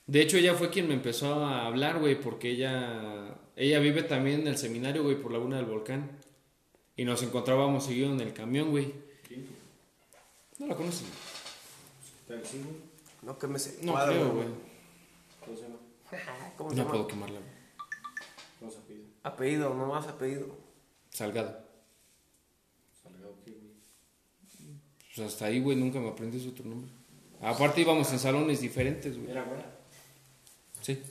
[0.06, 4.42] De hecho, ella fue quien me empezó a hablar, güey, porque ella, ella vive también
[4.42, 6.10] en el seminario, güey, por Laguna del Volcán.
[6.94, 8.92] Y nos encontrábamos seguido en el camión, güey.
[10.58, 11.06] No la conoces.
[12.28, 12.76] ¿Tal sí, güey?
[13.22, 13.78] No, que me sé.
[13.82, 14.48] No cuadro, creo, güey.
[15.44, 15.76] ¿Cómo se llama?
[16.56, 16.90] ¿Cómo se No llama?
[16.92, 17.52] puedo quemarla, güey.
[18.60, 19.04] ¿Cómo se pide?
[19.22, 20.46] Apellido, nomás apellido.
[21.10, 21.58] Salgado.
[23.02, 24.78] Salgado, ¿qué, güey?
[25.14, 26.90] Pues hasta ahí, güey, nunca me aprendí su otro nombre.
[27.40, 29.30] Aparte íbamos en salones diferentes, güey.
[29.30, 29.70] ¿Era güera?
[30.80, 31.02] Sí.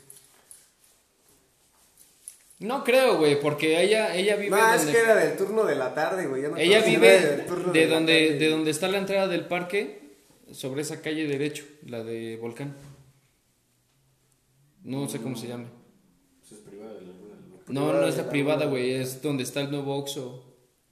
[2.63, 5.75] No creo, güey, porque ella, ella vive No, es donde- que era del turno de
[5.75, 6.43] la tarde, güey.
[6.43, 8.39] no ella vive del turno de la donde, tarde.
[8.39, 10.17] de donde está la entrada del parque,
[10.51, 12.75] sobre esa calle derecho, la de Volcán.
[14.83, 15.65] No sé cómo se llama.
[16.39, 17.13] Pues es privada de la.
[17.67, 20.43] No, no es de la privada, güey, es donde está el nuevo Oxxo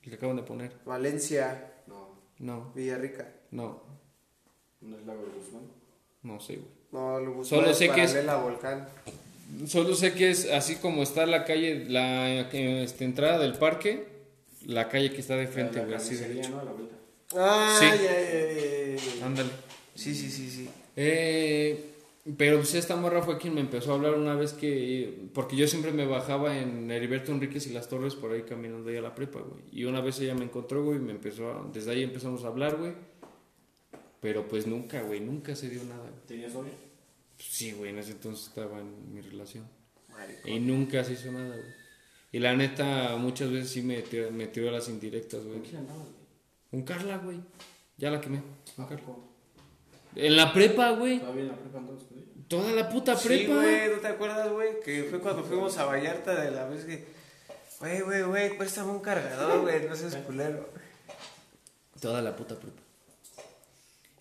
[0.01, 0.73] que acaban de poner.
[0.85, 3.27] Valencia, No, No, Villarrica.
[3.51, 3.81] no,
[4.81, 5.63] no es Lago de Guzmán.
[6.23, 6.67] no sé, güey.
[6.91, 7.43] No, lo.
[7.45, 8.87] Solo sé que es- Volcán.
[9.67, 14.05] Solo sé que es así como está la calle, la este, entrada del parque,
[14.65, 16.49] la calle que está de frente, güey, así derecho.
[16.51, 16.63] ¿no?
[16.63, 16.95] La vuelta.
[17.35, 17.85] Ah, Sí.
[17.85, 19.25] ya, ya, ya, ya.
[19.25, 19.49] Ándale.
[19.95, 20.69] Sí, sí, sí, sí.
[20.95, 21.85] Eh,
[22.37, 25.67] pero pues esta morra fue quien me empezó a hablar una vez que, porque yo
[25.67, 29.15] siempre me bajaba en Heriberto Enríquez y las Torres por ahí caminando ahí a la
[29.15, 29.63] prepa, güey.
[29.71, 32.47] Y una vez ella me encontró, güey, y me empezó a, desde ahí empezamos a
[32.47, 32.93] hablar, güey.
[34.21, 36.01] Pero pues nunca, güey, nunca se dio nada.
[36.01, 36.13] güey.
[36.27, 36.73] ¿Tenías novia?
[37.41, 39.67] Sí, güey, en ese entonces estaba en mi relación.
[40.09, 40.47] Marico.
[40.47, 41.81] Y nunca se hizo nada, güey.
[42.31, 45.59] Y la neta, muchas veces sí me tiró, me tiró las indirectas, güey.
[45.59, 46.21] ¿Con quién andabas, güey?
[46.71, 47.39] Un Carla, güey.
[47.97, 48.41] Ya la quemé.
[48.77, 49.15] Un ¿A Carla.
[50.15, 51.19] En la prepa, güey.
[51.19, 52.25] ¿Todavía en la prepa con ella?
[52.47, 53.53] Toda la puta Sí, prepa.
[53.55, 54.79] güey, ¿no te acuerdas, güey?
[54.81, 57.05] Que fue cuando fuimos a Vallarta de la vez que...
[57.79, 60.69] Güey, güey, güey, préstame un cargador, güey, no seas culero.
[61.99, 62.80] Toda la puta prepa.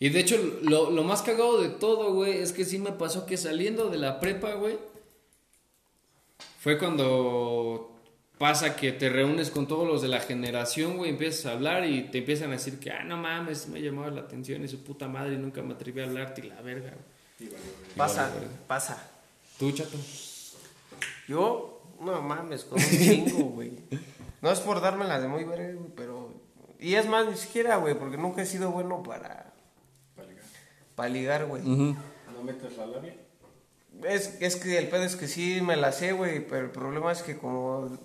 [0.00, 3.26] Y de hecho, lo, lo más cagado de todo, güey, es que sí me pasó
[3.26, 4.78] que saliendo de la prepa, güey,
[6.60, 7.90] fue cuando
[8.38, 12.04] pasa que te reúnes con todos los de la generación, güey, empiezas a hablar y
[12.04, 15.06] te empiezan a decir que, ah, no mames, me llamaba la atención y su puta
[15.06, 16.94] madre y nunca me atreví a hablarte y la verga,
[17.38, 17.52] güey.
[17.94, 18.54] Pasa, vale, verga.
[18.66, 19.10] pasa.
[19.58, 19.98] ¿Tú, chato?
[21.28, 23.72] Yo, no mames, con un chingo, güey.
[24.40, 26.32] No es por dármela de muy verga, güey, pero...
[26.78, 29.49] Y es más, ni siquiera, güey, porque nunca he sido bueno para...
[31.00, 31.62] Para ligar, güey.
[31.62, 33.14] ¿No metes la labia?
[34.02, 37.10] Es, es que el pedo es que sí me la sé, güey, pero el problema
[37.10, 37.98] es que como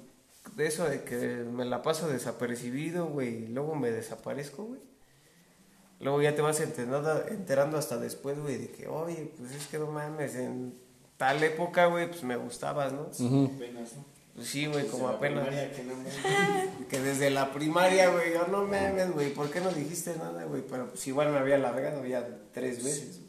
[0.55, 4.79] de eso de que me la paso desapercibido, güey, y luego me desaparezco, güey.
[5.99, 9.77] Luego ya te vas enterando, enterando hasta después, güey, de que, oye, pues es que
[9.77, 10.73] no mames, en
[11.17, 13.09] tal época, güey, pues me gustabas, ¿no?
[13.57, 14.05] Apenas, ¿no?
[14.35, 15.47] Pues sí, güey, como apenas.
[15.71, 16.13] que no mames.
[16.89, 20.61] Que desde la primaria, güey, yo no mames, güey, ¿por qué no dijiste nada, güey?
[20.69, 23.25] Pero pues igual me había largado ya tres veces, güey.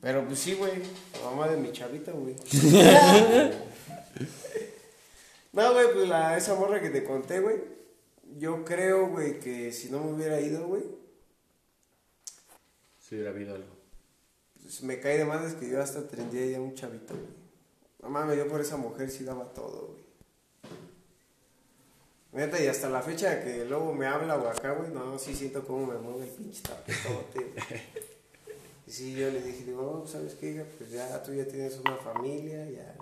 [0.00, 0.72] Pero pues sí, güey,
[1.14, 2.36] la mamá de mi chavita, güey.
[5.52, 7.56] no, güey, pues la, esa morra que te conté, güey.
[8.38, 10.84] Yo creo, güey, que si no me hubiera ido, güey,
[13.00, 13.74] Si hubiera habido algo.
[14.62, 17.37] pues me cae de madres que yo hasta tendría ya un chavito, güey.
[18.02, 20.08] No mames, yo por esa mujer sí daba todo, güey.
[22.32, 25.66] Neta, y hasta la fecha que luego me habla o acá, güey, no, sí siento
[25.66, 27.52] cómo me mueve el pinche tapetote.
[28.86, 30.64] Y sí, yo le dije, digo, no, ¿sabes qué, hija?
[30.78, 32.94] Pues ya tú ya tienes una familia, ya.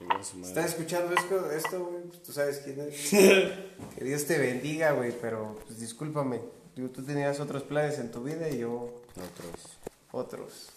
[0.00, 0.48] Madre.
[0.48, 2.02] ¿Estás escuchando esto, esto güey?
[2.04, 3.10] Pues tú sabes quién es.
[3.10, 6.40] que Dios te bendiga, güey, pero pues discúlpame.
[6.74, 9.78] Digo, tú tenías otros planes en tu vida y yo Otros.
[10.10, 10.68] otros.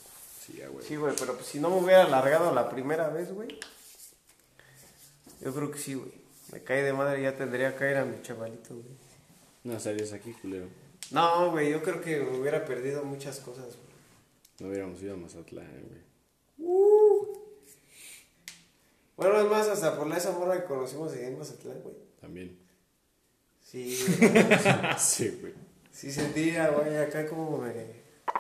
[0.45, 0.85] Sí, güey.
[0.85, 3.59] Sí, güey, pero pues si no me hubiera alargado la primera vez, güey.
[5.41, 6.11] Yo creo que sí, güey.
[6.51, 8.95] Me cae de madre, ya tendría que caer a mi chavalito, güey.
[9.63, 10.67] No estarías aquí, culero.
[11.11, 13.95] No, güey, yo creo que me hubiera perdido muchas cosas, güey.
[14.59, 16.05] No hubiéramos ido a Mazatlán, güey.
[19.17, 21.95] Bueno, es más, hasta por la esa morra que conocimos en Mazatlán, güey.
[22.21, 22.57] También.
[23.63, 24.31] Sí, güey.
[24.99, 25.53] sí, güey.
[25.91, 27.73] sí sentía, güey, acá como me,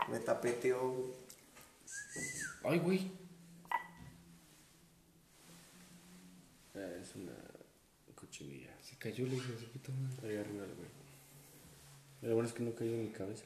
[0.09, 1.24] me tapeteó, güey.
[2.67, 3.11] Ay, güey.
[6.75, 7.31] Ah, es una
[8.15, 8.71] cochinilla.
[8.81, 10.29] Se cayó el hijo de su puta madre.
[10.29, 10.89] Ahí arriba, güey.
[12.21, 13.45] Lo bueno es que no cayó en mi cabeza.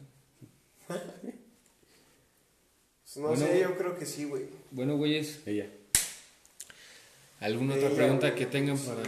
[0.88, 1.02] Pues
[3.18, 3.46] no Bueno.
[3.46, 4.46] sé, yo creo que sí, güey.
[4.72, 5.70] Bueno, güeyes, Ella.
[7.40, 8.40] ¿alguna Ella, otra pregunta güey.
[8.40, 9.02] que tengan para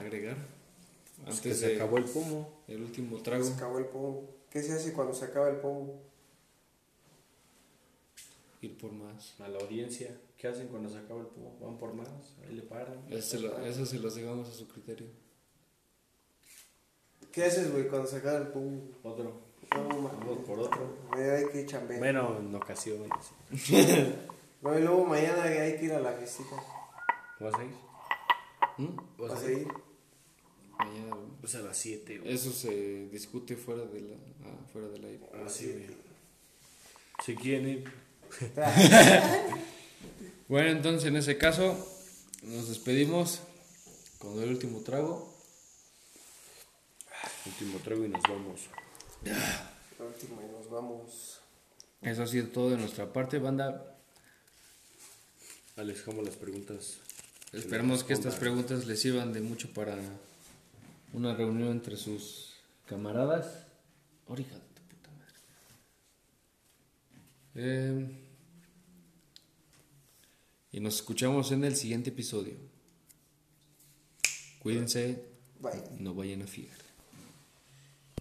[0.00, 0.36] agregar?
[1.24, 2.62] Pues Antes que se de acabó el pomo.
[2.68, 3.44] el último trago.
[3.44, 4.28] Se acabó el pomo.
[4.50, 6.00] ¿Qué se hace cuando se acaba el pomo?
[8.66, 9.38] Ir por más.
[9.40, 10.16] A la audiencia.
[10.36, 11.56] ¿Qué hacen cuando se acaba el pomo?
[11.60, 12.08] ¿Van por más?
[12.46, 13.04] Ahí le paran.
[13.10, 15.06] Eso se, lo- eso se los dejamos a su criterio.
[17.32, 18.82] ¿Qué haces, güey, cuando se acaba el pomo?
[19.02, 19.42] Otro.
[19.74, 20.44] No, Vamos mames.
[20.44, 20.96] por otro.
[21.12, 21.98] Hay que chambear.
[22.00, 23.10] Bueno, en ocasiones.
[24.62, 26.56] No, y luego mañana hay que ir a la fiestita.
[27.38, 27.70] ¿Vas a ir?
[28.78, 28.96] ¿Mm?
[29.18, 29.68] ¿Vas a ir?
[30.78, 31.28] Mañana, güey.
[31.40, 32.32] Pues a las 7, güey.
[32.34, 35.30] Eso se discute fuera, de la, ah, fuera del aire.
[35.34, 35.86] Ah, sí, güey.
[37.24, 37.92] Si quieren ir.
[40.48, 41.76] Bueno, entonces en ese caso
[42.42, 43.40] nos despedimos
[44.18, 45.34] con el último trago.
[47.46, 48.60] Último trago y nos vamos.
[49.24, 49.28] Y
[50.52, 51.40] nos vamos.
[52.00, 53.98] Eso ha sido todo de nuestra parte, banda.
[55.76, 56.98] Alex, ¿cómo las preguntas?
[57.52, 59.96] Esperemos que estas preguntas les sirvan de mucho para
[61.12, 62.54] una reunión entre sus
[62.86, 63.66] camaradas
[64.28, 65.40] de tu puta madre.
[67.58, 68.06] Eh,
[70.72, 72.54] y nos escuchamos en el siguiente episodio.
[74.58, 75.24] Cuídense,
[75.60, 75.82] Bye.
[75.98, 76.85] no vayan a fiar.